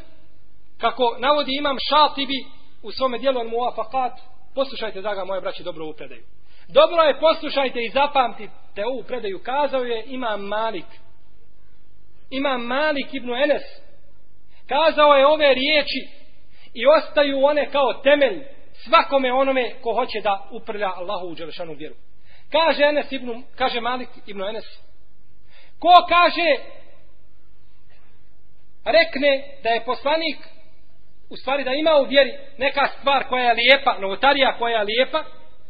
kako 0.77 1.15
navodi 1.19 1.51
imam 1.59 1.77
Šatibi 1.89 2.39
u 2.83 2.91
svome 2.91 3.17
dijelu 3.17 3.39
on 3.39 3.47
muafakat, 3.47 4.19
poslušajte, 4.55 5.01
draga 5.01 5.25
moja 5.25 5.41
braće, 5.41 5.63
dobro 5.63 5.89
upredaju. 5.89 6.23
Dobro 6.67 7.01
je, 7.01 7.19
poslušajte 7.19 7.79
i 7.83 7.89
zapamtite 7.89 8.85
ovu 8.85 9.03
predaju. 9.03 9.39
Kazao 9.43 9.83
je 9.83 10.03
imam 10.07 10.41
Malik. 10.41 10.85
Imam 12.29 12.61
Malik 12.61 13.13
ibn 13.13 13.29
Enes. 13.29 13.63
Kazao 14.67 15.13
je 15.13 15.27
ove 15.27 15.53
riječi 15.53 16.24
i 16.75 16.87
ostaju 16.87 17.45
one 17.45 17.69
kao 17.71 17.93
temelj 17.93 18.43
svakome 18.73 19.33
onome 19.33 19.73
ko 19.81 19.93
hoće 19.93 20.21
da 20.23 20.47
uprlja 20.51 20.91
Allahu 20.95 21.27
u 21.27 21.35
Đelešanu 21.35 21.73
vjeru. 21.73 21.95
Kaže 22.51 22.83
Enes 22.83 23.11
ibn, 23.11 23.43
kaže 23.55 23.79
Malik 23.79 24.09
ibn 24.25 24.43
Enes, 24.43 24.65
ko 25.79 25.93
kaže, 26.09 26.49
rekne 28.85 29.43
da 29.63 29.69
je 29.69 29.85
poslanik, 29.85 30.37
u 31.29 31.35
stvari 31.35 31.63
da 31.63 31.71
ima 31.73 31.95
u 31.95 32.05
vjeri 32.05 32.33
neka 32.57 32.87
stvar 32.99 33.27
koja 33.27 33.43
je 33.43 33.53
lijepa, 33.53 33.97
novotarija 33.99 34.57
koja 34.57 34.77
je 34.77 34.83
lijepa 34.83 35.23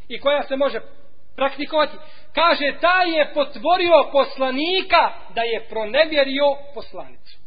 i 0.07 0.19
koja 0.19 0.43
se 0.43 0.55
može 0.55 0.79
praktikovati, 1.35 1.97
kaže, 2.33 2.79
taj 2.81 3.17
je 3.17 3.33
potvorio 3.33 4.09
poslanika 4.11 5.11
da 5.35 5.41
je 5.41 5.65
pronevjerio 5.69 6.45
poslanicu. 6.73 7.44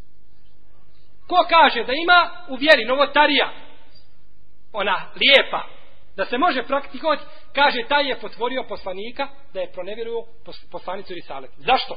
Ko 1.29 1.37
kaže 1.49 1.85
da 1.85 1.93
ima 1.93 2.31
u 2.49 2.55
vjeri 2.57 2.85
novotarija, 2.85 3.53
ona 4.73 4.97
lijepa, 5.21 5.63
da 6.17 6.25
se 6.25 6.39
može 6.39 6.63
praktikovati, 6.63 7.25
kaže 7.55 7.89
taj 7.89 8.09
je 8.09 8.21
potvorio 8.21 8.65
poslanika 8.69 9.29
da 9.55 9.61
je 9.61 9.73
pronevjeruo 9.73 10.27
poslanicu 10.71 11.15
Risalet. 11.15 11.51
Zašto? 11.57 11.97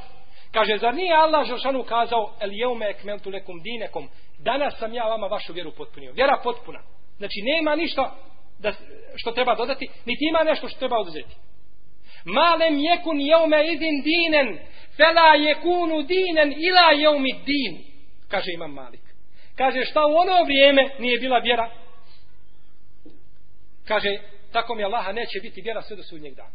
Kaže, 0.52 0.78
zar 0.78 0.96
nije 0.96 1.14
Allah 1.16 1.48
Žešanu 1.48 1.84
kazao, 1.84 2.34
el 2.40 2.50
jeume 2.54 2.90
ekmeltu 2.90 3.30
lekum 3.30 3.62
dinekom, 3.62 4.10
danas 4.40 4.80
sam 4.80 4.94
ja 4.94 5.04
vama 5.04 5.28
vašu 5.28 5.54
vjeru 5.54 5.72
potpunio. 5.72 6.12
Vjera 6.14 6.40
potpuna. 6.44 6.80
Znači, 7.18 7.42
nema 7.44 7.76
ništa 7.76 8.16
da, 8.60 8.74
što 9.16 9.32
treba 9.32 9.56
dodati, 9.56 9.90
niti 10.06 10.26
ima 10.30 10.44
nešto 10.44 10.68
što 10.68 10.80
treba 10.80 11.00
oduzeti. 11.00 11.36
Malem 12.26 12.80
jekun 12.80 13.22
jeume 13.22 13.66
izin 13.74 14.02
dinen, 14.02 14.60
fela 14.98 15.36
jekunu 15.36 16.02
dinen 16.02 16.54
ila 16.58 16.92
jeumi 16.98 17.34
din, 17.46 17.84
kaže 18.30 18.52
imam 18.54 18.74
Malik. 18.74 19.11
Kaže, 19.62 19.86
šta 19.86 20.02
u 20.06 20.16
ono 20.16 20.44
vrijeme 20.44 20.90
nije 21.00 21.20
bila 21.20 21.38
vjera? 21.38 21.70
Kaže, 23.88 24.10
tako 24.52 24.76
mi 24.76 24.84
Allaha 24.84 25.12
neće 25.12 25.40
biti 25.42 25.62
vjera 25.62 25.82
sve 25.82 25.96
do 25.96 26.04
sudnjeg 26.04 26.36
dana. 26.36 26.52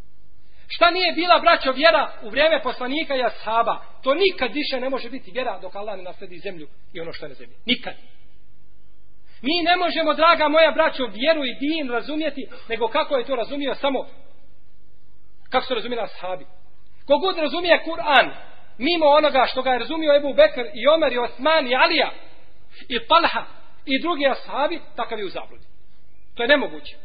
Šta 0.69 0.91
nije 0.91 1.13
bila, 1.13 1.39
braćo, 1.41 1.73
vjera 1.73 2.13
u 2.23 2.29
vrijeme 2.31 2.63
poslanika 2.63 3.17
i 3.17 3.23
ashaba? 3.23 3.85
To 4.03 4.15
nikad 4.15 4.53
više 4.53 4.81
ne 4.81 4.89
može 4.91 5.11
biti 5.11 5.31
vjera 5.31 5.59
dok 5.59 5.77
Allah 5.77 5.97
ne 5.97 6.03
nasledi 6.03 6.39
zemlju 6.39 6.69
i 6.93 7.01
ono 7.01 7.13
što 7.13 7.25
je 7.25 7.29
na 7.29 7.35
zemlji. 7.35 7.57
Nikad. 7.67 7.95
Mi 9.43 9.63
ne 9.63 9.77
možemo, 9.77 10.15
draga 10.15 10.49
moja 10.49 10.71
braćo, 10.71 11.07
vjeru 11.07 11.45
i 11.45 11.55
din 11.55 11.91
razumjeti, 11.91 12.49
nego 12.69 12.89
kako 12.89 13.17
je 13.17 13.27
to 13.27 13.37
razumio 13.37 13.75
samo 13.75 14.07
kako 15.51 15.67
su 15.67 15.75
razumjeli 15.75 16.03
ashabi. 16.03 16.47
Kogod 17.07 17.39
razumije 17.39 17.83
Kur'an, 17.87 18.31
mimo 18.79 19.07
onoga 19.07 19.47
što 19.51 19.63
ga 19.63 19.71
je 19.71 19.79
razumio 19.79 20.17
Ebu 20.17 20.35
Bekr 20.35 20.65
i 20.75 20.89
Omer 20.89 21.13
i 21.13 21.19
Osman 21.19 21.67
i 21.69 21.77
Alija, 21.77 22.26
i 22.89 22.99
Talha 23.09 23.45
i 23.87 24.03
drugi 24.03 24.27
ashabi, 24.27 24.81
takav 24.97 25.19
je 25.19 25.25
u 25.25 25.29
zabludi. 25.29 25.65
To 26.35 26.43
je 26.43 26.49
nemoguće. 26.49 26.97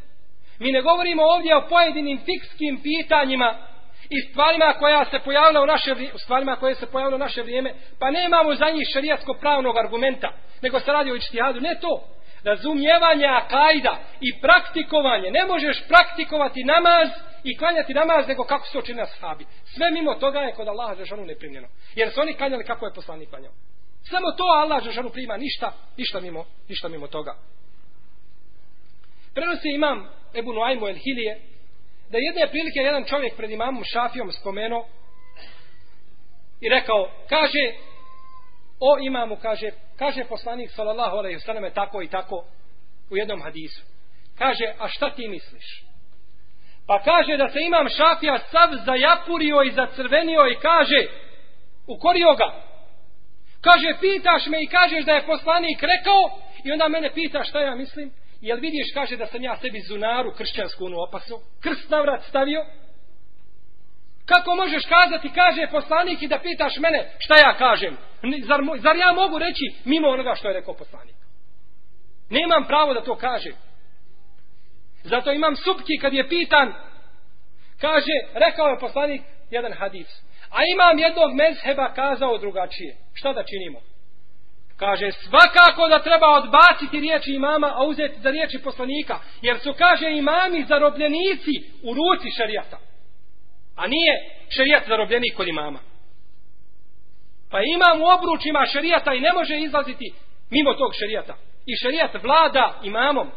Mi 0.60 0.72
ne 0.72 0.82
govorimo 0.82 1.24
ovdje 1.24 1.56
o 1.56 1.68
pojedinim 1.70 2.20
fikskim 2.26 2.82
pitanjima 2.84 3.68
i 4.10 4.22
stvarima 4.22 4.74
koja 4.80 5.06
se 5.06 5.20
pojavila 5.20 5.62
u 5.62 5.66
naše 5.66 5.94
vrijeme, 5.94 6.20
stvarima 6.20 6.56
koje 6.56 6.76
se 6.76 6.92
pojavilo 6.92 7.16
u 7.16 7.20
naše 7.20 7.42
vrijeme, 7.42 7.74
pa 8.00 8.12
nemamo 8.12 8.56
za 8.56 8.70
njih 8.70 8.88
šerijatsko 8.94 9.34
pravnog 9.34 9.78
argumenta, 9.78 10.34
nego 10.62 10.80
se 10.80 10.92
radi 10.92 11.12
o 11.12 11.16
ičtihadu, 11.16 11.62
Ne 11.62 11.80
to. 11.82 12.04
Razumijevanje 12.44 13.26
akajda 13.26 14.00
i 14.22 14.42
praktikovanje. 14.42 15.32
Ne 15.32 15.46
možeš 15.46 15.88
praktikovati 15.88 16.64
namaz 16.64 17.10
i 17.44 17.58
klanjati 17.58 17.94
namaz 17.94 18.28
nego 18.28 18.44
kako 18.44 18.68
se 18.68 18.78
očine 18.78 19.02
ashabi. 19.02 19.46
Sve 19.66 19.92
mimo 19.92 20.16
toga 20.16 20.40
je 20.40 20.54
kod 20.54 20.68
Allaha 20.68 20.96
žešanu 20.96 21.26
neprimljeno. 21.26 21.68
Jer 21.96 22.12
su 22.12 22.22
oni 22.22 22.34
klanjali 22.34 22.64
kako 22.64 22.86
je 22.86 22.94
poslanik 22.94 23.30
klanjao. 23.30 23.52
Samo 24.10 24.32
to 24.38 24.44
Allah 24.44 24.84
Žešanu 24.84 25.10
prima 25.10 25.38
ništa, 25.38 25.74
ništa 25.98 26.20
mimo, 26.20 26.46
ništa 26.70 26.88
mimo 26.90 27.08
toga. 27.08 27.36
Prenosi 29.34 29.70
imam 29.76 30.10
Ebu 30.36 30.54
Nuajmu 30.54 30.88
El 30.88 30.96
Hilije, 30.96 31.42
da 32.10 32.18
jedne 32.18 32.48
prilike 32.52 32.80
jedan 32.80 33.06
čovjek 33.06 33.36
pred 33.36 33.52
imamom 33.52 33.84
Šafijom 33.94 34.32
spomenuo 34.32 34.88
i 36.62 36.70
rekao, 36.70 37.12
kaže, 37.30 37.74
o 38.80 38.98
imamu, 39.08 39.38
kaže, 39.42 39.72
kaže 39.98 40.24
poslanik 40.24 40.72
sallallahu 40.72 41.18
alaihi 41.18 41.40
sallam 41.40 41.72
tako 41.74 42.02
i 42.02 42.08
tako 42.08 42.46
u 43.10 43.18
jednom 43.18 43.42
hadisu. 43.42 43.82
Kaže, 44.38 44.74
a 44.80 44.88
šta 44.88 45.16
ti 45.16 45.28
misliš? 45.28 45.84
Pa 46.88 47.02
kaže 47.04 47.38
da 47.38 47.50
se 47.50 47.60
imam 47.62 47.90
Šafija 47.90 48.38
sav 48.38 48.70
zajapurio 48.86 49.64
i 49.64 49.72
zacrvenio 49.72 50.48
i 50.48 50.56
kaže, 50.56 51.08
ukorio 51.88 52.36
ga, 52.38 52.71
Kaže, 53.62 54.00
pitaš 54.02 54.48
me 54.48 54.64
i 54.64 54.68
kažeš 54.68 55.06
da 55.06 55.14
je 55.14 55.26
poslanik 55.26 55.82
rekao 55.82 56.22
i 56.64 56.72
onda 56.72 56.88
mene 56.88 57.14
pitaš 57.14 57.50
šta 57.50 57.60
ja 57.60 57.76
mislim. 57.76 58.12
Jel 58.42 58.60
vidiš, 58.60 58.94
kaže 58.94 59.18
da 59.18 59.26
sam 59.26 59.44
ja 59.44 59.58
sebi 59.58 59.80
zunaru 59.80 60.34
kršćansku 60.38 60.86
onu 60.86 60.98
opasu, 61.08 61.40
krst 61.64 61.90
na 61.90 62.02
vrat 62.02 62.24
stavio? 62.24 62.66
Kako 64.26 64.56
možeš 64.56 64.84
kazati, 64.86 65.30
kaže 65.36 65.68
poslanik 65.72 66.22
i 66.22 66.28
da 66.28 66.40
pitaš 66.40 66.78
mene 66.78 67.12
šta 67.20 67.36
ja 67.38 67.54
kažem? 67.58 67.98
Zar, 68.44 68.62
zar 68.80 68.96
ja 68.96 69.14
mogu 69.14 69.40
reći 69.40 69.66
mimo 69.86 70.08
onoga 70.08 70.36
što 70.36 70.48
je 70.48 70.54
rekao 70.54 70.74
poslanik? 70.74 71.16
Nemam 72.30 72.68
pravo 72.68 72.94
da 72.94 73.04
to 73.04 73.16
kažem. 73.16 73.54
Zato 75.04 75.32
imam 75.32 75.56
supki 75.56 75.98
kad 76.02 76.14
je 76.14 76.30
pitan, 76.30 76.74
kaže, 77.82 78.14
rekao 78.34 78.68
je 78.68 78.80
poslanik 78.80 79.22
jedan 79.50 79.74
hadis. 79.74 80.22
A 80.52 80.60
imam 80.74 81.00
jednog 81.00 81.34
mezheba 81.34 81.94
kazao 81.94 82.38
drugačije. 82.38 82.96
Šta 83.14 83.34
da 83.34 83.44
činimo? 83.44 83.80
Kaže, 84.78 85.12
svakako 85.12 85.88
da 85.90 86.04
treba 86.04 86.28
odbaciti 86.30 87.00
riječi 87.00 87.32
imama, 87.34 87.68
a 87.76 87.86
uzeti 87.86 88.20
za 88.20 88.30
riječi 88.30 88.60
poslanika. 88.64 89.20
Jer 89.42 89.60
su, 89.60 89.74
kaže, 89.78 90.12
imami 90.12 90.66
zarobljenici 90.68 91.54
u 91.84 91.94
ruci 91.94 92.28
šarijata. 92.38 92.78
A 93.76 93.88
nije 93.88 94.14
šarijat 94.50 94.88
zarobljenik 94.88 95.36
kod 95.36 95.48
imama. 95.48 95.80
Pa 97.52 97.60
imam 97.76 98.02
u 98.02 98.06
obručima 98.06 98.66
šarijata 98.74 99.14
i 99.14 99.20
ne 99.20 99.34
može 99.34 99.60
izlaziti 99.60 100.14
mimo 100.50 100.74
tog 100.74 100.92
šarijata. 101.00 101.36
I 101.66 101.76
šarijat 101.76 102.24
vlada 102.24 102.80
imamom 102.84 103.32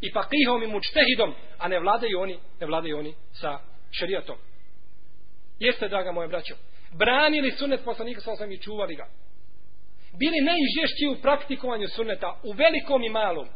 i 0.00 0.12
pakihom 0.12 0.62
i 0.62 0.66
mučtehidom, 0.66 1.34
a 1.58 1.68
ne 1.68 1.80
vladaju 1.80 2.20
oni, 2.20 2.38
ne 2.60 2.66
vladaju 2.66 2.98
oni 2.98 3.14
sa 3.32 3.58
šarijatom. 3.90 4.36
Jeste, 5.58 5.88
draga 5.88 6.12
moja 6.12 6.28
braćo. 6.28 6.54
Branili 6.92 7.50
sunnet 7.50 7.84
poslanika 7.84 8.20
sa 8.20 8.32
osam 8.32 8.52
i 8.52 8.58
čuvali 8.58 8.94
ga. 8.94 9.06
Bili 10.18 10.36
najžešći 10.40 11.06
u 11.06 11.22
praktikovanju 11.22 11.88
sunneta, 11.88 12.40
u 12.44 12.52
velikom 12.52 13.04
i 13.04 13.08
malom. 13.08 13.48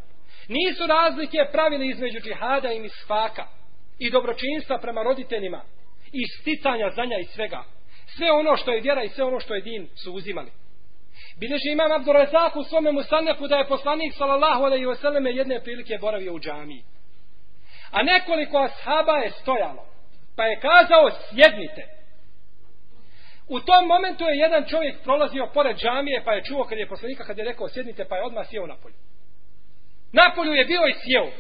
Nisu 0.49 0.87
razlike 0.87 1.39
pravili 1.53 1.89
između 1.89 2.21
džihada 2.21 2.73
i 2.73 2.81
misfaka 2.81 3.47
i 3.99 4.11
dobročinstva 4.11 4.79
prema 4.79 5.03
roditeljima 5.03 5.63
i 6.13 6.23
sticanja 6.41 6.91
znanja 6.91 7.19
i 7.19 7.25
svega. 7.25 7.65
Sve 8.17 8.33
ono 8.33 8.57
što 8.57 8.73
je 8.73 8.81
vjera 8.81 9.05
i 9.05 9.09
sve 9.09 9.25
ono 9.25 9.41
što 9.41 9.55
je 9.55 9.61
din 9.61 9.89
su 10.05 10.13
uzimali. 10.13 10.51
Bileži 11.41 11.73
imam 11.73 11.93
Abdurazak 11.93 12.57
u 12.57 12.65
svome 12.65 12.93
musanefu 12.93 13.49
da 13.49 13.57
je 13.57 13.69
poslanik 13.69 14.15
sallallahu 14.15 14.65
alaihi 14.65 14.87
wasallam 14.87 15.37
jedne 15.37 15.61
prilike 15.61 15.99
boravio 16.01 16.35
u 16.35 16.41
džamiji. 16.41 16.83
A 17.91 18.03
nekoliko 18.03 18.59
ashaba 18.59 19.17
je 19.17 19.31
stojalo 19.31 19.92
pa 20.37 20.45
je 20.45 20.61
kazao 20.61 21.11
sjednite. 21.11 21.83
U 23.49 23.61
tom 23.61 23.87
momentu 23.87 24.25
je 24.25 24.41
jedan 24.45 24.65
čovjek 24.69 25.03
prolazio 25.03 25.51
pored 25.55 25.77
džamije 25.77 26.23
pa 26.25 26.33
je 26.33 26.45
čuo 26.45 26.65
kad 26.65 26.79
je 26.79 26.89
poslanika 26.89 27.25
kad 27.25 27.39
je 27.39 27.45
rekao 27.45 27.69
sjednite 27.69 28.05
pa 28.05 28.17
je 28.17 28.25
odmah 28.25 28.49
sjeo 28.49 28.67
na 28.67 28.77
polju. 28.83 28.95
Na 30.13 30.33
polju 30.35 30.53
je 30.53 30.65
bio 30.65 30.83
i 30.89 30.95
sjeo. 31.03 31.31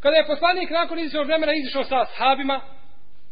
Kada 0.00 0.16
je 0.16 0.26
poslanik 0.26 0.70
nakon 0.70 0.98
izvršenog 0.98 1.26
vremena 1.26 1.52
izišao 1.54 1.84
sa 1.84 2.04
sahabima, 2.04 2.60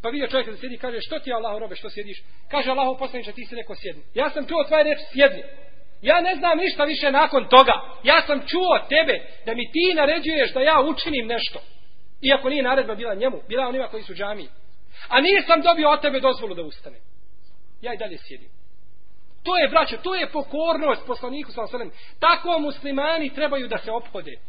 pa 0.01 0.09
vidio 0.09 0.27
čovjek 0.27 0.49
da 0.49 0.57
sjedi, 0.57 0.77
kaže, 0.77 0.97
što 1.01 1.19
ti 1.19 1.33
Allaho 1.33 1.59
robe, 1.59 1.75
što 1.75 1.89
sjediš? 1.89 2.23
Kaže 2.51 2.71
Allaho 2.71 2.97
poslaniče, 2.97 3.31
ti 3.31 3.45
si 3.45 3.55
neko 3.55 3.75
sjedni. 3.75 4.03
Ja 4.13 4.29
sam 4.29 4.47
čuo 4.47 4.63
tvoje 4.63 4.83
reč, 4.83 4.99
sjedni. 5.11 5.43
Ja 6.01 6.21
ne 6.21 6.35
znam 6.35 6.57
ništa 6.57 6.83
više 6.83 7.11
nakon 7.11 7.49
toga. 7.49 7.73
Ja 8.03 8.21
sam 8.21 8.47
čuo 8.47 8.79
tebe 8.89 9.15
da 9.45 9.55
mi 9.55 9.71
ti 9.71 9.93
naređuješ 9.95 10.53
da 10.53 10.61
ja 10.61 10.81
učinim 10.81 11.27
nešto. 11.27 11.59
Iako 12.21 12.49
nije 12.49 12.63
naredba 12.63 12.95
bila 12.95 13.13
njemu, 13.13 13.41
bila 13.47 13.67
onima 13.67 13.87
koji 13.87 14.03
su 14.03 14.13
džamiji. 14.13 14.47
A 15.07 15.21
nisam 15.21 15.61
dobio 15.61 15.89
od 15.89 16.01
tebe 16.01 16.19
dozvolu 16.19 16.55
da 16.55 16.61
ustane. 16.61 16.97
Ja 17.81 17.93
i 17.93 17.97
dalje 17.97 18.17
sjedim. 18.17 18.49
To 19.43 19.57
je, 19.57 19.69
braćo, 19.69 19.97
to 19.97 20.15
je 20.15 20.31
pokornost 20.31 21.05
poslaniku 21.07 21.51
sa 21.51 21.63
osalem. 21.63 21.91
Tako 22.19 22.59
muslimani 22.59 23.33
trebaju 23.33 23.67
da 23.67 23.77
se 23.77 23.91
ophode. 23.91 24.39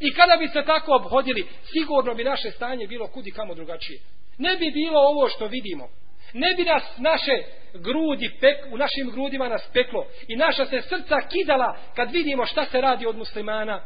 I 0.00 0.14
kada 0.14 0.36
bi 0.36 0.48
se 0.48 0.62
tako 0.66 0.94
obhodili, 0.94 1.46
sigurno 1.72 2.14
bi 2.14 2.24
naše 2.24 2.50
stanje 2.50 2.86
bilo 2.86 3.08
kudi 3.08 3.30
kamo 3.30 3.54
drugačije. 3.54 4.00
Ne 4.38 4.56
bi 4.56 4.70
bilo 4.70 5.00
ovo 5.00 5.28
što 5.28 5.46
vidimo. 5.46 5.88
Ne 6.32 6.54
bi 6.54 6.64
nas 6.64 6.82
naše 6.98 7.32
grudi, 7.74 8.30
pek, 8.40 8.56
u 8.72 8.76
našim 8.76 9.10
grudima 9.10 9.48
nas 9.48 9.68
peklo. 9.72 10.06
I 10.28 10.36
naša 10.36 10.66
se 10.66 10.82
srca 10.82 11.20
kidala 11.30 11.76
kad 11.94 12.10
vidimo 12.10 12.46
šta 12.46 12.64
se 12.64 12.80
radi 12.80 13.06
od 13.06 13.16
muslimana. 13.16 13.84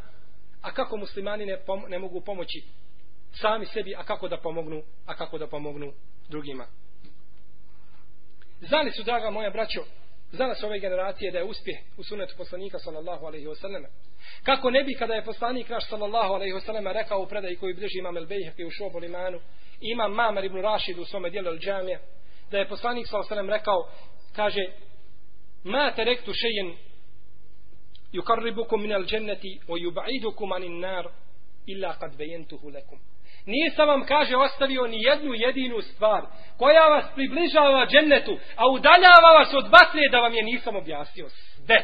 A 0.63 0.73
kako 0.73 0.97
muslimani 0.97 1.47
ne, 1.47 1.57
pom 1.67 1.85
ne 1.89 1.99
mogu 1.99 2.21
pomoći 2.21 2.63
sami 3.41 3.67
sebi, 3.67 3.95
a 3.95 4.05
kako 4.05 4.29
da 4.29 4.37
pomognu, 4.37 4.83
a 5.07 5.15
kako 5.15 5.39
da 5.39 5.47
pomognu 5.47 5.93
drugima. 6.29 6.67
Znali 8.61 8.91
su, 8.91 9.03
draga 9.03 9.31
moja 9.31 9.51
braćo, 9.51 9.85
za 10.33 10.47
nas 10.47 10.63
ove 10.63 10.79
generacije 10.79 11.31
da 11.31 11.39
je 11.39 11.45
uspjeh 11.45 11.77
u 11.97 12.03
sunetu 12.05 12.35
poslanika 12.37 12.79
sallallahu 12.79 13.27
alaihi 13.27 13.47
wasallam. 13.47 13.87
Kako 14.43 14.71
ne 14.71 14.85
bi 14.85 14.95
kada 14.95 15.15
je 15.15 15.25
poslanik 15.25 15.69
naš 15.69 15.89
sallallahu 15.89 16.33
alaihi 16.35 16.55
wasallam 16.55 16.93
rekao 16.93 17.23
u 17.23 17.27
predaj 17.27 17.57
koji 17.57 17.75
bliži 17.75 17.99
imam 17.99 18.17
el 18.17 18.27
bejhek 18.27 18.55
u 18.67 18.71
šobu 18.71 18.99
limanu, 18.99 19.41
imam 19.81 20.13
mamar 20.13 20.45
ibn 20.45 20.63
Rašid 20.63 20.99
u 20.99 21.05
svome 21.05 21.31
dijelu 21.31 21.49
el 21.49 21.59
džamija, 21.59 22.01
da 22.51 22.59
je 22.59 22.69
poslanik 22.69 23.07
sallallahu 23.07 23.35
alaihi 23.35 23.49
wasallam 23.49 23.59
rekao, 23.59 23.89
kaže, 24.37 24.67
ma 25.65 25.93
terektu 25.95 26.33
šejen 26.35 26.77
yukarribukum 28.13 28.83
min 28.83 28.93
al 28.93 29.05
dženneti 29.05 29.61
o 29.69 29.77
yubaidukum 29.77 30.53
anin 30.53 30.81
nar 30.81 31.09
illa 31.67 31.99
kad 31.99 32.17
bejentuhu 32.17 32.69
lekum. 32.69 32.99
Nisam 33.47 33.89
vam, 33.89 34.07
kaže, 34.07 34.37
ostavio 34.37 34.87
ni 34.87 35.03
jednu 35.03 35.35
jedinu 35.35 35.83
stvar 35.83 36.23
koja 36.59 36.89
vas 36.89 37.05
približava 37.15 37.87
džennetu, 37.87 38.39
a 38.57 38.71
udaljava 38.73 39.39
vas 39.39 39.55
od 39.55 39.65
vatre 39.65 40.09
da 40.11 40.19
vam 40.19 40.35
je 40.35 40.43
nisam 40.43 40.77
objasnio. 40.77 41.29
Sve. 41.29 41.77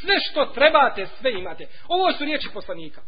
Sve 0.00 0.20
što 0.20 0.46
trebate, 0.46 1.06
sve 1.06 1.32
imate. 1.32 1.66
Ovo 1.88 2.12
su 2.12 2.24
riječi 2.24 2.48
poslanika. 2.54 3.00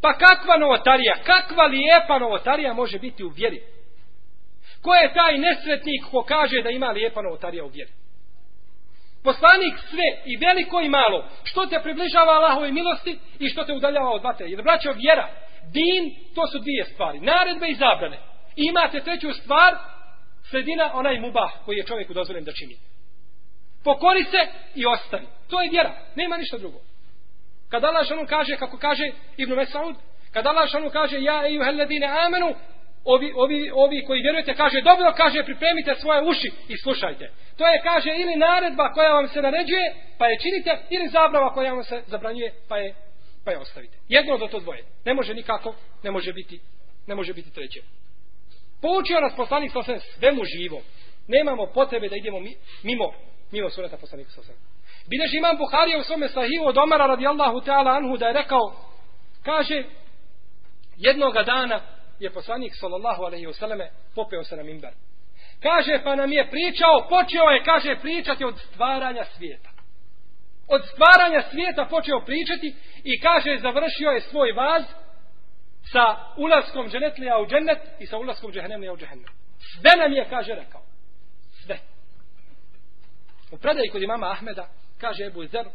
Pa 0.00 0.12
kakva 0.12 0.56
novotarija, 0.56 1.14
kakva 1.24 1.64
lijepa 1.64 2.18
novotarija 2.18 2.72
može 2.72 2.98
biti 2.98 3.24
u 3.24 3.28
vjeri? 3.28 3.62
Ko 4.82 4.94
je 4.94 5.14
taj 5.14 5.38
nesretnik 5.38 6.02
ko 6.10 6.22
kaže 6.22 6.62
da 6.62 6.70
ima 6.70 6.86
lijepa 6.86 7.22
novotarija 7.22 7.64
u 7.64 7.68
vjeri? 7.68 7.90
Poslanik 9.24 9.74
sve, 9.90 10.08
i 10.26 10.36
veliko 10.36 10.80
i 10.80 10.88
malo, 10.88 11.28
što 11.44 11.66
te 11.66 11.80
približava 11.82 12.32
Allahove 12.32 12.72
milosti 12.72 13.18
i 13.38 13.48
što 13.48 13.64
te 13.64 13.72
udaljava 13.72 14.10
od 14.10 14.22
vatre. 14.22 14.46
Jer 14.46 14.62
braćo, 14.62 14.92
vjera, 14.92 15.28
din, 15.70 16.14
to 16.34 16.46
su 16.46 16.58
dvije 16.58 16.84
stvari. 16.84 17.20
Naredbe 17.20 17.68
i 17.68 17.74
zabrane. 17.74 18.18
I 18.56 18.62
imate 18.68 19.00
treću 19.00 19.32
stvar, 19.32 19.74
sredina, 20.50 20.90
onaj 20.94 21.20
mubah 21.20 21.52
koji 21.64 21.76
je 21.76 21.84
čovjeku 21.84 22.14
dozvoljen 22.14 22.44
da 22.44 22.52
čini. 22.52 22.76
Pokori 23.84 24.24
se 24.24 24.46
i 24.74 24.86
ostani. 24.86 25.26
To 25.50 25.62
je 25.62 25.70
vjera. 25.70 25.92
Nema 26.16 26.36
ništa 26.36 26.58
drugo. 26.58 26.78
Kada 27.70 27.86
Allah 27.86 28.08
šanu 28.08 28.26
kaže, 28.28 28.56
kako 28.56 28.78
kaže 28.78 29.10
Ibn 29.36 29.52
Mesaud, 29.54 29.96
kada 30.32 30.50
Allah 30.50 30.68
šanu 30.70 30.90
kaže, 30.90 31.22
ja 31.22 31.46
i 31.48 31.58
uhelledine 31.58 32.06
amenu, 32.06 32.54
ovi, 33.04 33.32
ovi, 33.36 33.70
ovi 33.74 34.04
koji 34.06 34.22
vjerujete, 34.22 34.54
kaže, 34.54 34.80
dobro, 34.80 35.12
kaže, 35.16 35.44
pripremite 35.44 35.94
svoje 35.94 36.22
uši 36.22 36.50
i 36.68 36.76
slušajte. 36.76 37.30
To 37.56 37.66
je, 37.66 37.80
kaže, 37.82 38.10
ili 38.16 38.36
naredba 38.36 38.92
koja 38.92 39.12
vam 39.12 39.28
se 39.28 39.42
naređuje, 39.42 39.94
pa 40.18 40.26
je 40.26 40.38
činite, 40.38 40.78
ili 40.90 41.08
zabrava 41.08 41.54
koja 41.54 41.72
vam 41.72 41.84
se 41.84 42.02
zabranjuje, 42.06 42.52
pa 42.68 42.78
je 42.78 42.94
pa 43.44 43.50
je 43.50 43.58
ostavite. 43.58 43.98
Jedno 44.08 44.34
od 44.34 44.50
to 44.50 44.60
dvoje. 44.60 44.84
Ne 45.04 45.14
može 45.14 45.34
nikako, 45.34 45.74
ne 46.02 46.10
može 46.10 46.32
biti, 46.32 46.60
ne 47.06 47.14
može 47.14 47.34
biti 47.34 47.50
treće. 47.50 47.82
Poučio 48.80 49.20
nas 49.20 49.36
poslanik 49.36 49.72
sa 49.72 49.98
svemu 50.18 50.42
živo. 50.44 50.80
Nemamo 51.28 51.66
potrebe 51.66 52.08
da 52.08 52.16
idemo 52.16 52.40
mimo, 52.82 53.12
mimo 53.50 53.70
suneta 53.70 53.96
poslanika 53.96 54.30
sa 54.30 54.40
osvijem. 54.40 54.60
Bileži 55.10 55.36
imam 55.36 55.56
Buharija 55.56 55.98
u 55.98 56.02
svome 56.02 56.28
sahivu 56.28 56.66
od 56.66 56.78
Omara 56.78 57.06
radijallahu 57.06 57.60
ta'ala 57.60 57.96
anhu 57.96 58.16
da 58.16 58.26
je 58.26 58.32
rekao, 58.32 58.74
kaže, 59.42 59.84
jednoga 60.96 61.42
dana 61.42 61.80
je 62.20 62.30
poslanik 62.30 62.72
sallallahu 62.74 63.22
alaihi 63.22 63.46
vseleme 63.46 63.90
popeo 64.14 64.44
se 64.44 64.56
na 64.56 64.62
mimbar. 64.62 64.92
Kaže, 65.62 66.00
pa 66.04 66.16
nam 66.16 66.32
je 66.32 66.50
pričao, 66.50 67.06
počeo 67.08 67.44
je, 67.44 67.64
kaže, 67.64 67.96
pričati 68.00 68.44
od 68.44 68.58
stvaranja 68.58 69.24
svijeta 69.24 69.71
od 70.74 70.82
stvaranja 70.92 71.42
svijeta 71.50 71.86
počeo 71.90 72.24
pričati 72.24 72.74
i 73.04 73.20
kaže 73.20 73.58
završio 73.62 74.10
je 74.10 74.20
svoj 74.20 74.52
vaz 74.52 74.82
sa 75.92 76.16
ulaskom 76.36 76.90
dženetlija 76.90 77.38
u 77.38 77.46
džennet 77.46 77.78
i 78.00 78.06
sa 78.06 78.18
ulaskom 78.18 78.52
džehennemlija 78.52 78.92
u 78.92 78.96
džehennem. 78.96 79.32
Sve 79.72 79.92
nam 80.02 80.12
je, 80.12 80.26
kaže, 80.30 80.54
rekao. 80.54 80.82
Sve. 81.64 81.78
U 83.52 83.58
predaji 83.58 83.88
kod 83.88 84.02
imama 84.02 84.30
Ahmeda, 84.30 84.68
kaže 84.98 85.24
Ebu 85.24 85.44
Zer, 85.46 85.66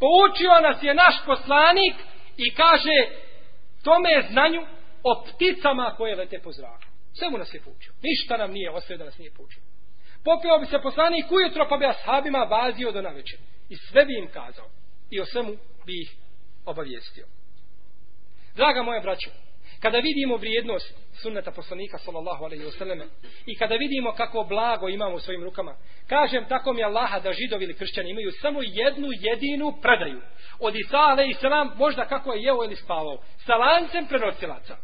poučio 0.00 0.60
nas 0.62 0.82
je 0.82 0.94
naš 0.94 1.14
poslanik 1.26 1.94
i 2.36 2.54
kaže 2.54 2.96
tome 3.84 4.28
znanju 4.30 4.66
o 5.02 5.24
pticama 5.24 5.94
koje 5.96 6.16
lete 6.16 6.38
po 6.38 6.52
zraku. 6.52 6.84
Sve 7.18 7.30
mu 7.30 7.38
nas 7.38 7.54
je 7.54 7.60
poučio. 7.60 7.92
Ništa 8.02 8.36
nam 8.36 8.50
nije 8.50 8.70
ostavio 8.70 8.98
da 8.98 9.04
nas 9.04 9.18
nije 9.18 9.30
poučio. 9.36 9.62
Popeo 10.24 10.58
bi 10.58 10.66
se 10.66 10.78
poslanik 10.78 11.32
ujutro 11.32 11.66
pa 11.68 11.76
bi 11.76 11.86
ashabima 11.86 12.38
vazio 12.38 12.92
do 12.92 13.02
navečer. 13.02 13.38
I 13.68 13.76
sve 13.76 14.04
bi 14.04 14.18
im 14.18 14.28
kazao. 14.32 14.68
I 15.10 15.20
o 15.20 15.26
svemu 15.26 15.56
bi 15.86 16.02
ih 16.02 16.14
obavijestio. 16.66 17.26
Draga 18.56 18.82
moja 18.82 19.00
braćo, 19.00 19.30
kada 19.80 19.98
vidimo 19.98 20.36
vrijednost 20.36 20.94
sunneta 21.22 21.50
poslanika 21.50 21.98
sallallahu 21.98 22.44
alejhi 22.44 22.64
ve 22.64 22.70
selleme 22.70 23.06
i 23.46 23.56
kada 23.56 23.74
vidimo 23.74 24.12
kako 24.12 24.44
blago 24.44 24.88
imamo 24.88 25.16
u 25.16 25.20
svojim 25.20 25.44
rukama, 25.44 25.76
kažem 26.06 26.44
tako 26.48 26.72
mi 26.72 26.84
Allaha 26.84 27.20
da 27.20 27.32
židovi 27.32 27.64
ili 27.64 27.74
kršćani 27.74 28.10
imaju 28.10 28.30
samo 28.32 28.60
jednu 28.62 29.08
jedinu 29.20 29.74
predaju. 29.82 30.20
Od 30.60 30.76
Isa 30.76 30.96
alejhi 30.96 31.34
selam 31.34 31.72
možda 31.76 32.04
kako 32.04 32.32
je 32.32 32.42
jeo 32.42 32.64
ili 32.64 32.76
spavao. 32.76 33.22
Sa 33.46 33.54
lancem 33.54 34.06
prenosilaca. 34.06 34.76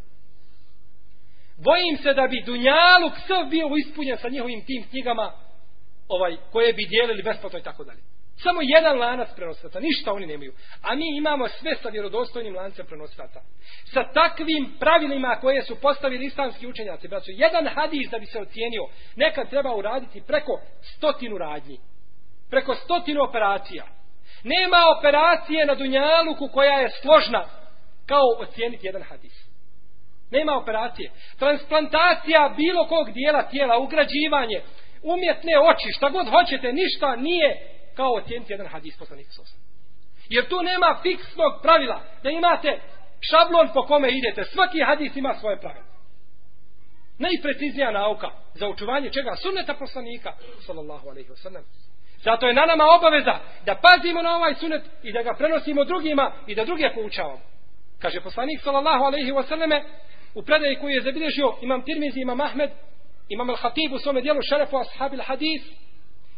Bojim 1.65 1.97
se 2.03 2.15
da 2.15 2.27
bi 2.27 2.43
Dunjaluk 2.47 3.13
sve 3.27 3.45
bio 3.45 3.67
ispunjen 3.87 4.19
sa 4.19 4.29
njihovim 4.29 4.65
tim 4.65 4.85
knjigama 4.91 5.33
ovaj, 6.09 6.37
koje 6.53 6.73
bi 6.73 6.85
dijelili 6.85 7.23
besplatno 7.23 7.59
i 7.59 7.63
tako 7.63 7.85
dalje. 7.85 8.01
Samo 8.43 8.61
jedan 8.63 8.99
lanac 8.99 9.29
prenosilaca, 9.37 9.81
ništa 9.81 10.13
oni 10.13 10.27
nemaju. 10.27 10.53
A 10.83 10.95
mi 10.95 11.17
imamo 11.17 11.49
sve 11.49 11.75
sa 11.83 11.89
vjerodostojnim 11.89 12.55
lancem 12.55 12.87
prenosilaca. 12.87 13.41
Sa 13.85 14.13
takvim 14.13 14.77
pravilima 14.79 15.39
koje 15.41 15.63
su 15.63 15.81
postavili 15.81 16.27
islamski 16.27 16.67
učenjaci, 16.67 17.09
braćo, 17.09 17.31
jedan 17.31 17.67
hadis 17.67 18.11
da 18.11 18.19
bi 18.19 18.27
se 18.27 18.41
ocijenio, 18.41 18.87
nekad 19.17 19.51
treba 19.51 19.75
uraditi 19.75 20.23
preko 20.27 20.61
stotinu 20.81 21.39
radnji. 21.39 21.79
Preko 22.51 22.75
stotinu 22.75 23.23
operacija. 23.23 23.87
Nema 24.45 24.77
operacije 24.99 25.67
na 25.67 25.75
Dunjaluku 25.75 26.49
koja 26.53 26.79
je 26.81 26.91
složna 27.03 27.45
kao 28.07 28.27
ocijeniti 28.41 28.87
jedan 28.87 29.03
hadis. 29.03 29.50
Nema 30.31 30.57
operacije. 30.57 31.11
Transplantacija 31.39 32.55
bilo 32.57 32.87
kog 32.87 33.13
dijela 33.13 33.43
tijela, 33.43 33.79
ugrađivanje, 33.79 34.61
umjetne 35.03 35.53
oči, 35.71 35.93
šta 35.97 36.09
god 36.09 36.27
hoćete, 36.29 36.73
ništa 36.73 37.17
nije 37.17 37.49
kao 37.97 38.13
ocijeniti 38.13 38.53
jedan 38.53 38.67
hadis 38.67 38.99
poslanika 38.99 39.31
sosa. 39.31 39.57
Jer 40.29 40.49
tu 40.49 40.63
nema 40.63 40.99
fiksnog 41.03 41.53
pravila 41.63 42.01
da 42.23 42.31
imate 42.31 42.81
šablon 43.31 43.69
po 43.75 43.83
kome 43.83 44.09
idete. 44.11 44.45
Svaki 44.45 44.79
hadis 44.87 45.17
ima 45.17 45.35
svoje 45.35 45.61
pravilo. 45.61 45.91
Najpreciznija 47.19 47.91
nauka 47.91 48.31
za 48.55 48.69
učuvanje 48.69 49.11
čega? 49.11 49.37
Sunneta 49.37 49.75
poslanika 49.75 50.33
sallallahu 50.67 51.09
alaihi 51.09 51.29
wasallam. 51.29 51.63
Zato 52.25 52.47
je 52.47 52.55
na 52.55 52.67
nama 52.67 52.85
obaveza 52.99 53.39
da 53.67 53.75
pazimo 53.75 54.23
na 54.23 54.37
ovaj 54.37 54.55
sunet 54.55 54.83
i 55.03 55.13
da 55.13 55.23
ga 55.23 55.35
prenosimo 55.35 55.85
drugima 55.85 56.33
i 56.47 56.55
da 56.55 56.65
druge 56.65 56.91
poučavamo. 56.95 57.41
Kaže 57.99 58.21
poslanik 58.21 58.61
sallallahu 58.65 59.05
alaihi 59.05 59.33
selleme: 59.49 59.83
u 60.35 60.43
predaji 60.43 60.77
koju 60.77 60.95
je 60.95 61.03
zabilježio 61.03 61.55
imam 61.61 61.83
Tirmizi, 61.83 62.21
imam 62.21 62.41
Ahmed, 62.41 62.71
imam 63.29 63.49
Al-Hatib 63.51 63.95
u 63.95 63.99
svome 63.99 64.21
dijelu 64.21 64.41
šerefu 64.51 64.77
ashabi 64.77 65.17
al-hadis, 65.17 65.63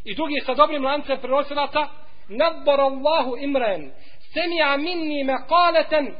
i 0.04 0.14
drugi 0.14 0.40
sa 0.46 0.54
dobrim 0.54 0.84
lancem 0.84 1.18
prenosilaca 1.18 1.88
nadbar 2.28 2.80
Allahu 2.80 3.36
imran 3.40 3.90
sami'a 4.34 4.76
minni 4.76 5.24
maqalatan 5.24 6.14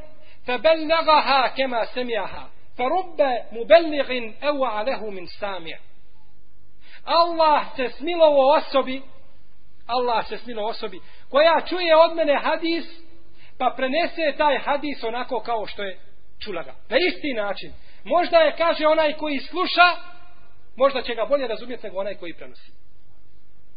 faballaghaha 0.47 1.55
kama 1.57 1.87
sami'aha 1.95 2.45
farubba 2.77 3.31
muballighin 3.53 4.35
aw'a 4.43 4.69
alehu 4.81 5.11
min 5.11 5.27
sami' 5.41 5.79
Allah 7.05 7.77
se 7.77 7.89
smilovo 7.89 8.55
osobi 8.57 9.03
Allah 9.87 10.29
se 10.29 10.39
smilovo 10.39 10.69
osobi 10.69 11.01
koja 11.31 11.61
čuje 11.69 11.97
od 11.97 12.17
mene 12.17 12.39
hadis 12.43 12.85
pa 13.59 13.75
prenese 13.77 14.37
taj 14.37 14.59
hadis 14.59 15.05
onako 15.05 15.41
kao 15.41 15.67
što 15.67 15.83
je 15.83 15.99
čula 16.45 16.63
ga. 16.63 16.75
Na 16.89 16.97
isti 17.09 17.33
način. 17.33 17.73
Možda 18.05 18.39
je, 18.39 18.55
kaže, 18.57 18.87
onaj 18.87 19.13
koji 19.13 19.39
sluša, 19.39 19.89
možda 20.77 21.03
će 21.03 21.15
ga 21.15 21.25
bolje 21.25 21.47
razumjeti 21.47 21.87
nego 21.87 21.99
onaj 21.99 22.15
koji 22.15 22.35
prenosi. 22.35 22.73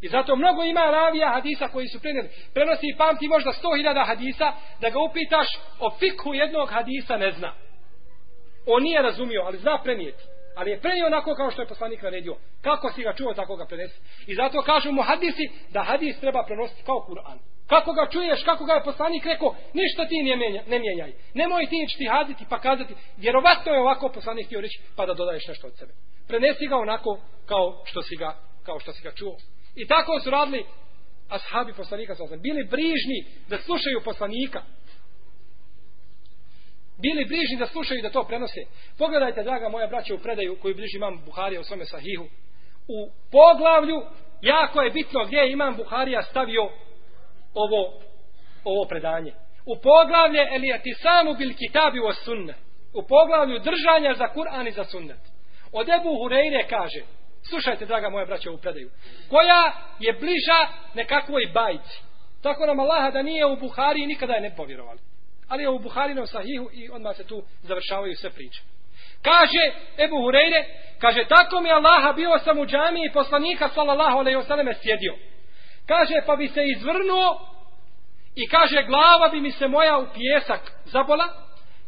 I 0.01 0.07
zato 0.07 0.36
mnogo 0.36 0.63
ima 0.63 0.82
ravija 0.82 1.30
hadisa 1.34 1.68
koji 1.68 1.88
su 1.88 1.99
prenijeli. 1.99 2.30
Prenosi 2.53 2.86
i 2.88 2.97
pamti 2.97 3.28
možda 3.28 3.51
sto 3.53 3.76
hiljada 3.76 4.03
hadisa, 4.03 4.53
da 4.82 4.89
ga 4.89 4.99
upitaš 4.99 5.47
o 5.80 5.97
fikhu 5.99 6.34
jednog 6.34 6.70
hadisa 6.70 7.18
ne 7.18 7.32
zna. 7.32 7.53
On 8.66 8.84
nije 8.84 9.01
razumio, 9.01 9.41
ali 9.45 9.57
zna 9.57 9.80
prenijeti. 9.84 10.24
Ali 10.55 10.72
je 10.72 10.80
prenio 10.80 11.05
onako 11.05 11.36
kao 11.36 11.51
što 11.51 11.61
je 11.61 11.68
poslanik 11.68 12.01
naredio. 12.01 12.36
Kako 12.61 12.91
si 12.91 13.03
ga 13.03 13.13
čuo, 13.13 13.34
tako 13.34 13.55
ga 13.55 13.66
prenesi. 13.66 13.99
I 14.28 14.36
zato 14.36 14.61
kažu 14.61 14.91
mu 14.91 15.01
hadisi 15.01 15.49
da 15.70 15.84
hadis 15.84 16.20
treba 16.20 16.43
prenositi 16.45 16.84
kao 16.84 17.05
Kur'an. 17.09 17.38
Kako 17.68 17.93
ga 17.93 18.09
čuješ, 18.11 18.43
kako 18.43 18.66
ga 18.66 18.74
je 18.74 18.84
poslanik 18.84 19.26
rekao, 19.26 19.55
ništa 19.74 20.07
ti 20.07 20.24
ne, 20.24 20.36
mijenja, 20.36 20.63
ne 20.68 20.80
mijenjaj. 20.80 21.13
Nemoj 21.34 21.68
ti 21.70 21.76
ići 21.84 22.05
haditi 22.05 22.45
pa 22.49 22.59
kazati, 22.59 22.93
vjerovatno 23.18 23.72
je 23.72 23.80
ovako 23.80 24.09
poslanik 24.09 24.45
htio 24.45 24.61
reći, 24.61 24.80
pa 24.95 25.05
da 25.05 25.13
dodaješ 25.13 25.47
nešto 25.47 25.68
od 25.68 25.78
sebe. 25.78 25.93
Prenesi 26.28 26.68
ga 26.68 26.78
onako 26.78 27.20
kao 27.45 27.82
što 27.86 28.01
si 28.01 28.16
ga, 28.16 28.36
kao 28.63 28.80
što 28.80 28.91
si 28.91 29.03
ga 29.03 29.11
čuo. 29.11 29.38
I 29.76 29.88
tako 29.88 30.20
su 30.20 30.30
radili 30.30 30.66
ashabi 31.30 31.74
poslanika 31.74 32.16
sa 32.16 32.24
Bili 32.38 32.63
brižni 32.63 33.26
da 33.49 33.57
slušaju 33.57 34.01
poslanika. 34.05 34.61
Bili 37.01 37.26
brižni 37.26 37.57
da 37.59 37.66
slušaju 37.66 37.99
i 37.99 38.01
da 38.01 38.09
to 38.09 38.24
prenose. 38.24 38.61
Pogledajte, 38.97 39.43
draga 39.43 39.70
moja 39.70 39.88
braća, 39.88 40.16
u 40.16 40.18
predaju 40.18 40.57
koju 40.61 40.76
bliži 40.76 40.97
imam 40.97 41.22
Buharija 41.26 41.61
u 41.61 41.63
svome 41.63 41.86
sahihu. 41.86 42.26
U 42.88 43.11
poglavlju, 43.32 44.01
jako 44.41 44.82
je 44.82 44.91
bitno 44.91 45.26
gdje 45.26 45.38
je 45.38 45.51
imam 45.51 45.76
Buharija 45.76 46.24
stavio 46.24 46.70
ovo, 47.55 47.99
ovo 48.63 48.85
predanje. 48.85 49.33
U 49.65 49.75
poglavlje 49.75 50.47
Elijati 50.55 50.93
samu 50.93 51.33
bil 51.33 51.53
kitabi 51.53 51.99
o 51.99 52.13
sunne. 52.13 52.53
U 52.93 53.01
poglavlju 53.07 53.59
držanja 53.59 54.13
za 54.13 54.27
Kur'an 54.27 54.67
i 54.67 54.71
za 54.71 54.83
sunnet. 54.83 55.19
Od 55.71 55.89
Ebu 55.89 56.09
Hureyre 56.09 56.69
kaže, 56.69 57.01
Slušajte, 57.49 57.85
draga 57.85 58.09
moja 58.09 58.25
braća, 58.25 58.51
u 58.51 58.57
predaju. 58.57 58.89
Koja 59.29 59.73
je 59.99 60.13
bliža 60.13 60.59
nekakvoj 60.93 61.51
bajci. 61.53 62.01
Tako 62.43 62.65
nam 62.65 62.79
Allaha 62.79 63.11
da 63.11 63.21
nije 63.21 63.45
u 63.45 63.55
Buhari 63.55 64.05
nikada 64.05 64.33
je 64.33 64.41
ne 64.41 64.55
povjerovali. 64.55 64.99
Ali 65.47 65.63
je 65.63 65.69
u 65.69 65.79
Buharinom 65.79 66.27
sahihu 66.27 66.69
i 66.73 66.89
odmah 66.89 67.15
se 67.15 67.23
tu 67.23 67.43
završavaju 67.61 68.15
sve 68.15 68.29
priče. 68.29 68.61
Kaže 69.21 69.63
Ebu 69.97 70.15
Hureyre, 70.15 70.63
kaže, 70.99 71.25
tako 71.27 71.61
mi 71.61 71.71
Allaha 71.71 72.13
bio 72.13 72.39
sam 72.39 72.59
u 72.59 72.65
džami 72.65 73.05
i 73.05 73.13
poslanika 73.13 73.69
sallallahu 73.69 74.17
alaihi 74.17 74.37
wasallam 74.37 74.73
sjedio. 74.81 75.15
Kaže, 75.88 76.13
pa 76.25 76.36
bi 76.36 76.47
se 76.47 76.61
izvrnuo 76.65 77.39
i 78.36 78.47
kaže, 78.47 78.83
glava 78.83 79.29
bi 79.31 79.41
mi 79.41 79.51
se 79.51 79.67
moja 79.67 79.97
u 79.97 80.07
pjesak 80.13 80.71
zabola. 80.86 81.27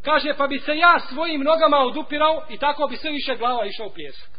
Kaže, 0.05 0.33
pa 0.37 0.47
bi 0.47 0.59
se 0.59 0.77
ja 0.77 0.99
svojim 0.99 1.41
nogama 1.41 1.77
odupirao 1.77 2.45
i 2.49 2.57
tako 2.57 2.87
bi 2.87 2.95
sve 2.95 3.11
više 3.11 3.35
glava 3.35 3.65
išao 3.65 3.87
u 3.87 3.93
pjesak. 3.93 4.29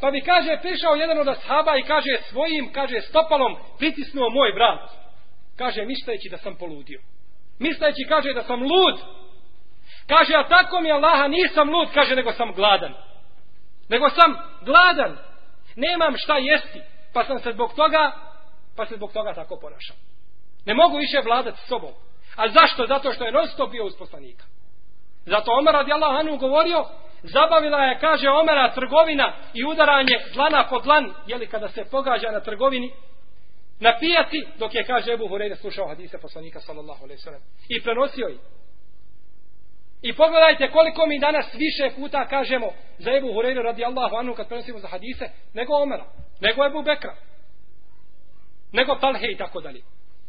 Pa 0.00 0.10
bi 0.10 0.20
kaže 0.20 0.58
prišao 0.62 0.94
jedan 0.94 1.18
od 1.18 1.28
ashaba 1.28 1.76
i 1.78 1.82
kaže 1.82 2.10
svojim 2.22 2.72
kaže 2.72 3.00
stopalom 3.00 3.56
pritisnuo 3.78 4.30
moj 4.30 4.52
vrat. 4.52 4.90
Kaže 5.58 5.84
misleći 5.84 6.28
da 6.28 6.36
sam 6.36 6.56
poludio. 6.56 7.00
Misleći 7.58 8.02
kaže 8.08 8.32
da 8.32 8.42
sam 8.42 8.62
lud. 8.62 9.00
Kaže 10.06 10.34
a 10.34 10.48
tako 10.48 10.80
mi 10.80 10.92
Allaha 10.92 11.28
nisam 11.28 11.70
lud 11.70 11.88
kaže 11.94 12.16
nego 12.16 12.32
sam 12.32 12.52
gladan. 12.52 12.94
Nego 13.88 14.10
sam 14.10 14.36
gladan. 14.64 15.18
Nemam 15.76 16.14
šta 16.16 16.38
jesti. 16.38 16.80
Pa 17.14 17.24
sam 17.24 17.38
se 17.38 17.52
zbog 17.52 17.74
toga 17.74 18.12
pa 18.76 18.86
se 18.86 18.96
zbog 18.96 19.12
toga 19.12 19.34
tako 19.34 19.56
ponašao. 19.60 19.96
Ne 20.66 20.74
mogu 20.74 20.96
više 20.96 21.20
vladati 21.24 21.60
sobom. 21.68 21.92
A 22.36 22.48
zašto? 22.48 22.86
Zato 22.86 23.12
što 23.12 23.24
je 23.24 23.32
non 23.32 23.46
stop 23.46 23.70
bio 23.70 23.84
uz 23.84 23.96
poslanika. 23.98 24.44
Zato 25.26 25.52
Omer 25.58 25.74
radi 25.74 25.92
anhu 25.92 26.06
Anu 26.06 26.36
govorio 26.36 26.84
zabavila 27.22 27.78
je, 27.78 27.98
kaže 27.98 28.28
Omera, 28.28 28.74
trgovina 28.74 29.32
i 29.54 29.64
udaranje 29.64 30.18
dlana 30.34 30.66
po 30.70 30.78
dlan, 30.78 31.14
jeli 31.26 31.46
kada 31.46 31.68
se 31.68 31.84
pogađa 31.90 32.30
na 32.30 32.40
trgovini, 32.40 32.92
na 33.80 33.96
pijaci, 34.00 34.36
dok 34.58 34.74
je, 34.74 34.84
kaže 34.84 35.12
Ebu 35.12 35.24
Hureyre, 35.24 35.54
slušao 35.54 35.88
hadise 35.88 36.18
poslanika, 36.18 36.60
sallallahu 36.60 37.04
alaihi 37.04 37.20
sallam, 37.20 37.40
i 37.68 37.82
prenosio 37.82 38.28
ih. 38.28 38.38
I 40.02 40.12
pogledajte 40.12 40.70
koliko 40.70 41.06
mi 41.06 41.18
danas 41.18 41.54
više 41.54 41.90
puta 41.96 42.26
kažemo 42.26 42.66
za 42.98 43.10
Ebu 43.12 43.28
Hureyre 43.28 43.62
radi 43.62 43.84
Allahu 43.84 44.16
anu 44.16 44.34
kad 44.34 44.48
prenosimo 44.48 44.78
za 44.78 44.88
hadise, 44.88 45.28
nego 45.54 45.82
Omera, 45.82 46.04
nego 46.40 46.66
Ebu 46.66 46.82
Bekra, 46.82 47.16
nego 48.72 48.94
Talhe 48.94 49.26
i 49.32 49.36
tako 49.36 49.60
dalje. 49.60 49.82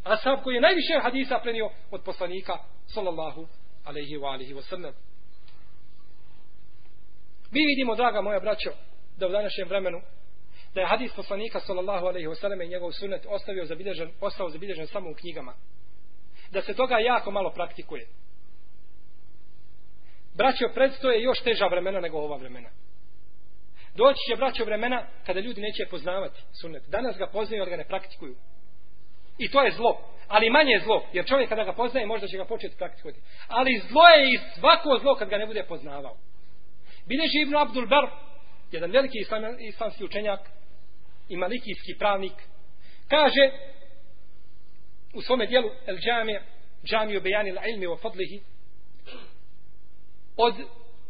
A 0.03 0.35
koji 0.43 0.55
je 0.55 0.61
najviše 0.61 0.99
hadisa 1.01 1.39
prenio 1.39 1.69
od 1.91 2.01
poslanika, 2.03 2.57
sallallahu 2.85 3.47
alaihi 3.85 4.17
wa 4.17 4.33
alihi 4.33 4.53
wa 4.53 4.61
sallam. 4.61 4.93
Mi 7.51 7.65
vidimo, 7.65 7.95
draga 7.95 8.21
moja 8.21 8.39
braćo, 8.39 8.71
da 9.17 9.27
u 9.27 9.31
današnjem 9.31 9.67
vremenu, 9.67 10.01
da 10.73 10.81
je 10.81 10.87
hadis 10.87 11.13
poslanika 11.15 11.59
sallallahu 11.59 12.05
alaihi 12.05 12.27
wasallam 12.27 12.65
i 12.65 12.69
njegov 12.69 12.91
sunet 12.91 13.25
ostavio 13.29 13.65
zabilježen, 13.65 14.11
ostao 14.21 14.49
zabilježen 14.49 14.87
samo 14.87 15.09
u 15.09 15.13
knjigama. 15.13 15.53
Da 16.51 16.61
se 16.61 16.73
toga 16.73 16.97
jako 16.99 17.31
malo 17.31 17.49
praktikuje. 17.49 18.07
Braćo, 20.35 20.65
predstoje 20.73 21.23
još 21.23 21.39
teža 21.43 21.67
vremena 21.67 21.99
nego 21.99 22.17
ova 22.17 22.37
vremena. 22.37 22.69
Doći 23.95 24.19
će 24.29 24.35
braćo 24.35 24.65
vremena 24.65 25.07
kada 25.25 25.39
ljudi 25.39 25.61
neće 25.61 25.85
poznavati 25.89 26.41
sunnet. 26.61 26.83
Danas 26.87 27.17
ga 27.17 27.27
poznaju, 27.27 27.61
ali 27.61 27.71
ga 27.71 27.77
ne 27.77 27.87
praktikuju. 27.87 28.35
I 29.37 29.51
to 29.51 29.61
je 29.61 29.71
zlo. 29.71 30.01
Ali 30.27 30.49
manje 30.49 30.71
je 30.71 30.79
zlo. 30.79 31.05
Jer 31.13 31.25
čovjek 31.25 31.49
kada 31.49 31.63
ga 31.63 31.73
poznaje, 31.73 32.05
možda 32.05 32.27
će 32.27 32.37
ga 32.37 32.45
početi 32.45 32.77
praktikovati. 32.77 33.21
Ali 33.47 33.81
zlo 33.89 34.07
je 34.07 34.33
i 34.33 34.39
svako 34.59 34.99
zlo 35.01 35.15
kad 35.15 35.29
ga 35.29 35.37
ne 35.37 35.45
bude 35.45 35.63
poznavao. 35.63 36.17
Bileži 37.05 37.41
Ibn 37.41 37.55
Abdul 37.55 37.87
Bar, 37.87 38.09
jedan 38.71 38.91
veliki 38.91 39.17
islam, 39.19 39.43
islamski 39.59 40.03
učenjak 40.03 40.39
i 41.29 41.37
malikijski 41.37 41.97
pravnik, 41.99 42.33
kaže 43.07 43.51
u 45.13 45.21
svome 45.21 45.45
dijelu 45.45 45.69
El 45.85 45.97
Džamije, 45.97 46.43
Džamiju 46.85 47.21
Bejanil 47.21 47.57
ilmi 47.69 47.87
wa 47.87 48.01
fadlihi, 48.01 48.41
od 50.37 50.55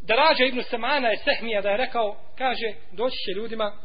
Darađa 0.07 0.45
Ibn 0.45 0.61
Samana 0.69 1.07
je 1.07 1.17
Sehmija 1.17 1.61
da 1.61 1.69
je 1.69 1.77
rekao, 1.77 2.17
kaže, 2.37 2.73
doći 2.91 3.17
će 3.17 3.31
ljudima, 3.39 3.77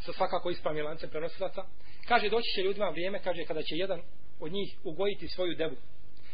sa 0.00 0.12
svakako 0.12 0.50
ispravnim 0.50 0.84
lancem 0.84 1.10
prenosilaca, 1.10 1.62
kaže, 2.08 2.28
doći 2.28 2.50
će 2.54 2.62
ljudima 2.62 2.88
vrijeme, 2.88 3.22
kaže, 3.22 3.44
kada 3.44 3.62
će 3.62 3.74
jedan 3.76 4.02
od 4.40 4.52
njih 4.52 4.68
ugojiti 4.84 5.28
svoju 5.28 5.54
devu. 5.54 5.76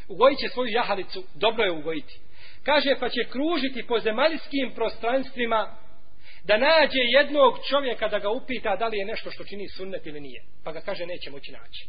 Ugojit 0.09 0.39
će 0.39 0.49
svoju 0.49 0.69
jahalicu, 0.73 1.25
dobro 1.35 1.65
je 1.65 1.73
ugojiti. 1.73 2.21
Kaže 2.63 2.97
pa 3.01 3.09
će 3.09 3.31
kružiti 3.31 3.87
po 3.87 3.99
zemaljskim 3.99 4.73
prostranstvima 4.75 5.77
da 6.45 6.57
nađe 6.57 7.03
jednog 7.19 7.59
čovjeka 7.71 8.09
da 8.09 8.19
ga 8.19 8.31
upita 8.31 8.77
da 8.77 8.87
li 8.87 8.99
je 8.99 9.05
nešto 9.05 9.31
što 9.31 9.45
čini 9.45 9.69
sunnet 9.69 10.07
ili 10.07 10.21
nije. 10.21 10.43
Pa 10.65 10.73
ga 10.73 10.81
kaže 10.81 11.07
neće 11.07 11.31
moći 11.31 11.53
naći. 11.53 11.89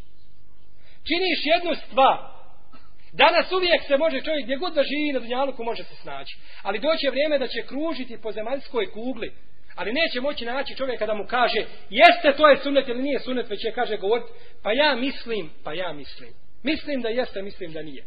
Činiš 1.07 1.39
jednu 1.55 1.75
stvar. 1.85 2.42
Danas 3.13 3.51
uvijek 3.51 3.81
se 3.87 3.97
može 3.97 4.21
čovjek 4.21 4.43
gdje 4.43 4.57
god 4.57 4.73
da 4.73 4.83
živi 4.83 5.13
na 5.13 5.19
dunjaluku 5.19 5.63
može 5.63 5.83
se 5.83 5.95
snaći. 5.95 6.37
Ali 6.63 6.79
doće 6.79 7.09
vrijeme 7.09 7.39
da 7.39 7.47
će 7.47 7.67
kružiti 7.67 8.21
po 8.21 8.31
zemaljskoj 8.31 8.91
kugli. 8.91 9.31
Ali 9.75 9.93
neće 9.93 10.21
moći 10.21 10.45
naći 10.45 10.75
čovjeka 10.75 11.05
da 11.05 11.13
mu 11.13 11.25
kaže 11.27 11.61
jeste 11.89 12.33
to 12.37 12.47
je 12.49 12.57
sunet 12.57 12.87
ili 12.87 13.01
nije 13.01 13.19
sunet, 13.19 13.49
već 13.49 13.61
će 13.61 13.71
kaže 13.71 13.97
govoriti 13.97 14.31
pa 14.63 14.71
ja 14.71 14.95
mislim, 14.95 15.49
pa 15.63 15.73
ja 15.73 15.93
mislim. 15.93 16.29
Mislim 16.63 17.01
da 17.01 17.09
jeste, 17.09 17.41
mislim 17.41 17.73
da 17.73 17.81
nije. 17.81 18.03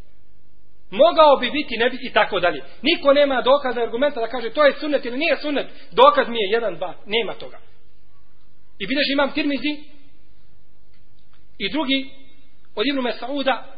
Mogao 0.91 1.37
bi 1.37 1.51
biti, 1.51 1.77
ne 1.77 1.91
bi 1.91 1.99
i 2.03 2.13
tako 2.13 2.41
dalje. 2.41 2.63
Niko 2.83 3.13
nema 3.13 3.43
dokaza, 3.43 3.83
argumenta 3.83 4.21
da 4.21 4.27
kaže 4.27 4.51
to 4.51 4.65
je 4.65 4.73
sunet 4.81 5.05
ili 5.05 5.19
nije 5.19 5.37
sunet. 5.37 5.67
Dokaz 5.93 6.29
mi 6.29 6.37
je 6.37 6.51
jedan, 6.53 6.77
dva. 6.77 6.95
Nema 7.07 7.35
toga. 7.35 7.59
I 8.79 8.87
vidiš 8.87 9.07
imam 9.13 9.33
tirmizi 9.33 9.73
i 11.59 11.71
drugi 11.71 12.11
od 12.75 12.87
Ibnu 12.87 13.03
Mesauda 13.03 13.76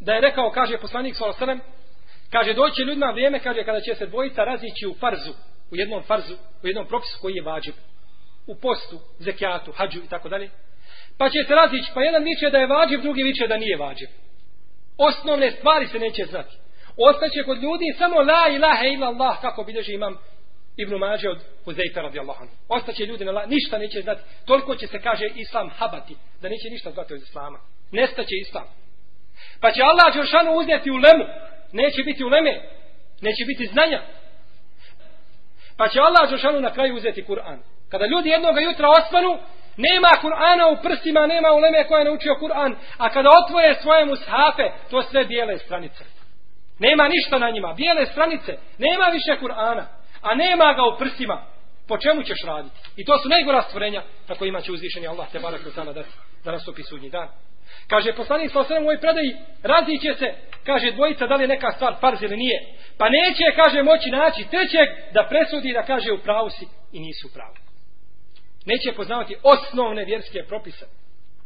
da 0.00 0.14
je 0.14 0.20
rekao, 0.20 0.50
kaže 0.50 0.78
poslanik 0.78 1.16
s.a.v. 1.16 1.58
kaže 2.30 2.54
doće 2.54 2.82
ljudima 2.82 3.10
vrijeme, 3.10 3.40
kaže 3.40 3.64
kada 3.64 3.80
će 3.80 3.94
se 3.94 4.06
dvojica 4.06 4.44
razići 4.44 4.86
u 4.86 4.94
farzu, 4.94 5.32
u 5.70 5.76
jednom 5.76 6.02
farzu, 6.02 6.34
u 6.62 6.66
jednom 6.66 6.86
propisu 6.86 7.18
koji 7.20 7.34
je 7.34 7.42
vađib, 7.42 7.74
U 8.46 8.54
postu, 8.54 8.98
zekijatu, 9.18 9.72
hađu 9.72 9.98
i 9.98 10.08
tako 10.08 10.28
dalje. 10.28 10.50
Pa 11.18 11.28
će 11.30 11.38
se 11.46 11.54
razići, 11.54 11.90
pa 11.94 12.02
jedan 12.02 12.24
viče 12.24 12.50
da 12.50 12.58
je 12.58 12.66
vađib, 12.66 13.00
drugi 13.02 13.22
viče 13.22 13.46
da 13.46 13.56
nije 13.56 13.76
vađib. 13.76 14.08
osnovne 14.98 15.50
stvari 15.50 15.86
se 15.86 15.98
neće 15.98 16.24
znati. 16.24 16.56
Ostaće 16.96 17.42
kod 17.44 17.62
ljudi 17.62 17.84
samo 17.98 18.16
la 18.20 18.48
ilaha 18.56 18.86
illallah, 18.86 19.40
kako 19.40 19.64
bilježi 19.64 19.92
imam 19.94 20.18
Ibn 20.76 20.94
Mađe 20.94 21.28
od 21.28 21.38
Huzeyfa 21.64 22.02
radijallahu 22.02 22.42
anhu. 22.42 22.54
Ostaće 22.68 23.06
ljudi 23.06 23.24
na 23.24 23.32
la, 23.32 23.46
ništa 23.46 23.78
neće 23.78 24.00
znati. 24.00 24.22
Toliko 24.44 24.76
će 24.76 24.86
se 24.86 24.98
kaže 25.00 25.26
islam 25.34 25.70
habati, 25.70 26.16
da 26.42 26.48
neće 26.48 26.70
ništa 26.70 26.90
znati 26.90 27.14
od 27.14 27.22
islama. 27.22 27.58
Nestaće 27.92 28.34
islam. 28.40 28.64
Pa 29.60 29.72
će 29.72 29.82
Allah 29.82 30.14
Đelšanu 30.14 30.52
uzeti 30.52 30.90
u 30.90 30.96
lemu. 30.96 31.24
Neće 31.72 32.02
biti 32.02 32.24
u 32.24 32.28
leme. 32.28 32.60
Neće 33.20 33.44
biti 33.46 33.66
znanja. 33.66 34.02
Pa 35.76 35.88
će 35.88 36.00
Allah 36.00 36.30
Đelšanu 36.30 36.60
na 36.60 36.72
kraju 36.72 36.96
uzeti 36.96 37.24
Kur'an. 37.28 37.58
Kada 37.90 38.06
ljudi 38.06 38.28
jednog 38.28 38.62
jutra 38.62 38.88
osvanu, 38.88 39.38
Nema 39.78 40.08
Kur'ana 40.22 40.64
u 40.72 40.82
prstima, 40.82 41.26
nema 41.26 41.52
uleme 41.52 41.86
koja 41.88 41.98
je 41.98 42.04
naučio 42.04 42.34
Kur'an. 42.40 42.74
A 42.98 43.10
kada 43.10 43.28
otvore 43.40 43.74
svoje 43.82 44.04
mushafe, 44.04 44.66
to 44.90 45.02
sve 45.02 45.24
bijele 45.24 45.58
stranice. 45.58 46.04
Nema 46.78 47.08
ništa 47.08 47.38
na 47.38 47.50
njima. 47.50 47.74
Bijele 47.74 48.06
stranice. 48.06 48.58
Nema 48.78 49.04
više 49.04 49.32
Kur'ana. 49.42 49.84
A 50.22 50.34
nema 50.34 50.72
ga 50.72 50.82
u 50.84 50.98
prsima. 50.98 51.42
Po 51.88 51.98
čemu 51.98 52.22
ćeš 52.22 52.38
raditi? 52.46 52.76
I 52.96 53.04
to 53.04 53.18
su 53.18 53.28
najgora 53.28 53.62
stvorenja 53.62 54.02
na 54.28 54.34
kojima 54.34 54.60
će 54.60 54.72
uzvišeni 54.72 55.06
Allah 55.06 55.26
te 55.32 55.38
barak 55.38 55.60
da 55.76 55.92
dati 55.92 56.08
da 56.44 56.52
nastupi 56.52 56.82
sudnji 56.82 57.10
dan. 57.10 57.28
Kaže 57.88 58.12
poslanik 58.12 58.52
sa 58.52 58.60
osrem 58.60 58.82
u 58.82 58.86
ovoj 58.86 59.00
predaji, 59.00 59.36
raziće 59.62 60.14
se, 60.18 60.34
kaže 60.66 60.90
dvojica 60.90 61.26
da 61.26 61.34
li 61.34 61.44
je 61.44 61.48
neka 61.48 61.72
stvar 61.72 61.94
farz 62.00 62.22
ili 62.22 62.36
nije. 62.36 62.58
Pa 62.98 63.06
neće, 63.08 63.44
kaže, 63.56 63.82
moći 63.82 64.10
naći 64.10 64.50
trećeg 64.50 64.88
da 65.14 65.26
presudi 65.30 65.72
da 65.72 65.82
kaže 65.82 66.12
u 66.12 66.18
pravu 66.18 66.50
si 66.50 66.66
i 66.92 67.00
nisu 67.00 67.28
u 67.28 67.30
pravu. 67.34 67.54
Neće 68.66 68.96
poznavati 68.96 69.36
osnovne 69.42 70.04
vjerske 70.04 70.42
propise. 70.48 70.86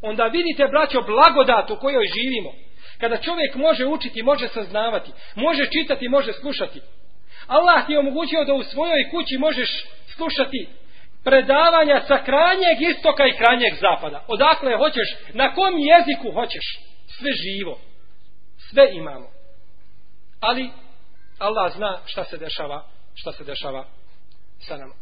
Onda 0.01 0.23
vidite, 0.23 0.67
braćo, 0.67 1.01
blagodat 1.01 1.71
u 1.71 1.79
kojoj 1.79 2.05
živimo. 2.15 2.51
Kada 2.99 3.17
čovjek 3.17 3.55
može 3.55 3.85
učiti, 3.85 4.23
može 4.23 4.47
saznavati, 4.47 5.11
može 5.35 5.65
čitati, 5.65 6.09
može 6.09 6.33
slušati. 6.33 6.81
Allah 7.47 7.85
ti 7.85 7.93
je 7.93 7.99
omogućio 7.99 8.45
da 8.45 8.53
u 8.53 8.63
svojoj 8.63 9.09
kući 9.11 9.37
možeš 9.37 9.85
slušati 10.15 10.67
predavanja 11.23 12.01
sa 12.07 12.23
krajnjeg 12.23 12.81
istoka 12.81 13.27
i 13.27 13.37
krajnjeg 13.37 13.73
zapada. 13.81 14.25
Odakle 14.27 14.77
hoćeš, 14.77 15.07
na 15.33 15.55
kom 15.55 15.73
jeziku 15.77 16.31
hoćeš. 16.31 16.65
Sve 17.07 17.31
živo. 17.31 17.79
Sve 18.69 18.89
imamo. 18.93 19.27
Ali 20.39 20.69
Allah 21.39 21.73
zna 21.75 21.99
šta 22.05 22.23
se 22.23 22.37
dešava, 22.37 22.85
šta 23.15 23.31
se 23.31 23.43
dešava 23.43 23.85
sa 24.59 24.77
nama. 24.77 24.93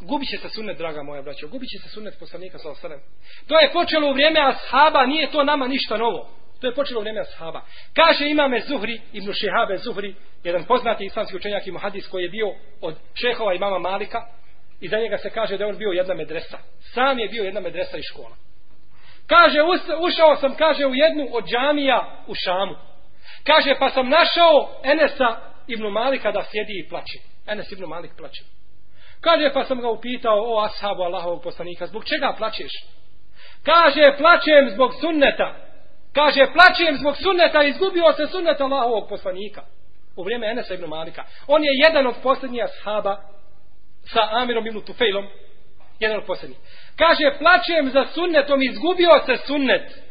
Gubit 0.00 0.28
će 0.28 0.36
se 0.36 0.48
sunnet, 0.48 0.78
draga 0.78 1.02
moja 1.02 1.22
braćo. 1.22 1.48
Gubit 1.48 1.68
će 1.70 1.78
se 1.82 1.88
sunnet 1.88 2.18
poslanika 2.18 2.58
sa 2.58 2.70
osadem. 2.70 3.00
To 3.48 3.60
je 3.60 3.72
počelo 3.72 4.10
u 4.10 4.12
vrijeme 4.12 4.40
ashaba, 4.40 5.06
nije 5.06 5.30
to 5.30 5.44
nama 5.44 5.66
ništa 5.68 5.96
novo. 5.96 6.30
To 6.60 6.66
je 6.66 6.74
počelo 6.74 7.00
u 7.00 7.02
vrijeme 7.02 7.20
ashaba. 7.20 7.60
Kaže 7.94 8.28
imame 8.28 8.60
Zuhri, 8.60 9.00
ibn 9.12 9.32
Šihabe 9.32 9.76
Zuhri, 9.78 10.14
jedan 10.44 10.64
poznati 10.64 11.04
islamski 11.04 11.36
učenjak 11.36 11.66
i 11.66 11.72
muhadis 11.72 12.08
koji 12.08 12.22
je 12.22 12.28
bio 12.28 12.46
od 12.80 12.94
šehova 13.14 13.54
imama 13.54 13.78
Malika, 13.78 14.18
i 14.80 14.88
za 14.88 14.98
njega 14.98 15.18
se 15.18 15.30
kaže 15.30 15.56
da 15.56 15.64
je 15.64 15.70
on 15.70 15.78
bio 15.78 15.90
jedna 15.90 16.14
medresa. 16.14 16.58
Sam 16.80 17.18
je 17.18 17.28
bio 17.28 17.44
jedna 17.44 17.60
medresa 17.60 17.96
i 17.98 18.02
škola. 18.02 18.36
Kaže, 19.26 19.58
ušao 20.00 20.36
sam, 20.36 20.56
kaže, 20.56 20.86
u 20.86 20.94
jednu 20.94 21.28
od 21.32 21.44
džamija 21.44 22.24
u 22.26 22.34
Šamu. 22.34 22.74
Kaže, 23.44 23.74
pa 23.78 23.90
sam 23.90 24.08
našao 24.08 24.80
Enesa 24.82 25.36
ibn 25.66 25.86
Malika 25.86 26.32
da 26.32 26.44
sjedi 26.50 26.72
i 26.78 26.88
plaće. 26.88 27.18
Enes 27.46 27.72
ibn 27.72 27.84
Malik 27.84 28.10
plaće. 28.16 28.42
Kaže, 29.20 29.50
pa 29.54 29.64
sam 29.64 29.80
ga 29.80 29.88
upitao, 29.88 30.38
o 30.38 30.64
ashabu 30.64 31.02
Allahovog 31.02 31.42
poslanika, 31.42 31.86
zbog 31.86 32.04
čega 32.04 32.34
plaćeš? 32.38 32.72
Kaže, 33.62 34.16
plaćem 34.18 34.70
zbog 34.70 34.94
sunneta. 35.00 35.54
Kaže, 36.12 36.46
plaćem 36.52 36.96
zbog 36.96 37.16
sunneta, 37.16 37.62
izgubio 37.62 38.12
se 38.12 38.26
sunneta 38.26 38.64
Allahovog 38.64 39.08
poslanika. 39.08 39.62
U 40.16 40.22
vrijeme 40.24 40.50
Enesa 40.50 40.74
ibn 40.74 40.86
Malika. 40.86 41.24
On 41.46 41.64
je 41.64 41.70
jedan 41.84 42.06
od 42.06 42.14
posljednjih 42.22 42.64
ashaba 42.64 43.16
sa 44.12 44.28
Amirom 44.30 44.66
ibn 44.66 44.80
Tufejlom, 44.80 45.26
jedan 46.00 46.18
od 46.18 46.24
posljednjih. 46.26 46.58
Kaže, 46.96 47.38
plačem 47.38 47.90
za 47.90 48.04
sunnetom, 48.14 48.62
izgubio 48.62 49.10
se 49.26 49.36
sunnet. 49.46 50.04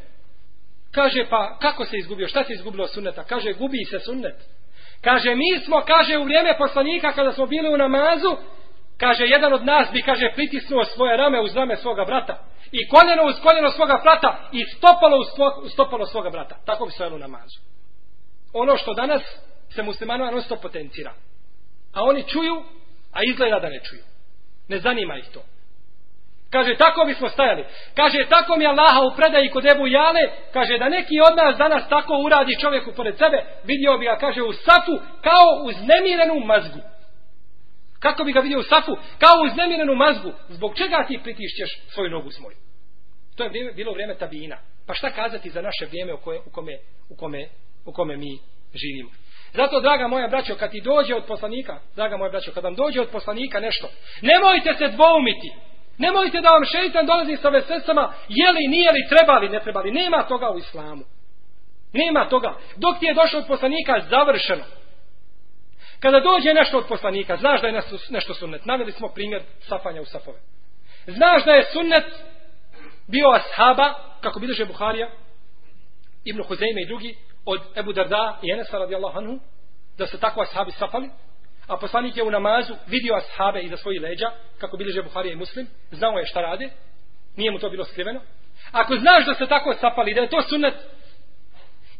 Kaže, 0.91 1.25
pa 1.29 1.57
kako 1.61 1.85
se 1.85 1.97
izgubio? 1.97 2.27
Šta 2.27 2.43
se 2.43 2.53
izgubilo 2.53 2.87
sunneta? 2.87 3.23
Kaže, 3.23 3.53
gubi 3.53 3.85
se 3.89 3.99
sunnet. 3.99 4.35
Kaže, 5.01 5.35
mi 5.35 5.59
smo, 5.65 5.81
kaže, 5.81 6.17
u 6.17 6.23
vrijeme 6.23 6.57
poslanika, 6.57 7.11
kada 7.11 7.31
smo 7.31 7.45
bili 7.45 7.69
u 7.69 7.77
namazu, 7.77 8.37
kaže, 8.97 9.25
jedan 9.25 9.53
od 9.53 9.65
nas 9.65 9.87
bi, 9.93 10.01
kaže, 10.01 10.31
pritisnuo 10.35 10.85
svoje 10.85 11.17
rame 11.17 11.41
uz 11.41 11.55
rame 11.55 11.75
svoga 11.75 12.05
brata. 12.05 12.43
I 12.71 12.87
koljeno 12.87 13.23
uz 13.25 13.35
koljeno 13.43 13.69
svoga 13.69 13.99
brata 14.03 14.49
i 14.51 14.65
stopalo 14.65 15.17
uz 15.17 15.27
stopalo 15.71 16.05
svoga 16.05 16.29
brata. 16.29 16.55
Tako 16.65 16.85
bi 16.85 16.91
stojalo 16.91 17.15
u 17.15 17.19
namazu. 17.19 17.59
Ono 18.53 18.77
što 18.77 18.93
danas 18.93 19.21
se 19.69 19.83
muslimanova 19.83 20.31
non 20.31 20.43
potencira. 20.61 21.13
A 21.93 22.03
oni 22.03 22.23
čuju 22.23 22.63
a 23.13 23.19
izgleda 23.29 23.59
da 23.59 23.69
ne 23.69 23.79
čuju. 23.83 24.03
Ne 24.67 24.79
zanima 24.79 25.17
ih 25.17 25.25
to. 25.33 25.41
Kaže, 26.49 26.75
tako 26.77 27.05
bismo 27.05 27.29
stajali. 27.29 27.65
Kaže, 27.95 28.25
tako 28.29 28.55
mi 28.57 28.65
Allaha 28.65 29.01
u 29.01 29.15
predaji 29.15 29.49
kod 29.49 29.65
Ebu 29.65 29.87
Jale, 29.87 30.23
kaže, 30.53 30.77
da 30.77 30.89
neki 30.89 31.15
od 31.29 31.37
nas 31.37 31.57
danas 31.57 31.89
tako 31.89 32.13
uradi 32.25 32.59
čovjeku 32.61 32.91
pored 32.95 33.17
sebe, 33.17 33.37
vidio 33.63 33.97
bi 33.97 34.05
ga, 34.05 34.17
kaže, 34.17 34.41
u 34.41 34.53
safu, 34.53 34.95
kao 35.21 35.47
uz 35.65 35.75
nemirenu 35.91 36.39
mazgu. 36.45 36.79
Kako 37.99 38.23
bi 38.23 38.33
ga 38.33 38.39
vidio 38.39 38.59
u 38.59 38.63
safu? 38.63 38.95
Kao 39.23 39.35
uz 39.45 39.51
nemirenu 39.57 39.95
mazgu. 39.95 40.31
Zbog 40.49 40.77
čega 40.77 41.05
ti 41.07 41.19
pritišćeš 41.23 41.69
svoju 41.93 42.09
nogu 42.09 42.31
s 42.31 42.39
moju? 42.39 42.57
To 43.35 43.43
je 43.43 43.49
vrijeme, 43.49 43.71
bilo 43.71 43.91
vrijeme 43.93 44.15
tabina. 44.15 44.57
Pa 44.87 44.93
šta 44.93 45.09
kazati 45.09 45.49
za 45.49 45.61
naše 45.61 45.85
vrijeme 45.85 46.13
u, 46.13 46.17
koje, 46.17 46.39
u, 46.45 46.51
kome, 46.51 46.77
u, 47.09 47.15
kome, 47.15 47.47
u 47.85 47.91
kome 47.91 48.17
mi 48.17 48.39
živimo? 48.73 49.09
Zato, 49.53 49.81
draga 49.81 50.07
moja 50.07 50.27
braćo, 50.27 50.55
kad 50.55 50.71
ti 50.71 50.81
dođe 50.81 51.15
od 51.15 51.25
poslanika, 51.25 51.79
draga 51.95 52.17
moja 52.17 52.31
braćo, 52.31 52.51
kad 52.51 52.63
vam 52.63 52.75
dođe 52.75 53.01
od 53.01 53.09
poslanika 53.09 53.59
nešto, 53.59 53.87
nemojte 54.21 54.73
se 54.77 54.87
dvoumiti. 54.87 55.51
Nemojte 55.97 56.41
da 56.41 56.49
vam 56.49 56.65
šeitan 56.65 57.05
dolazi 57.05 57.37
sa 57.37 57.49
vesesama, 57.49 58.13
je 58.29 58.51
li, 58.51 58.67
nije 58.67 58.91
li, 58.91 59.07
treba 59.09 59.37
li, 59.37 59.49
ne 59.49 59.59
treba 59.59 59.81
li. 59.81 59.91
Nema 59.91 60.23
toga 60.23 60.49
u 60.49 60.57
islamu. 60.57 61.03
Nema 61.93 62.29
toga. 62.29 62.57
Dok 62.75 62.99
ti 62.99 63.05
je 63.05 63.13
došao 63.13 63.39
od 63.39 63.47
poslanika, 63.47 64.01
završeno. 64.09 64.63
Kada 65.99 66.19
dođe 66.19 66.53
nešto 66.53 66.77
od 66.77 66.87
poslanika, 66.87 67.37
znaš 67.37 67.61
da 67.61 67.67
je 67.67 67.81
nešto 68.09 68.33
sunnet. 68.33 68.65
Naveli 68.65 68.91
smo 68.91 69.07
primjer 69.07 69.41
safanja 69.59 70.01
u 70.01 70.05
safove. 70.05 70.39
Znaš 71.07 71.45
da 71.45 71.51
je 71.51 71.65
sunnet 71.73 72.05
bio 73.07 73.29
ashaba, 73.29 73.93
kako 74.21 74.39
bilježe 74.39 74.65
Buharija, 74.65 75.09
Ibn 76.25 76.41
Huzeyme 76.41 76.83
i 76.83 76.87
drugi, 76.87 77.15
od 77.45 77.61
Ebu 77.77 77.93
Darda 77.93 78.39
i 78.43 78.51
Enesa 78.51 78.77
radijallahu 78.77 79.17
anhu 79.17 79.39
da 79.97 80.07
se 80.07 80.19
tako 80.19 80.41
ashabi 80.41 80.71
safali 80.71 81.09
a 81.67 81.77
poslanik 81.77 82.17
je 82.17 82.23
u 82.23 82.31
namazu 82.31 82.73
vidio 82.87 83.15
ashabe 83.15 83.61
iza 83.61 83.77
svojih 83.77 84.01
leđa 84.01 84.31
kako 84.57 84.77
bilježe 84.77 85.03
Buharija 85.03 85.33
i 85.33 85.35
Muslim 85.35 85.67
znao 85.91 86.17
je 86.17 86.25
šta 86.25 86.41
rade 86.41 86.69
nije 87.35 87.51
mu 87.51 87.59
to 87.59 87.69
bilo 87.69 87.85
skriveno. 87.85 88.21
Ako 88.71 88.95
znaš 88.95 89.25
da 89.25 89.33
se 89.33 89.47
tako 89.47 89.73
safali 89.73 90.13
da 90.13 90.21
je 90.21 90.29
to 90.29 90.41
sunnet 90.41 90.73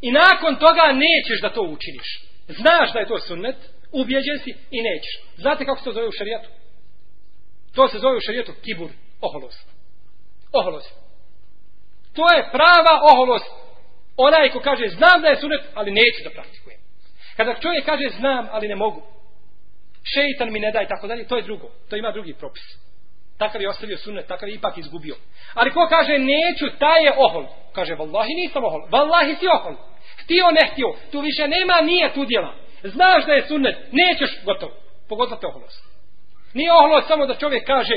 i 0.00 0.12
nakon 0.12 0.56
toga 0.56 0.82
nećeš 0.92 1.40
da 1.42 1.52
to 1.52 1.62
učiniš. 1.62 2.08
Znaš 2.48 2.92
da 2.92 2.98
je 2.98 3.06
to 3.06 3.18
sunnet 3.18 3.56
ubjeđen 3.92 4.38
si 4.44 4.50
i 4.70 4.82
nećeš. 4.82 5.14
Znate 5.36 5.64
kako 5.64 5.78
se 5.78 5.84
to 5.84 5.92
zove 5.92 6.08
u 6.08 6.12
šarijatu? 6.18 6.48
To 7.74 7.88
se 7.88 7.98
zove 7.98 8.16
u 8.16 8.24
šarijatu 8.26 8.52
kibur 8.64 8.90
oholost. 9.20 9.68
Oholost. 10.52 10.90
To 12.14 12.34
je 12.34 12.48
prava 12.52 12.94
oholost 13.12 13.63
onaj 14.16 14.50
ko 14.50 14.60
kaže 14.60 14.88
znam 14.88 15.22
da 15.22 15.28
je 15.28 15.36
sunet, 15.36 15.60
ali 15.74 15.90
neću 15.90 16.24
da 16.24 16.30
praktikujem. 16.30 16.80
Kada 17.36 17.54
čovjek 17.54 17.84
kaže 17.84 18.08
znam, 18.18 18.48
ali 18.50 18.68
ne 18.68 18.76
mogu. 18.76 19.02
Šeitan 20.14 20.52
mi 20.52 20.60
ne 20.60 20.70
daj, 20.70 20.88
tako 20.88 21.06
dalje, 21.06 21.26
to 21.26 21.36
je 21.36 21.42
drugo. 21.42 21.70
To 21.90 21.96
ima 21.96 22.10
drugi 22.12 22.34
propis. 22.34 22.62
Takav 23.38 23.62
je 23.62 23.68
ostavio 23.68 23.96
sunet, 23.96 24.26
takav 24.26 24.48
je 24.48 24.54
ipak 24.54 24.78
izgubio. 24.78 25.16
Ali 25.54 25.70
ko 25.70 25.86
kaže 25.90 26.18
neću, 26.18 26.78
taj 26.78 27.04
je 27.04 27.12
ohol. 27.16 27.46
Kaže, 27.72 27.94
vallahi 27.94 28.34
nisam 28.34 28.64
ohol. 28.64 28.82
Vallahi 28.90 29.34
si 29.34 29.46
ohol. 29.46 29.74
Htio, 30.22 30.50
ne 30.50 30.68
htio. 30.72 30.94
Tu 31.12 31.20
više 31.20 31.48
nema, 31.48 31.80
nije 31.80 32.14
tu 32.14 32.24
djela. 32.24 32.54
Znaš 32.82 33.26
da 33.26 33.32
je 33.32 33.46
sunet, 33.46 33.76
nećeš, 33.92 34.44
gotovo. 34.44 34.72
Pogotovo 35.08 35.40
te 35.40 35.46
oholost. 35.46 35.84
Nije 36.54 36.72
oholost 36.72 37.08
samo 37.08 37.26
da 37.26 37.34
čovjek 37.34 37.66
kaže 37.66 37.94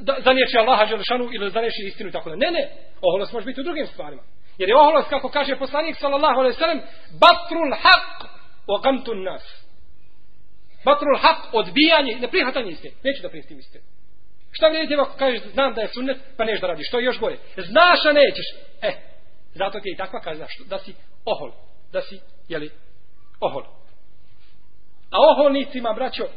da 0.00 0.16
zaniječi 0.24 0.58
Allaha 0.58 0.86
Želešanu 0.86 1.28
ili 1.32 1.50
zaniječi 1.50 1.82
istinu 1.86 2.08
i 2.08 2.12
tako 2.12 2.30
da. 2.30 2.36
Ne, 2.36 2.50
ne. 2.50 2.68
Oholost 3.00 3.32
može 3.32 3.46
biti 3.46 3.60
u 3.60 3.64
drugim 3.64 3.86
stvarima. 3.86 4.22
Jer 4.58 4.68
je 4.68 4.76
oholost, 4.76 5.08
kako 5.08 5.28
kaže 5.28 5.58
poslanik 5.58 5.96
sallallahu 5.96 6.40
alaihi 6.40 6.58
sallam, 6.58 6.80
batrul 7.20 7.72
haq 7.84 8.28
o 8.66 8.78
gamtun 8.78 9.22
nas. 9.22 9.42
Batrul 10.84 11.18
haq, 11.18 11.38
odbijanje, 11.52 12.16
ne 12.20 12.28
prihvatanje 12.28 12.70
istine. 12.70 12.94
Neću 13.04 13.22
da 13.22 13.28
prihvatim 13.28 13.58
istine. 13.58 13.84
Šta 14.50 14.68
vidite 14.68 14.94
ako 14.94 15.18
kažeš, 15.18 15.40
znam 15.52 15.74
da 15.74 15.80
je 15.80 15.88
sunnet, 15.88 16.18
pa 16.36 16.44
neš 16.44 16.60
da 16.60 16.66
radiš. 16.66 16.90
To 16.90 16.98
je 16.98 17.04
još 17.04 17.18
gore. 17.18 17.36
Znaš, 17.56 18.06
a 18.06 18.12
nećeš. 18.12 18.46
E, 18.82 18.92
zato 19.54 19.80
ti 19.80 19.88
je 19.88 19.92
i 19.92 19.96
takva 19.96 20.20
kazna, 20.20 20.46
da 20.66 20.78
si 20.78 20.94
ohol. 21.24 21.52
Da 21.92 22.02
si, 22.02 22.20
jeli, 22.48 22.70
ohol. 23.40 23.64
A 25.10 25.16
oholnicima, 25.32 25.92
braćo, 25.92 26.28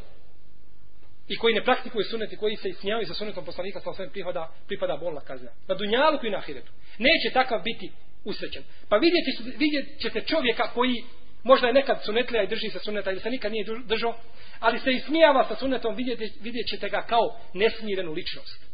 i 1.28 1.38
koji 1.38 1.54
ne 1.54 1.64
praktikuju 1.64 2.04
sunnet 2.04 2.34
i 2.34 2.38
koji 2.38 2.56
se 2.56 2.70
ismijavaju 2.70 3.08
sa 3.08 3.14
sunnetom 3.14 3.46
poslanika 3.46 3.80
sa 3.80 3.94
svojim 3.94 4.12
prihoda, 4.12 4.50
pripada 4.68 4.98
bolna 4.98 5.22
kazna. 5.22 5.52
Na 5.68 5.76
dunjalu 5.76 6.20
i 6.24 6.30
na 6.30 6.38
ahiretu. 6.38 6.72
Neće 6.98 7.34
takav 7.34 7.62
biti 7.64 7.92
usrećen. 8.26 8.64
Pa 8.90 8.98
vidjeti, 8.98 9.58
vidjet 9.58 10.00
ćete 10.02 10.22
čovjeka 10.22 10.72
koji 10.74 11.04
možda 11.44 11.68
je 11.68 11.74
nekad 11.74 12.02
sunetlija 12.06 12.44
i 12.44 12.48
drži 12.48 12.70
se 12.70 12.80
suneta 12.80 13.12
ili 13.12 13.20
se 13.20 13.30
nikad 13.30 13.52
nije 13.52 13.66
držao, 13.86 14.16
ali 14.60 14.80
se 14.80 14.92
ismijava 14.92 15.48
sa 15.48 15.56
sunetom, 15.56 15.96
vidjet, 15.96 16.20
vidjet 16.42 16.68
ćete 16.68 16.90
ga 16.90 17.02
kao 17.02 17.40
nesmirenu 17.54 18.12
ličnost. 18.12 18.66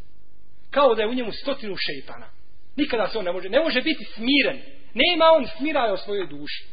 Kao 0.72 0.96
da 0.96 1.02
je 1.02 1.08
u 1.08 1.14
njemu 1.14 1.32
stotinu 1.32 1.76
šeitana. 1.76 2.30
Nikada 2.76 3.08
se 3.08 3.18
on 3.18 3.26
ne 3.26 3.32
može, 3.32 3.50
ne 3.50 3.60
može 3.60 3.82
biti 3.82 4.06
smiren. 4.06 4.62
Nema 4.94 5.26
on 5.38 5.48
smiraja 5.58 5.94
o 5.94 5.98
svojoj 5.98 6.28
duši. 6.28 6.66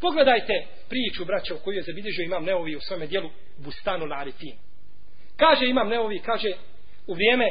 Pogledajte 0.00 0.66
priču, 0.88 1.24
braća, 1.24 1.54
u 1.54 1.58
koju 1.58 1.76
je 1.76 1.82
zabilježio 1.82 2.24
imam 2.24 2.44
Neovi 2.44 2.76
u 2.76 2.80
svome 2.80 3.06
dijelu 3.06 3.30
Bustanu 3.58 4.04
Larifin. 4.04 4.56
Kaže 5.36 5.66
imam 5.66 5.88
Neovi, 5.88 6.18
kaže, 6.18 6.48
u 7.06 7.14
vrijeme, 7.14 7.44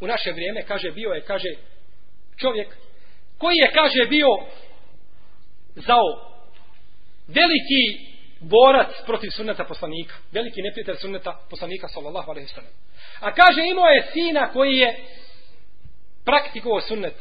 u 0.00 0.06
naše 0.06 0.32
vrijeme, 0.32 0.62
kaže, 0.62 0.90
bio 0.90 1.10
je, 1.10 1.20
kaže, 1.20 1.48
čovjek 2.36 2.76
koji 3.40 3.56
je, 3.56 3.72
kaže, 3.72 4.08
bio 4.08 4.30
zao 5.74 6.08
veliki 7.28 7.84
borac 8.40 8.90
protiv 9.06 9.30
sunneta 9.30 9.64
poslanika. 9.64 10.14
Veliki 10.32 10.62
neprijatelj 10.62 10.96
sunneta 10.96 11.40
poslanika, 11.50 11.88
sallallahu 11.88 12.30
alaihi 12.30 12.48
sallam. 12.48 12.72
A 13.20 13.34
kaže, 13.34 13.60
imao 13.66 13.88
je 13.88 14.06
sina 14.12 14.52
koji 14.52 14.76
je 14.76 14.96
praktikovao 16.24 16.80
sunnet 16.80 17.14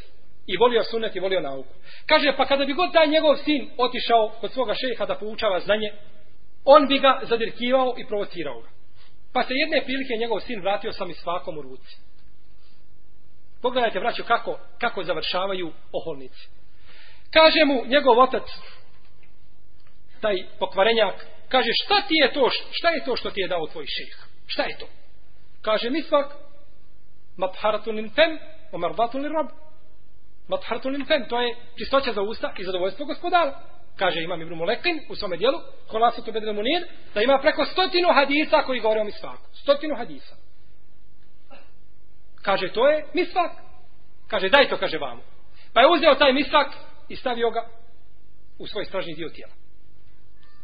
i 0.47 0.57
volio 0.57 0.84
sunnet 0.84 1.15
i 1.15 1.20
volio 1.20 1.41
nauku. 1.41 1.74
Kaže, 2.05 2.34
pa 2.38 2.45
kada 2.45 2.65
bi 2.65 2.74
god 2.74 2.93
taj 2.93 3.07
njegov 3.07 3.36
sin 3.45 3.70
otišao 3.78 4.32
kod 4.41 4.51
svoga 4.51 4.74
šeha 4.74 5.05
da 5.05 5.15
poučava 5.15 5.59
znanje, 5.59 5.91
on 6.65 6.88
bi 6.88 6.99
ga 6.99 7.20
zadirkivao 7.24 7.95
i 7.97 8.07
provocirao 8.07 8.61
ga. 8.61 8.70
Pa 9.34 9.43
se 9.43 9.53
jedne 9.53 9.82
prilike 9.86 10.13
njegov 10.20 10.39
sin 10.39 10.61
vratio 10.61 10.93
sam 10.93 11.09
i 11.09 11.13
svakom 11.13 11.57
u 11.57 11.61
ruci. 11.61 12.09
Pogledajte, 13.62 13.99
braćo, 13.99 14.24
kako, 14.24 14.60
kako 14.80 15.03
završavaju 15.03 15.72
oholnici. 15.91 16.49
Kaže 17.34 17.66
mu 17.66 17.84
njegov 17.86 18.20
otac, 18.20 18.43
taj 20.22 20.36
pokvarenjak, 20.60 21.26
kaže, 21.49 21.70
šta 21.86 22.01
ti 22.07 22.14
je 22.14 22.34
to, 22.34 22.49
šta 22.72 22.89
je 22.89 23.03
to 23.05 23.16
što 23.16 23.32
ti 23.32 23.41
je 23.41 23.47
dao 23.47 23.68
tvoj 23.68 23.86
šejh? 23.88 24.18
Šta 24.47 24.64
je 24.64 24.78
to? 24.78 24.88
Kaže, 25.62 25.89
misvak, 25.89 26.36
matharatun 27.38 27.95
lin 27.95 28.10
fem, 28.10 28.39
omardatun 28.72 29.22
lin 29.22 29.32
rob. 29.32 29.47
Matharatun 30.47 30.93
lin 30.93 31.05
fem, 31.05 31.26
to 31.30 31.41
je 31.41 31.55
čistoća 31.78 32.14
za 32.14 32.22
usta 32.22 32.53
i 32.57 32.64
zadovoljstvo 32.64 33.05
gospodara. 33.05 33.60
Kaže, 33.95 34.22
imam 34.22 34.41
Ibn 34.41 34.53
Mulekin 34.53 34.99
u 35.10 35.16
svome 35.16 35.38
dijelu, 35.38 35.60
Kolasatu 35.88 36.32
Bedre 36.32 36.53
Munir, 36.53 36.88
da 37.14 37.22
ima 37.22 37.39
preko 37.41 37.66
stotinu 37.66 38.14
hadisa 38.14 38.62
koji 38.66 38.80
govore 38.80 39.01
o 39.01 39.03
misvaku. 39.03 39.43
Stotinu 39.53 39.95
hadisa. 39.95 40.36
Kaže, 42.41 42.71
to 42.71 42.89
je 42.89 43.05
misvak. 43.13 43.51
Kaže, 44.27 44.49
daj 44.49 44.69
to, 44.69 44.77
kaže 44.77 44.97
vamo. 44.97 45.21
Pa 45.73 45.81
je 45.81 45.87
uzeo 45.87 46.15
taj 46.15 46.33
misvak 46.33 46.67
i 47.09 47.15
stavio 47.15 47.49
ga 47.49 47.65
u 48.59 48.67
svoj 48.67 48.85
stražni 48.85 49.13
dio 49.13 49.29
tijela. 49.29 49.53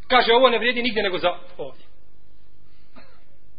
Kaže, 0.07 0.33
ovo 0.33 0.49
ne 0.49 0.57
vrijedi 0.57 0.83
nigdje 0.83 1.03
nego 1.03 1.17
za 1.17 1.29
ovdje. 1.57 1.85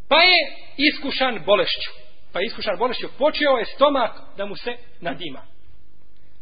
Pa 0.08 0.22
je 0.22 0.56
iskušan 0.76 1.42
bolešću. 1.46 1.90
Pa 2.32 2.40
je 2.40 2.46
iskušan 2.46 2.78
bolešću. 2.78 3.08
Počeo 3.18 3.56
je 3.58 3.64
stomak 3.64 4.12
da 4.36 4.46
mu 4.46 4.56
se 4.56 4.76
nadima. 5.00 5.42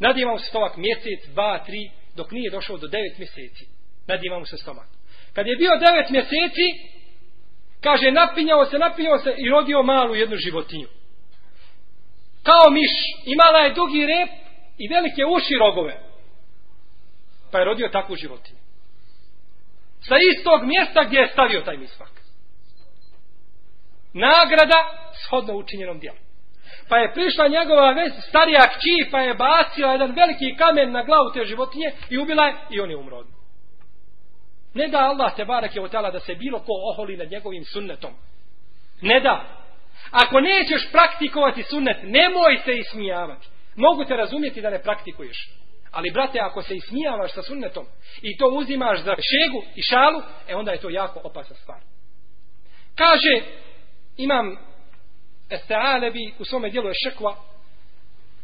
Nadima 0.01 0.33
mu 0.33 0.39
se 0.39 0.49
stomak 0.49 0.77
mjesec, 0.77 1.27
dva, 1.33 1.59
tri, 1.59 1.91
dok 2.17 2.31
nije 2.31 2.51
došao 2.51 2.77
do 2.77 2.89
devet 2.89 3.19
mjeseci. 3.19 3.67
Nadima 4.07 4.39
mu 4.39 4.47
se 4.47 4.57
stomak. 4.57 4.89
Kad 5.33 5.47
je 5.47 5.57
bio 5.57 5.71
devet 5.77 6.11
mjeseci, 6.11 6.67
kaže, 7.81 8.11
napinjao 8.11 8.67
se, 8.67 8.79
napinjao 8.79 9.19
se 9.19 9.35
i 9.39 9.49
rodio 9.49 9.83
malu 9.83 10.15
jednu 10.15 10.37
životinju. 10.37 10.89
Kao 12.49 12.71
miš, 12.71 12.93
imala 13.25 13.59
je 13.59 13.75
dugi 13.75 14.07
rep 14.07 14.31
i 14.79 14.89
velike 14.89 15.23
uši 15.25 15.55
rogove. 15.61 16.01
Pa 17.53 17.59
je 17.59 17.65
rodio 17.65 17.89
takvu 17.89 18.17
životinju. 18.17 18.59
Sa 20.01 20.15
istog 20.33 20.65
mjesta 20.65 21.05
gdje 21.05 21.19
je 21.19 21.29
stavio 21.29 21.61
taj 21.61 21.77
misvak. 21.77 22.11
Nagrada 24.13 24.81
shodno 25.25 25.55
učinjenom 25.55 25.99
djelom. 25.99 26.25
Pa 26.89 26.99
je 26.99 27.13
prišla 27.13 27.49
njegova 27.49 27.91
vez, 27.91 28.13
starija 28.29 28.69
kći, 28.69 29.11
pa 29.11 29.21
je 29.21 29.35
bacila 29.35 29.93
jedan 29.93 30.13
veliki 30.13 30.57
kamen 30.57 30.93
na 30.93 31.03
glavu 31.03 31.33
te 31.35 31.45
životinje 31.45 31.93
i 32.11 32.19
ubila 32.19 32.45
je 32.45 32.55
i 32.71 32.81
on 32.81 32.91
je 32.91 32.97
umro. 32.97 33.25
Ne 34.75 34.89
da 34.89 34.99
Allah 34.99 35.37
te 35.37 35.45
barak 35.45 35.77
je 35.77 35.83
otala 35.83 36.11
da 36.11 36.21
se 36.21 36.35
bilo 36.35 36.59
ko 36.59 36.73
oholi 36.93 37.17
nad 37.17 37.31
njegovim 37.31 37.65
sunnetom. 37.65 38.13
Ne 39.01 39.21
da. 39.21 39.64
Ako 40.15 40.41
nećeš 40.41 40.91
praktikovati 40.93 41.63
sunnet, 41.63 41.97
nemoj 42.03 42.61
se 42.65 42.73
ismijavati. 42.73 43.47
Mogu 43.77 44.05
te 44.05 44.17
razumjeti 44.17 44.61
da 44.61 44.71
ne 44.71 44.83
praktikuješ. 44.83 45.51
Ali, 45.91 46.11
brate, 46.11 46.39
ako 46.41 46.63
se 46.63 46.77
ismijavaš 46.77 47.33
sa 47.33 47.43
sunnetom 47.43 47.87
i 48.23 48.37
to 48.37 48.49
uzimaš 48.49 48.99
za 48.99 49.15
šegu 49.15 49.63
i 49.77 49.83
šalu, 49.83 50.23
e 50.49 50.57
onda 50.57 50.73
je 50.73 50.79
to 50.79 50.91
jako 50.91 51.21
opasna 51.25 51.57
stvar. 51.57 51.81
Kaže, 52.95 53.43
imam 54.17 54.57
Estealebi 55.51 56.35
u 56.39 56.45
svome 56.45 56.71
dijelu 56.71 56.89
je 56.89 56.95
šekva 57.05 57.37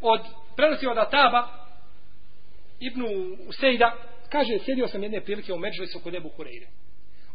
od, 0.00 0.20
prenosi 0.56 0.86
od 0.86 0.98
Ataba 0.98 1.48
Ibnu 2.80 3.06
Useida, 3.48 3.94
kaže, 4.28 4.58
sjedio 4.64 4.88
sam 4.88 5.02
jedne 5.02 5.20
prilike 5.20 5.52
u 5.52 5.58
Međlisu 5.58 6.00
kod 6.00 6.14
Ebu 6.14 6.30
Hureyre. 6.38 6.66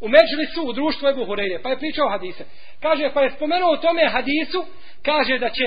U 0.01 0.07
Međlisu, 0.07 0.61
u 0.63 0.73
društvu 0.73 1.07
Ebu 1.07 1.25
Hureyre, 1.25 1.61
pa 1.63 1.69
je 1.69 1.77
pričao 1.77 2.09
hadise. 2.09 2.45
Kaže, 2.81 3.11
pa 3.13 3.21
je 3.21 3.29
spomenuo 3.29 3.73
u 3.73 3.77
tome 3.77 4.09
hadisu, 4.09 4.65
kaže 5.03 5.37
da 5.37 5.49
će 5.49 5.63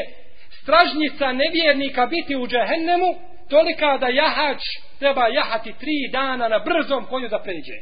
stražnica 0.62 1.32
nevjernika 1.32 2.06
biti 2.06 2.36
u 2.36 2.46
džehennemu, 2.46 3.14
tolika 3.50 3.98
da 3.98 4.08
jahač 4.08 4.60
treba 4.98 5.28
jahati 5.28 5.72
tri 5.72 6.08
dana 6.12 6.48
na 6.48 6.58
brzom 6.58 7.04
konju 7.04 7.28
da 7.28 7.38
pređe. 7.38 7.78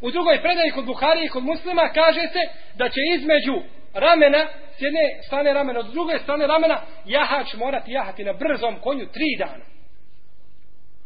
U 0.00 0.10
drugoj 0.10 0.42
predaji 0.42 0.70
kod 0.70 0.84
Buhari 0.84 1.24
i 1.24 1.28
kod 1.28 1.44
muslima 1.44 1.90
kaže 1.94 2.20
se 2.20 2.42
da 2.74 2.88
će 2.88 3.00
između 3.16 3.62
ramena, 3.94 4.46
s 4.78 4.82
jedne 4.82 5.22
strane 5.26 5.52
ramena, 5.52 5.80
od 5.80 5.86
druge 5.86 6.18
strane 6.18 6.46
ramena, 6.46 6.80
jahač 7.06 7.54
morati 7.54 7.92
jahati 7.92 8.24
na 8.24 8.32
brzom 8.32 8.76
konju 8.80 9.06
tri 9.06 9.36
dana. 9.38 9.71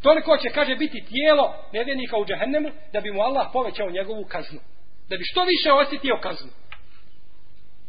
Toliko 0.06 0.36
će, 0.36 0.48
kaže, 0.48 0.74
biti 0.76 1.04
tijelo 1.10 1.54
nevjernika 1.72 2.16
u 2.16 2.26
džehennemu 2.26 2.70
da 2.92 3.00
bi 3.00 3.10
mu 3.12 3.20
Allah 3.20 3.46
povećao 3.52 3.90
njegovu 3.90 4.24
kaznu. 4.24 4.60
Da 5.08 5.16
bi 5.16 5.24
što 5.24 5.44
više 5.44 5.72
osjetio 5.72 6.18
kaznu. 6.22 6.50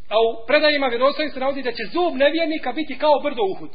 A 0.09 0.15
u 0.27 0.45
predajima 0.47 0.87
vjerovostojim 0.87 1.31
se 1.31 1.39
navodi 1.39 1.61
da 1.61 1.71
će 1.71 1.83
zub 1.93 2.13
nevjernika 2.15 2.71
biti 2.71 2.97
kao 2.97 3.19
brdo 3.23 3.43
uhud. 3.53 3.71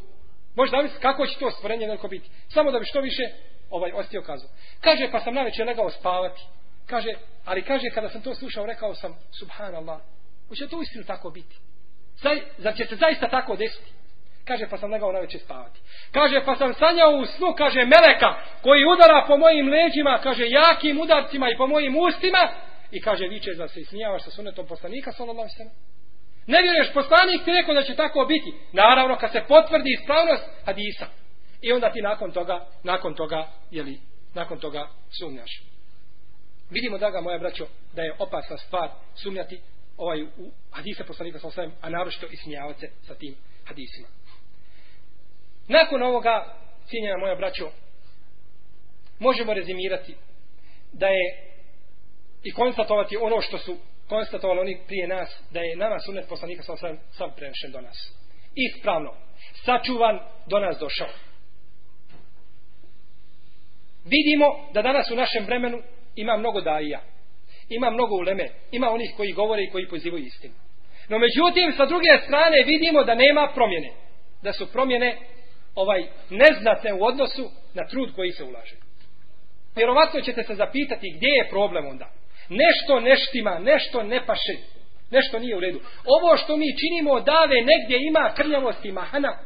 Možda 0.57 0.83
da 0.83 0.89
kako 0.89 1.27
će 1.27 1.39
to 1.39 1.51
stvorenje 1.51 1.87
neko 1.87 2.09
biti. 2.09 2.31
Samo 2.49 2.71
da 2.71 2.79
bi 2.79 2.85
što 2.85 3.01
više 3.01 3.23
ovaj 3.71 3.93
osjetio 3.95 4.23
kaznu. 4.23 4.49
Kaže, 4.81 5.09
pa 5.13 5.21
sam 5.21 5.35
najveće 5.35 5.65
legao 5.65 5.91
spavati. 5.91 6.41
Kaže, 6.87 7.11
ali 7.45 7.63
kaže, 7.63 7.91
kada 7.95 8.09
sam 8.09 8.23
to 8.23 8.35
slušao, 8.35 8.67
rekao 8.67 8.95
sam, 8.95 9.15
subhanallah, 9.39 10.01
Hoće 10.49 10.69
to 10.69 10.79
uistinu 10.79 11.05
tako 11.05 11.31
biti? 11.31 11.57
Zaj, 12.23 12.41
zar 12.59 12.77
će 12.77 12.85
se 12.87 12.97
zaista 12.97 13.29
tako 13.29 13.57
desiti? 13.57 13.93
Kaže, 14.45 14.69
pa 14.71 14.79
sam 14.79 14.91
legao 14.91 15.13
na 15.13 15.19
večer 15.19 15.41
spavati. 15.41 15.81
Kaže, 16.13 16.45
pa 16.45 16.57
sam 16.57 16.75
sanjao 16.75 17.11
u 17.11 17.27
snu, 17.27 17.55
kaže, 17.59 17.85
meleka, 17.85 18.35
koji 18.63 18.85
udara 18.85 19.25
po 19.27 19.37
mojim 19.37 19.69
leđima, 19.69 20.21
kaže, 20.23 20.45
jakim 20.49 21.01
udarcima 21.01 21.51
i 21.51 21.57
po 21.57 21.67
mojim 21.67 21.97
ustima, 21.97 22.49
i 22.91 23.01
kaže, 23.01 23.29
viče, 23.29 23.55
da 23.55 23.69
se 23.69 23.81
ismijavaš 23.81 24.23
sa 24.23 24.31
sunetom 24.31 24.67
poslanika, 24.67 25.13
sallallahu 25.13 25.49
sallam. 25.57 25.75
Ne 26.47 26.63
vjeruješ, 26.63 26.93
poslanik 26.93 27.45
ti 27.45 27.53
rekao 27.53 27.75
da 27.75 27.83
će 27.83 27.95
tako 27.95 28.25
biti. 28.25 28.53
Naravno, 28.73 29.17
kad 29.17 29.33
se 29.33 29.45
potvrdi 29.49 29.91
ispravnost 29.91 30.45
hadisa. 30.65 31.07
I 31.61 31.73
onda 31.73 31.93
ti 31.93 32.03
nakon 32.03 32.33
toga, 32.33 32.67
nakon 32.83 33.15
toga, 33.15 33.49
jeli, 33.71 33.99
nakon 34.35 34.59
toga 34.59 34.89
sumnjaš. 35.19 35.63
Vidimo, 36.71 36.99
draga 36.99 37.21
moja 37.21 37.39
braćo, 37.39 37.67
da 37.93 38.03
je 38.03 38.15
opasna 38.19 38.57
stvar 38.57 38.89
sumnjati 39.15 39.61
ovaj 39.97 40.23
u 40.23 40.51
hadise 40.71 41.05
poslanika 41.05 41.39
sa 41.39 41.47
osvijem, 41.47 41.73
a 41.81 41.91
naročito 41.91 42.27
i 42.31 42.37
smijavate 42.37 42.91
sa 43.07 43.15
tim 43.15 43.35
hadisima. 43.65 44.09
Nakon 45.69 46.03
ovoga, 46.03 46.55
cijenjena 46.87 47.19
moja 47.19 47.35
braćo, 47.35 47.71
možemo 49.19 49.55
rezimirati 49.55 50.15
da 50.93 51.07
je 51.07 51.53
i 52.43 52.53
konstatovati 52.53 53.17
ono 53.17 53.41
što 53.41 53.59
su 53.59 53.77
konstatovali 54.09 54.61
oni 54.61 54.79
prije 54.87 55.09
nas, 55.09 55.43
da 55.51 55.61
je 55.61 55.77
nama 55.77 55.99
sunet 55.99 56.29
poslanika 56.29 56.63
sa 56.63 56.73
osvijem 56.73 56.99
sam 57.11 57.31
prenešen 57.37 57.73
do 57.73 57.81
nas. 57.81 57.97
Ispravno, 58.55 59.15
sačuvan, 59.65 60.19
do 60.47 60.59
nas 60.59 60.79
došao. 60.79 61.09
Vidimo 64.05 64.47
da 64.75 64.83
danas 64.83 65.11
u 65.11 65.17
našem 65.17 65.45
vremenu 65.45 65.83
ima 66.17 66.37
mnogo 66.37 66.61
daija, 66.61 67.01
ima 67.69 67.91
mnogo 67.91 68.15
uleme, 68.15 68.49
ima 68.71 68.91
onih 68.91 69.13
koji 69.17 69.33
govore 69.33 69.63
i 69.63 69.71
koji 69.71 69.89
pozivaju 69.89 70.25
istinu. 70.25 70.55
No 71.09 71.19
međutim, 71.19 71.73
sa 71.77 71.87
druge 71.87 72.09
strane 72.25 72.63
vidimo 72.67 73.05
da 73.05 73.15
nema 73.15 73.53
promjene. 73.55 73.91
Da 74.43 74.53
su 74.53 74.73
promjene 74.73 75.19
ovaj 75.75 76.07
neznatne 76.31 76.93
u 76.93 77.05
odnosu 77.05 77.51
na 77.75 77.87
trud 77.87 78.15
koji 78.15 78.33
se 78.33 78.45
ulaže. 78.45 78.77
Vjerovatno 79.77 80.21
ćete 80.21 80.43
se 80.43 80.55
zapitati 80.55 81.15
gdje 81.17 81.29
je 81.29 81.49
problem 81.51 81.87
onda. 81.87 82.11
Nešto 82.49 83.01
neštima, 83.01 83.59
nešto 83.59 84.03
ne 84.03 84.27
paše, 84.27 84.57
nešto 85.11 85.39
nije 85.39 85.57
u 85.57 85.61
redu. 85.61 85.81
Ovo 86.05 86.37
što 86.37 86.57
mi 86.57 86.67
činimo 86.79 87.21
dave 87.21 87.57
negdje 87.63 88.07
ima 88.07 88.33
krljavosti 88.37 88.93
mahana, 88.93 89.39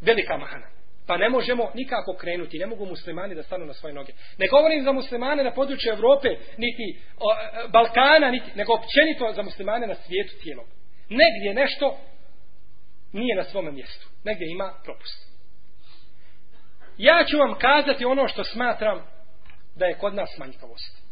velika 0.00 0.36
mahana 0.36 0.74
pa 1.06 1.16
ne 1.16 1.28
možemo 1.28 1.70
nikako 1.74 2.14
krenuti, 2.14 2.58
ne 2.58 2.66
mogu 2.66 2.86
muslimani 2.86 3.34
da 3.34 3.42
stanu 3.42 3.66
na 3.66 3.74
svoje 3.74 3.94
noge. 3.94 4.12
Ne 4.38 4.46
govorim 4.46 4.84
za 4.84 4.92
muslimane 4.92 5.44
na 5.44 5.50
području 5.50 5.92
Evrope, 5.92 6.28
niti 6.58 6.98
o, 7.18 7.32
e, 7.32 7.68
Balkana, 7.68 8.30
niti, 8.30 8.50
nego 8.54 8.74
općenito 8.74 9.32
za 9.32 9.42
muslimane 9.42 9.86
na 9.86 9.94
svijetu 9.94 10.34
cijelog. 10.42 10.66
Negdje 11.08 11.54
nešto 11.54 11.98
nije 13.14 13.36
na 13.36 13.44
svome 13.44 13.72
mjestu. 13.72 14.06
Negdje 14.24 14.46
ima 14.50 14.74
propust. 14.84 15.34
Ja 16.98 17.24
ću 17.30 17.38
vam 17.38 17.54
kazati 17.58 18.04
ono 18.04 18.28
što 18.28 18.44
smatram 18.44 19.02
da 19.76 19.86
je 19.86 19.98
kod 19.98 20.14
nas 20.14 20.38
manjkavost. 20.38 21.04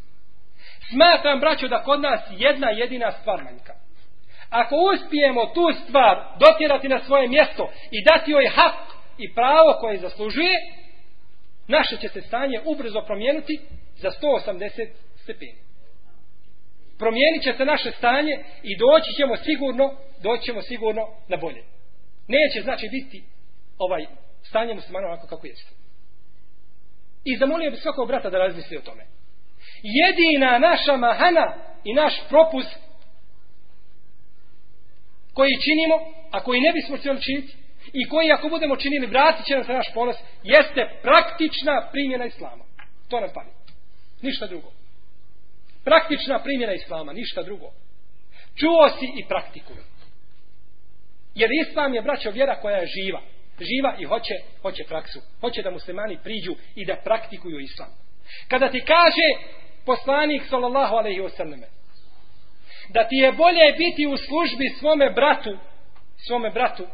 Smatram, 0.91 1.41
braćo, 1.41 1.69
da 1.69 1.83
kod 1.83 2.01
nas 2.01 2.21
jedna 2.31 2.71
jedina 2.71 3.13
stvar 3.13 3.45
manjka. 3.45 3.75
Ako 4.51 4.75
uspijemo 4.77 5.47
tu 5.47 5.73
stvar 5.85 6.37
dotjerati 6.39 6.89
na 6.89 7.01
svoje 7.05 7.29
mjesto 7.29 7.73
i 7.91 8.05
dati 8.05 8.31
joj 8.31 8.49
hak 8.49 8.75
i 9.19 9.35
pravo 9.35 9.77
koje 9.81 9.99
zaslužuje, 9.99 10.55
naše 11.69 11.97
će 11.97 12.09
se 12.09 12.21
stanje 12.21 12.61
ubrzo 12.65 13.03
promijenuti 13.07 13.61
za 13.97 14.11
180 14.11 14.89
stepeni. 15.23 15.59
Promijenit 16.99 17.43
će 17.43 17.53
se 17.53 17.65
naše 17.65 17.91
stanje 17.91 18.45
i 18.63 18.77
doći 18.77 19.13
ćemo 19.17 19.37
sigurno, 19.37 19.95
doći 20.23 20.43
ćemo 20.43 20.63
sigurno 20.63 21.03
na 21.29 21.37
bolje. 21.37 21.72
Neće 22.29 22.63
znači 22.63 22.89
biti 22.89 23.25
ovaj 23.79 24.07
stanje 24.43 24.75
muslimana 24.75 25.07
onako 25.07 25.27
kako 25.27 25.47
jeste. 25.47 25.71
I 27.25 27.37
zamolio 27.37 27.71
bi 27.71 27.77
svakog 27.77 28.09
brata 28.09 28.31
da 28.31 28.39
razmisli 28.39 28.77
o 28.77 28.81
tome. 28.81 29.07
Jedina 29.83 30.59
naša 30.59 30.97
mahana 30.97 31.55
i 31.85 31.95
naš 31.95 32.15
propust 32.29 32.79
koji 35.35 35.61
činimo, 35.65 35.95
a 36.31 36.43
koji 36.43 36.61
ne 36.61 36.73
bismo 36.73 36.97
htjeli 36.97 37.23
činiti, 37.23 37.57
i 37.93 38.09
koji 38.09 38.33
ako 38.33 38.49
budemo 38.49 38.77
činili, 38.77 39.07
vratit 39.07 39.47
će 39.47 39.55
nam 39.55 39.65
se 39.65 39.73
naš 39.73 39.87
ponos, 39.95 40.17
jeste 40.43 40.99
praktična 41.03 41.89
primjena 41.93 42.25
Islama. 42.25 42.65
To 43.09 43.21
nam 43.21 43.31
pali. 43.35 43.51
Ništa 44.23 44.47
drugo. 44.47 44.73
Praktična 45.85 46.43
primjena 46.43 46.73
Islama, 46.73 47.13
ništa 47.13 47.43
drugo. 47.43 47.71
Čuo 48.55 48.89
si 48.99 49.07
i 49.21 49.29
praktikuj. 49.29 49.77
Jer 51.35 51.51
Islam 51.69 51.95
je, 51.95 52.03
braćo, 52.03 52.31
vjera 52.31 52.61
koja 52.61 52.77
je 52.77 52.87
živa. 52.87 53.21
Živa 53.61 53.97
i 53.99 54.05
hoće, 54.05 54.35
hoće 54.63 54.85
praksu. 54.85 55.21
Hoće 55.41 55.63
da 55.63 55.71
muslimani 55.71 56.19
priđu 56.25 56.55
i 56.75 56.87
da 56.87 56.97
praktikuju 57.05 57.61
Islam. 57.61 57.89
Kada 58.49 58.69
ti 58.71 58.81
kaže 58.81 59.53
poslanik, 59.87 60.43
sallallahu 60.49 60.95
alaihi 60.95 61.21
wasallam, 61.21 61.63
da 62.89 63.09
ti 63.09 63.17
je 63.17 63.33
bolje 63.33 63.73
biti 63.79 64.07
u 64.07 64.17
službi 64.17 64.69
svome 64.79 65.11
bratu, 65.11 65.59
svome 66.27 66.51
bratu, 66.51 66.87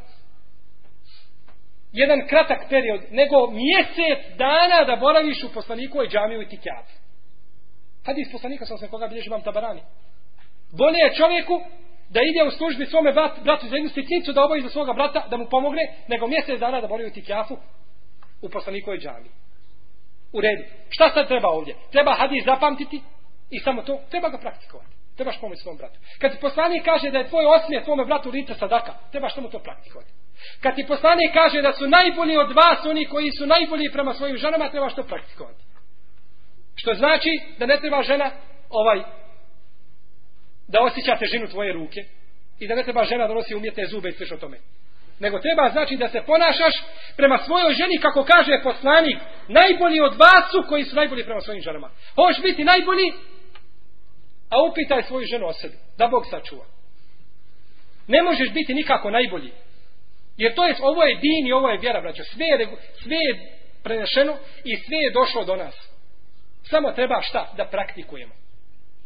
jedan 1.93 2.27
kratak 2.29 2.69
period, 2.69 3.01
nego 3.11 3.51
mjesec 3.51 4.37
dana 4.37 4.85
da 4.87 4.97
boraviš 4.97 5.45
u 5.45 5.53
poslanikovoj 5.55 6.09
džamiju 6.09 6.43
i 6.43 6.49
ti. 6.49 6.59
Hadis 8.07 8.33
poslanika 8.33 8.65
sam 8.65 8.79
se 8.79 8.89
koga 8.89 9.09
bilježi 9.09 9.31
vam 9.31 9.43
tabarani. 9.43 9.81
Bolje 10.73 10.99
je 10.99 11.15
čovjeku 11.15 11.61
da 12.11 12.21
ide 12.23 12.49
u 12.49 12.51
službi 12.51 12.87
svome 12.87 13.13
brat, 13.13 13.33
bratu 13.45 13.69
za 13.69 13.77
jednu 13.77 13.91
sitnicu 13.91 14.33
da 14.33 14.45
oboji 14.45 14.63
za 14.63 14.69
svoga 14.69 14.93
brata 14.93 15.27
da 15.31 15.37
mu 15.37 15.47
pomogne, 15.51 15.83
nego 16.09 16.27
mjesec 16.27 16.61
dana 16.61 16.81
da 16.81 16.87
boravi 16.87 17.09
u 17.09 17.13
tikjafu 17.13 17.57
u 18.43 18.49
poslanikovoj 18.49 18.99
džami 18.99 19.29
U 20.33 20.41
redu. 20.41 20.63
Šta 20.91 21.11
sad 21.15 21.29
treba 21.29 21.49
ovdje? 21.49 21.75
Treba 21.93 22.15
hadis 22.15 22.45
zapamtiti 22.45 23.01
i 23.51 23.59
samo 23.59 23.83
to. 23.83 24.01
Treba 24.11 24.29
ga 24.29 24.39
praktikovati. 24.39 24.99
Trebaš 25.17 25.41
pomoći 25.41 25.63
svom 25.63 25.77
bratu. 25.77 25.99
Kad 26.21 26.33
ti 26.33 26.39
poslanik 26.41 26.85
kaže 26.85 27.11
da 27.11 27.19
je 27.19 27.29
tvoj 27.29 27.47
osmije 27.47 27.85
tvome 27.85 28.05
bratu 28.05 28.31
lice 28.31 28.55
sadaka, 28.55 28.93
trebaš 29.11 29.35
samo 29.35 29.49
to 29.49 29.59
praktikovati. 29.59 30.11
Kad 30.63 30.75
ti 30.75 30.85
poslanik 30.89 31.33
kaže 31.33 31.63
da 31.63 31.73
su 31.73 31.89
najbolji 31.89 32.37
od 32.37 32.53
vas 32.53 32.87
oni 32.87 33.05
koji 33.05 33.31
su 33.39 33.47
najbolji 33.47 33.93
prema 33.93 34.15
svojim 34.15 34.37
ženama, 34.37 34.71
trebaš 34.71 34.95
to 34.95 35.03
praktikovati. 35.03 35.65
Što 36.77 36.95
znači 36.95 37.31
da 37.59 37.67
ne 37.67 37.81
treba 37.81 38.03
žena 38.03 38.31
ovaj 38.71 39.03
da 40.69 40.83
osjeća 40.83 41.17
težinu 41.17 41.49
tvoje 41.49 41.73
ruke 41.73 42.01
i 42.59 42.69
da 42.69 42.75
ne 42.75 42.85
treba 42.85 43.05
žena 43.05 43.27
da 43.27 43.35
nosi 43.35 43.55
umjetne 43.55 43.87
zube 43.87 44.09
i 44.09 44.13
sve 44.13 44.39
tome. 44.39 44.59
Nego 45.21 45.39
treba 45.39 45.71
znači 45.73 45.97
da 45.97 46.09
se 46.09 46.23
ponašaš 46.27 46.75
prema 47.17 47.39
svojoj 47.39 47.73
ženi 47.73 47.99
kako 48.01 48.25
kaže 48.25 48.61
poslanik 48.63 49.19
najbolji 49.49 50.01
od 50.01 50.15
vas 50.15 50.45
su 50.53 50.69
koji 50.69 50.85
su 50.85 50.97
najbolji 50.97 51.25
prema 51.25 51.41
svojim 51.41 51.63
ženama. 51.63 51.91
Hoćeš 52.15 52.43
biti 52.43 52.65
najbolji 52.65 53.13
a 54.51 54.63
upitaj 54.71 55.03
svoju 55.03 55.27
ženu 55.27 55.47
o 55.47 55.53
sebi 55.53 55.77
da 55.99 56.09
Bog 56.09 56.25
sačuva. 56.31 56.65
Ne 58.07 58.23
možeš 58.23 58.53
biti 58.53 58.75
nikako 58.75 59.11
najbolji. 59.11 59.53
Jer 60.37 60.55
to 60.55 60.67
je, 60.67 60.75
ovo 60.81 61.03
je 61.03 61.17
din 61.17 61.47
i 61.47 61.53
ovo 61.53 61.69
je 61.69 61.79
vjera, 61.79 62.01
braćo. 62.01 62.25
Sve 62.25 62.47
je, 62.47 62.69
sve 63.03 63.17
je 63.17 63.59
prenešeno 63.83 64.37
i 64.65 64.77
sve 64.77 64.97
je 64.97 65.11
došlo 65.11 65.45
do 65.45 65.57
nas. 65.57 65.75
Samo 66.63 66.93
treba 66.93 67.23
šta? 67.23 67.53
Da 67.57 67.65
praktikujemo. 67.65 68.35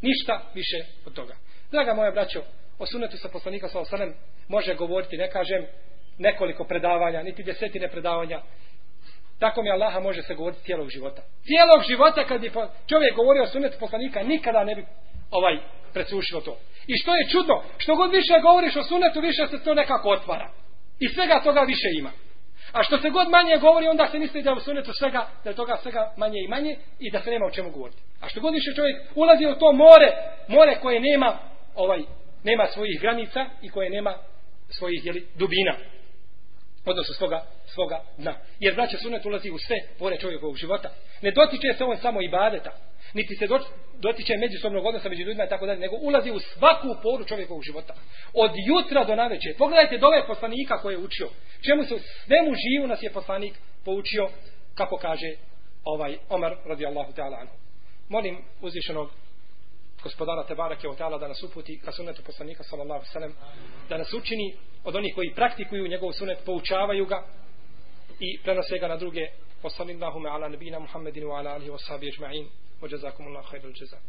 Ništa 0.03 0.43
više 0.55 0.77
od 1.07 1.15
toga. 1.15 1.35
Draga 1.73 1.95
moja 1.95 2.11
braćo, 2.11 2.43
o 2.79 2.87
sunetu 2.87 3.17
sa 3.17 3.29
poslanika 3.29 3.69
sa 3.69 3.81
osanem 3.81 4.15
može 4.49 4.75
govoriti, 4.75 5.17
ne 5.17 5.31
kažem, 5.31 5.67
nekoliko 6.19 6.65
predavanja, 6.65 7.23
niti 7.23 7.43
desetine 7.43 7.89
predavanja. 7.89 8.41
Tako 9.39 9.63
mi 9.63 9.71
Allaha 9.71 10.01
može 10.01 10.23
se 10.23 10.35
govoriti 10.35 10.63
cijelog 10.63 10.89
života. 10.89 11.23
Cijelog 11.47 11.83
života 11.89 12.25
kad 12.25 12.41
bi 12.41 12.53
čovjek 12.87 13.17
govorio 13.17 13.43
o 13.43 13.47
sunetu 13.47 13.77
poslanika, 13.81 14.23
nikada 14.23 14.65
ne 14.65 14.75
bi 14.75 14.85
ovaj 15.31 15.59
presušilo 15.93 16.41
to. 16.41 16.59
I 16.87 16.97
što 16.97 17.15
je 17.17 17.29
čudno, 17.29 17.63
što 17.79 17.97
god 17.97 18.11
više 18.11 18.41
govoriš 18.43 18.77
o 18.77 18.83
sunetu, 18.83 19.21
više 19.21 19.47
se 19.47 19.65
to 19.65 19.75
nekako 19.75 20.09
otvara. 20.09 20.51
I 21.01 21.09
svega 21.09 21.41
toga 21.45 21.61
više 21.61 21.89
ima. 21.99 22.11
A 22.73 22.83
što 22.83 22.99
se 22.99 23.11
god 23.11 23.29
manje 23.29 23.57
govori, 23.61 23.89
onda 23.89 24.07
se 24.07 24.19
misli 24.19 24.43
da 24.43 24.53
u 24.53 24.61
sunetu 24.61 24.93
svega, 24.93 25.27
da 25.45 25.51
je 25.51 25.57
toga 25.57 25.77
svega 25.83 26.13
manje 26.17 26.39
i 26.45 26.49
manje 26.49 26.77
i 26.99 27.11
da 27.11 27.21
se 27.21 27.31
nema 27.31 27.47
o 27.47 27.51
čemu 27.51 27.71
govoriti. 27.71 28.03
A 28.21 28.29
što 28.29 28.41
god 28.41 28.55
više 28.55 28.75
čovjek 28.77 28.97
ulazi 29.15 29.47
u 29.47 29.59
to 29.59 29.73
more, 29.73 30.09
more 30.49 30.79
koje 30.81 31.01
nema 31.01 31.52
ovaj 31.75 32.03
nema 32.45 32.67
svojih 32.67 33.01
granica 33.01 33.47
i 33.63 33.69
koje 33.69 33.91
nema 33.91 34.15
svojih 34.69 35.07
jeli, 35.07 35.27
dubina. 35.35 35.77
Odnosno 36.85 37.15
svoga, 37.15 37.45
svoga 37.67 38.01
dna. 38.19 38.35
Jer 38.61 38.75
znači 38.75 38.97
sunet 38.97 39.27
ulazi 39.27 39.51
u 39.51 39.59
sve 39.59 39.77
pore 39.99 40.17
čovjekovog 40.19 40.57
života. 40.57 40.91
Ne 41.23 41.31
dotiče 41.31 41.75
se 41.79 41.85
on 41.85 41.97
samo 41.97 42.23
ibadeta. 42.23 42.71
Niti 43.15 43.37
se 43.37 43.47
dotiče 43.99 44.37
međusobnog 44.37 44.87
odnosa 44.87 45.09
među 45.09 45.23
ljudima 45.23 45.45
i 45.45 45.49
tako 45.49 45.67
dalje. 45.67 45.81
Nego 45.81 45.97
ulazi 45.97 46.31
u 46.31 46.39
svaku 46.39 46.89
poru 47.03 47.25
čovjekovog 47.25 47.63
života. 47.63 47.95
Od 48.35 48.51
jutra 48.67 49.05
do 49.05 49.17
naveče. 49.17 49.55
Pogledajte 49.59 49.99
dove 49.99 50.27
poslanika 50.27 50.79
koje 50.79 50.95
je 50.95 50.99
učio. 50.99 51.29
Čemu 51.67 51.83
se 51.83 51.99
svemu 52.25 52.51
živu 52.55 52.87
nas 52.87 53.03
je 53.03 53.13
poslanik 53.13 53.55
poučio 53.85 54.29
kako 54.75 54.97
kaže 54.97 55.35
ovaj 55.85 56.19
Omar 56.29 56.57
radijallahu 56.65 57.13
ta'ala 57.13 57.41
anhu. 57.41 57.55
Molim 58.09 58.39
uzvišenog 58.61 59.11
gospodara 60.03 60.45
Tebarake 60.45 60.89
o 60.89 60.95
Teala 60.95 61.19
da 61.19 61.29
nas 61.29 61.43
uputi 61.43 61.79
ka 61.79 61.93
sunnetu 61.93 62.23
poslanika 62.23 62.63
sallallahu 62.65 63.05
sallam 63.13 63.33
da 63.89 63.99
nas 63.99 64.13
učini 64.13 64.55
od 64.85 64.97
onih 64.97 65.15
koji 65.15 65.35
praktikuju 65.35 65.89
njegov 65.89 66.13
sunnet, 66.13 66.39
poučavaju 66.45 67.07
ga 67.07 67.25
i 68.21 68.39
prenose 68.43 68.79
ga 68.79 68.89
na 68.89 68.97
druge. 68.97 69.27
Wa 69.63 69.71
sallallahu 69.71 70.27
ala 70.27 70.49
nabina 70.49 70.79
Muhammedin 70.79 71.25
wa 71.25 71.39
ala 71.39 71.55
alihi 71.55 71.71
wa 71.71 71.79
sahbihi 71.79 72.13
ajma'in. 72.13 72.47
Wa 72.81 72.89
jazakumullahu 72.89 73.47
khairul 73.51 73.75
jazak. 73.75 74.03